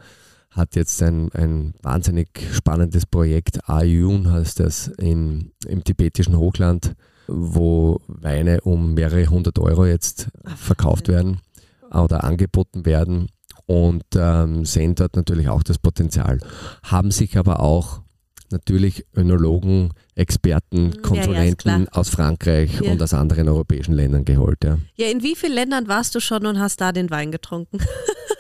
hat 0.54 0.76
jetzt 0.76 1.02
ein, 1.02 1.30
ein 1.32 1.74
wahnsinnig 1.82 2.28
spannendes 2.52 3.06
Projekt, 3.06 3.68
Ayun 3.68 4.30
heißt 4.30 4.60
das, 4.60 4.88
in, 4.88 5.50
im 5.66 5.82
tibetischen 5.82 6.38
Hochland, 6.38 6.94
wo 7.26 8.00
Weine 8.06 8.60
um 8.60 8.94
mehrere 8.94 9.26
hundert 9.26 9.58
Euro 9.58 9.86
jetzt 9.86 10.28
verkauft 10.56 11.08
werden 11.08 11.40
oder 11.90 12.24
angeboten 12.24 12.86
werden 12.86 13.28
und 13.66 14.04
ähm, 14.14 14.64
sehen 14.64 14.94
dort 14.94 15.16
natürlich 15.16 15.48
auch 15.48 15.62
das 15.62 15.78
Potenzial. 15.78 16.38
Haben 16.82 17.10
sich 17.10 17.36
aber 17.38 17.60
auch 17.60 18.03
natürlich 18.54 19.04
Önologen, 19.14 19.90
Experten, 20.14 21.02
Konsulenten 21.02 21.68
ja, 21.68 21.78
ja, 21.80 21.92
aus 21.92 22.08
Frankreich 22.08 22.80
ja. 22.80 22.90
und 22.90 23.02
aus 23.02 23.12
anderen 23.12 23.48
europäischen 23.48 23.92
Ländern 23.92 24.24
geholt. 24.24 24.64
Ja. 24.64 24.78
ja, 24.96 25.08
in 25.08 25.22
wie 25.22 25.36
vielen 25.36 25.52
Ländern 25.52 25.88
warst 25.88 26.14
du 26.14 26.20
schon 26.20 26.46
und 26.46 26.58
hast 26.58 26.80
da 26.80 26.92
den 26.92 27.10
Wein 27.10 27.30
getrunken? 27.30 27.78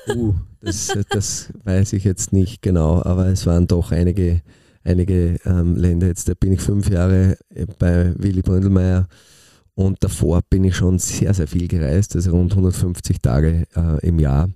Uh, 0.06 0.34
das, 0.60 0.92
das 1.08 1.48
weiß 1.64 1.94
ich 1.94 2.04
jetzt 2.04 2.30
nicht 2.30 2.60
genau, 2.60 3.02
aber 3.02 3.28
es 3.28 3.46
waren 3.46 3.66
doch 3.66 3.90
einige, 3.90 4.42
einige 4.82 5.38
ähm, 5.46 5.76
Länder. 5.76 6.08
Jetzt 6.08 6.28
da 6.28 6.34
bin 6.38 6.52
ich 6.52 6.60
fünf 6.60 6.90
Jahre 6.90 7.38
bei 7.78 8.12
Willy 8.18 8.42
Bründelmeier 8.42 9.06
und 9.74 10.04
davor 10.04 10.42
bin 10.48 10.64
ich 10.64 10.76
schon 10.76 10.98
sehr, 10.98 11.34
sehr 11.34 11.48
viel 11.48 11.68
gereist, 11.68 12.14
also 12.14 12.32
rund 12.32 12.52
150 12.52 13.20
Tage 13.20 13.66
äh, 13.74 14.06
im 14.06 14.18
Jahr. 14.18 14.50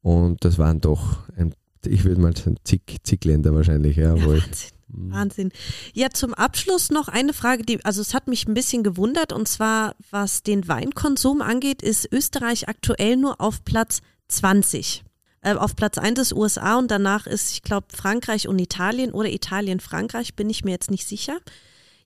Und 0.00 0.44
das 0.44 0.58
waren 0.58 0.80
doch, 0.80 1.18
ein, 1.36 1.54
ich 1.84 2.04
würde 2.04 2.20
mal 2.20 2.36
sagen, 2.36 2.56
zig, 2.64 2.82
zig 3.02 3.24
Länder 3.24 3.54
wahrscheinlich. 3.54 3.96
Ja, 3.96 4.16
ja 4.16 4.26
Wahnsinn. 4.26 4.70
Mhm. 4.72 4.77
Wahnsinn. 4.88 5.52
Ja, 5.92 6.10
zum 6.10 6.34
Abschluss 6.34 6.90
noch 6.90 7.08
eine 7.08 7.32
Frage, 7.32 7.62
die, 7.62 7.84
also 7.84 8.00
es 8.00 8.14
hat 8.14 8.26
mich 8.26 8.46
ein 8.46 8.54
bisschen 8.54 8.82
gewundert 8.82 9.32
und 9.32 9.46
zwar, 9.46 9.94
was 10.10 10.42
den 10.42 10.66
Weinkonsum 10.66 11.42
angeht, 11.42 11.82
ist 11.82 12.10
Österreich 12.12 12.68
aktuell 12.68 13.16
nur 13.16 13.40
auf 13.40 13.64
Platz 13.64 14.00
20. 14.28 15.04
Äh, 15.42 15.54
auf 15.54 15.76
Platz 15.76 15.98
1 15.98 16.18
ist 16.18 16.32
USA 16.32 16.78
und 16.78 16.90
danach 16.90 17.26
ist, 17.26 17.52
ich 17.52 17.62
glaube, 17.62 17.86
Frankreich 17.94 18.48
und 18.48 18.58
Italien 18.58 19.12
oder 19.12 19.28
Italien, 19.28 19.80
Frankreich, 19.80 20.34
bin 20.34 20.50
ich 20.50 20.64
mir 20.64 20.72
jetzt 20.72 20.90
nicht 20.90 21.06
sicher. 21.06 21.38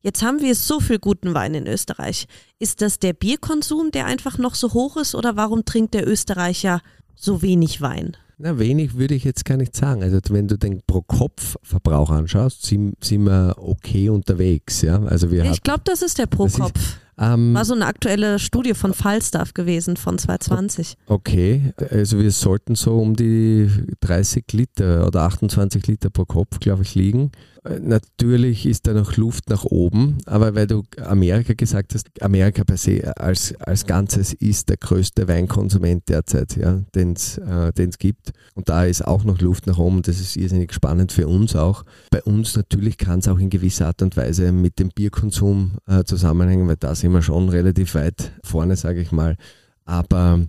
Jetzt 0.03 0.23
haben 0.23 0.41
wir 0.41 0.55
so 0.57 0.81
viel 0.81 0.99
guten 0.99 1.33
Wein 1.33 1.55
in 1.55 1.69
Österreich. 1.69 2.27
Ist 2.59 2.83
das 2.83 2.99
der 2.99 3.13
Bierkonsum, 3.13 3.93
der 3.93 4.07
einfach 4.07 4.37
noch 4.37 4.57
so 4.57 4.73
hoch 4.73 4.97
ist 4.97 5.15
oder 5.15 5.37
warum 5.37 5.65
trinkt 5.65 5.95
der 5.95 6.09
Österreicher 6.09 6.83
so 7.15 7.41
wenig 7.41 7.81
Wein? 7.81 8.17
Na, 8.45 8.59
wenig 8.59 8.97
würde 8.97 9.15
ich 9.15 9.23
jetzt 9.23 9.45
gar 9.45 9.57
nicht 9.57 9.77
sagen. 9.77 10.03
Also 10.03 10.19
wenn 10.31 10.49
du 10.49 10.59
den 10.59 10.83
Pro-Kopf-Verbrauch 10.85 12.11
anschaust, 12.11 12.67
sind, 12.67 12.97
sind 13.05 13.23
wir 13.23 13.55
okay 13.57 14.09
unterwegs. 14.09 14.83
Ja? 14.83 15.01
Also 15.05 15.31
wir 15.31 15.45
ich 15.45 15.63
glaube, 15.63 15.83
das 15.85 16.03
ist 16.03 16.19
der 16.19 16.27
Pro-Kopf. 16.27 16.99
Ähm, 17.17 17.55
War 17.55 17.65
so 17.65 17.75
eine 17.75 17.87
aktuelle 17.87 18.41
Studie 18.41 18.75
von 18.75 18.95
Falstaff 18.95 19.55
gewesen 19.55 19.97
von 19.97 20.19
2020. 20.19 20.97
Okay, 21.07 21.73
also 21.91 22.19
wir 22.19 22.33
sollten 22.33 22.75
so 22.75 22.99
um 22.99 23.15
die 23.15 23.71
30 24.01 24.45
Liter 24.53 25.07
oder 25.07 25.23
28 25.23 25.87
Liter 25.87 26.11
pro 26.11 26.25
Kopf, 26.25 26.59
glaube 26.59 26.83
ich, 26.83 26.97
liegen. 26.97 27.31
Äh, 27.65 27.79
natürlich 27.81 28.67
ist 28.67 28.87
da 28.87 28.93
noch 28.93 29.17
Luft 29.17 29.49
nach 29.49 29.65
oben, 29.65 30.19
aber 30.27 30.55
weil 30.55 30.67
du 30.67 30.83
Amerika 31.01 31.55
gesagt 31.55 31.95
hast, 31.95 32.09
Amerika 32.23 32.65
per 32.65 32.77
se 32.77 33.13
als, 33.17 33.55
als 33.61 33.87
Ganzes 33.87 34.33
ist 34.33 34.69
der 34.69 34.77
größte 34.77 35.29
Weinkonsument 35.29 36.09
derzeit, 36.09 36.57
ja, 36.57 36.83
den 36.95 37.13
es 37.13 37.39
äh, 37.39 37.89
gibt. 37.99 38.33
Und 38.55 38.69
da 38.69 38.85
ist 38.85 39.07
auch 39.07 39.25
noch 39.25 39.41
Luft 39.41 39.67
nach 39.67 39.79
oben. 39.79 40.03
Das 40.03 40.21
ist 40.21 40.37
irrsinnig 40.37 40.73
spannend 40.73 41.13
für 41.13 41.29
uns 41.29 41.57
auch. 41.57 41.85
Bei 42.11 42.23
uns 42.23 42.57
natürlich 42.57 42.99
kann 42.99 43.21
es 43.21 43.29
auch 43.29 43.39
in 43.39 43.51
gewisser 43.51 43.87
Art 43.87 44.03
und 44.03 44.17
Weise 44.17 44.53
mit 44.53 44.79
dem 44.79 44.89
Bierkonsum 44.89 45.73
äh, 45.87 46.05
zusammenhängen, 46.05 46.69
weil 46.69 46.77
da 46.77 46.95
sind 46.95 47.13
wir 47.13 47.23
schon 47.23 47.49
relativ 47.49 47.95
weit 47.95 48.33
vorne, 48.43 48.77
sage 48.77 49.01
ich 49.01 49.13
mal. 49.13 49.37
Aber 49.85 50.41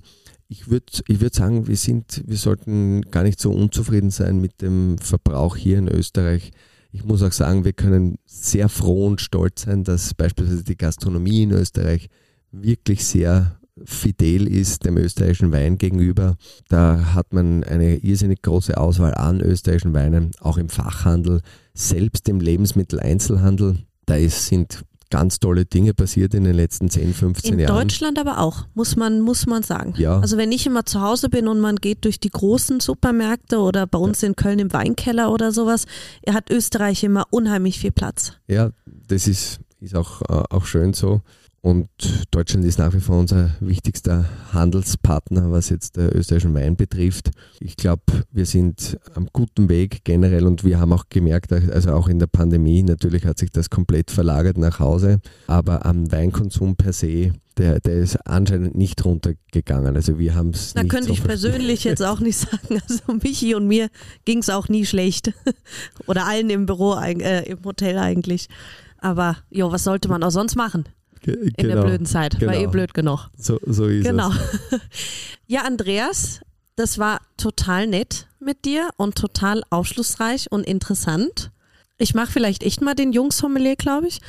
ich 0.47 0.69
würde 0.69 0.85
ich 1.07 1.19
würd 1.19 1.33
sagen, 1.33 1.67
wir, 1.67 1.77
sind, 1.77 2.23
wir 2.27 2.37
sollten 2.37 3.01
gar 3.09 3.23
nicht 3.23 3.39
so 3.39 3.51
unzufrieden 3.51 4.11
sein 4.11 4.39
mit 4.39 4.61
dem 4.61 4.97
Verbrauch 4.99 5.55
hier 5.55 5.79
in 5.79 5.87
Österreich. 5.87 6.51
Ich 6.95 7.03
muss 7.03 7.23
auch 7.23 7.31
sagen, 7.31 7.65
wir 7.65 7.73
können 7.73 8.19
sehr 8.25 8.69
froh 8.69 9.07
und 9.07 9.19
stolz 9.19 9.63
sein, 9.63 9.83
dass 9.83 10.13
beispielsweise 10.13 10.63
die 10.63 10.77
Gastronomie 10.77 11.41
in 11.41 11.51
Österreich 11.51 12.07
wirklich 12.51 13.03
sehr 13.03 13.57
fidel 13.83 14.47
ist 14.47 14.85
dem 14.85 14.97
österreichischen 14.97 15.51
Wein 15.51 15.79
gegenüber. 15.79 16.37
Da 16.69 17.15
hat 17.15 17.33
man 17.33 17.63
eine 17.63 17.97
irrsinnig 17.97 18.43
große 18.43 18.77
Auswahl 18.77 19.15
an 19.15 19.41
österreichischen 19.41 19.93
Weinen, 19.93 20.31
auch 20.39 20.57
im 20.57 20.69
Fachhandel, 20.69 21.41
selbst 21.73 22.29
im 22.29 22.39
Lebensmitteleinzelhandel. 22.39 23.79
Da 24.05 24.15
ist, 24.15 24.45
sind 24.45 24.83
ganz 25.13 25.39
tolle 25.39 25.65
Dinge 25.65 25.93
passiert 25.93 26.33
in 26.33 26.43
den 26.43 26.55
letzten 26.55 26.89
10, 26.89 27.13
15 27.13 27.53
in 27.53 27.59
Jahren. 27.59 27.75
In 27.75 27.81
Deutschland 27.83 28.17
aber 28.17 28.39
auch, 28.39 28.65
muss 28.73 28.95
man, 28.95 29.21
muss 29.21 29.45
man 29.45 29.61
sagen. 29.61 29.93
Ja. 29.95 30.19
Also 30.19 30.37
wenn 30.37 30.51
ich 30.51 30.65
immer 30.65 30.87
zu 30.87 31.01
Hause 31.01 31.29
bin 31.29 31.47
und 31.47 31.59
man 31.59 31.75
geht 31.75 32.03
durch 32.05 32.19
die 32.19 32.31
großen 32.31 32.79
Supermärkte 32.79 33.59
oder 33.59 33.85
bei 33.85 33.99
uns 33.99 34.21
ja. 34.21 34.29
in 34.29 34.35
Köln 34.35 34.57
im 34.57 34.73
Weinkeller 34.73 35.31
oder 35.31 35.51
sowas, 35.51 35.85
hat 36.27 36.49
Österreich 36.49 37.03
immer 37.03 37.27
unheimlich 37.29 37.77
viel 37.77 37.91
Platz. 37.91 38.33
Ja, 38.47 38.71
das 39.07 39.27
ist, 39.27 39.59
ist 39.79 39.95
auch, 39.95 40.23
äh, 40.23 40.43
auch 40.49 40.65
schön 40.65 40.93
so. 40.93 41.21
Und 41.65 41.87
Deutschland 42.31 42.65
ist 42.65 42.77
nach 42.77 42.93
wie 42.93 42.99
vor 42.99 43.17
unser 43.17 43.51
wichtigster 43.61 44.25
Handelspartner, 44.51 45.49
was 45.49 45.69
jetzt 45.69 45.95
der 45.95 46.13
österreichischen 46.13 46.53
Wein 46.53 46.75
betrifft. 46.75 47.31
Ich 47.61 47.77
glaube, 47.77 48.03
wir 48.33 48.45
sind 48.45 48.99
am 49.15 49.29
guten 49.31 49.69
Weg 49.69 50.03
generell 50.03 50.45
und 50.45 50.65
wir 50.65 50.81
haben 50.81 50.91
auch 50.91 51.05
gemerkt, 51.07 51.53
also 51.53 51.93
auch 51.93 52.09
in 52.09 52.19
der 52.19 52.27
Pandemie, 52.27 52.83
natürlich 52.83 53.25
hat 53.25 53.37
sich 53.37 53.49
das 53.49 53.69
komplett 53.69 54.11
verlagert 54.11 54.57
nach 54.57 54.81
Hause, 54.81 55.21
aber 55.47 55.85
am 55.85 56.11
Weinkonsum 56.11 56.75
per 56.75 56.91
se, 56.91 57.31
der, 57.55 57.79
der 57.79 57.93
ist 57.93 58.17
anscheinend 58.27 58.75
nicht 58.75 59.05
runtergegangen. 59.05 59.95
Also 59.95 60.19
wir 60.19 60.35
haben 60.35 60.49
es. 60.49 60.73
Da 60.73 60.83
könnte 60.83 61.07
so 61.07 61.13
ich 61.13 61.23
persönlich 61.23 61.85
jetzt 61.85 62.03
auch 62.03 62.19
nicht 62.19 62.37
sagen. 62.39 62.81
Also 62.89 63.13
Michi 63.23 63.55
und 63.55 63.69
mir 63.69 63.87
ging 64.25 64.39
es 64.39 64.49
auch 64.49 64.67
nie 64.67 64.85
schlecht. 64.85 65.31
Oder 66.07 66.27
allen 66.27 66.49
im 66.49 66.65
Büro, 66.65 66.95
äh, 66.95 67.49
im 67.49 67.63
Hotel 67.63 67.99
eigentlich. 67.99 68.49
Aber 68.97 69.37
jo, 69.49 69.71
was 69.71 69.85
sollte 69.85 70.09
man 70.09 70.23
auch 70.23 70.31
sonst 70.31 70.57
machen? 70.57 70.89
In 71.27 71.53
genau, 71.57 71.75
der 71.75 71.83
blöden 71.83 72.05
Zeit. 72.05 72.39
Genau. 72.39 72.51
War 72.51 72.59
eh 72.59 72.67
blöd 72.67 72.93
genug. 72.93 73.29
So, 73.37 73.59
so 73.65 73.87
ist 73.87 74.05
genau. 74.05 74.31
es. 74.31 74.79
ja, 75.47 75.61
Andreas, 75.61 76.41
das 76.75 76.97
war 76.97 77.21
total 77.37 77.87
nett 77.87 78.27
mit 78.39 78.65
dir 78.65 78.89
und 78.97 79.15
total 79.15 79.63
aufschlussreich 79.69 80.51
und 80.51 80.65
interessant. 80.65 81.51
Ich 81.97 82.13
mache 82.13 82.31
vielleicht 82.31 82.63
echt 82.63 82.81
mal 82.81 82.95
den 82.95 83.13
Jungssommelier, 83.13 83.75
glaube 83.75 84.07
ich. 84.07 84.19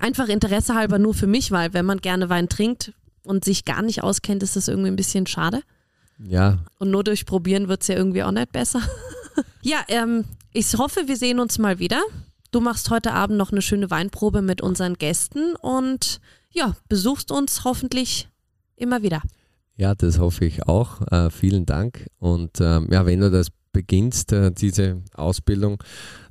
Einfach 0.00 0.28
Interesse 0.28 0.74
halber 0.74 0.98
nur 0.98 1.14
für 1.14 1.26
mich, 1.26 1.50
weil 1.52 1.72
wenn 1.72 1.86
man 1.86 1.98
gerne 1.98 2.28
Wein 2.28 2.48
trinkt 2.48 2.92
und 3.22 3.44
sich 3.44 3.64
gar 3.64 3.82
nicht 3.82 4.02
auskennt, 4.02 4.42
ist 4.42 4.56
das 4.56 4.68
irgendwie 4.68 4.90
ein 4.90 4.96
bisschen 4.96 5.26
schade. 5.26 5.62
Ja. 6.18 6.58
Und 6.78 6.90
nur 6.90 7.04
durch 7.04 7.26
Probieren 7.26 7.68
wird 7.68 7.82
es 7.82 7.88
ja 7.88 7.96
irgendwie 7.96 8.22
auch 8.22 8.32
nicht 8.32 8.52
besser. 8.52 8.80
ja, 9.62 9.78
ähm, 9.88 10.24
ich 10.52 10.76
hoffe, 10.76 11.06
wir 11.06 11.16
sehen 11.16 11.40
uns 11.40 11.58
mal 11.58 11.78
wieder. 11.78 12.02
Du 12.54 12.60
machst 12.60 12.88
heute 12.90 13.12
Abend 13.12 13.36
noch 13.36 13.50
eine 13.50 13.62
schöne 13.62 13.90
Weinprobe 13.90 14.40
mit 14.40 14.60
unseren 14.60 14.94
Gästen 14.94 15.56
und 15.56 16.20
ja, 16.52 16.76
besuchst 16.88 17.32
uns 17.32 17.64
hoffentlich 17.64 18.28
immer 18.76 19.02
wieder. 19.02 19.22
Ja, 19.74 19.96
das 19.96 20.20
hoffe 20.20 20.44
ich 20.44 20.68
auch. 20.68 21.00
Äh, 21.10 21.30
vielen 21.30 21.66
Dank. 21.66 22.06
Und 22.20 22.60
ähm, 22.60 22.86
ja, 22.92 23.06
wenn 23.06 23.18
du 23.18 23.32
das 23.32 23.48
beginnst, 23.72 24.32
äh, 24.32 24.52
diese 24.52 25.02
Ausbildung, 25.14 25.82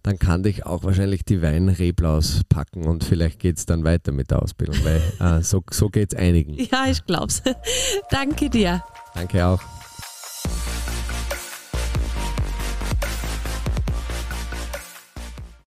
dann 0.02 0.18
kann 0.18 0.44
dich 0.44 0.66
auch 0.66 0.86
wahrscheinlich 0.86 1.26
die 1.26 1.42
Weinreblaus 1.42 2.44
packen 2.48 2.88
und 2.88 3.04
vielleicht 3.04 3.40
geht 3.40 3.58
es 3.58 3.66
dann 3.66 3.84
weiter 3.84 4.14
mit 4.14 4.32
der 4.32 4.42
Ausbildung, 4.42 4.78
weil 4.86 5.02
äh, 5.20 5.44
so, 5.44 5.62
so 5.72 5.90
geht 5.90 6.14
es 6.14 6.18
einigen. 6.18 6.54
Ja, 6.72 6.86
ich 6.90 7.06
glaub's. 7.06 7.44
Danke 8.10 8.50
dir. 8.50 8.82
Danke 9.14 9.46
auch. 9.46 9.62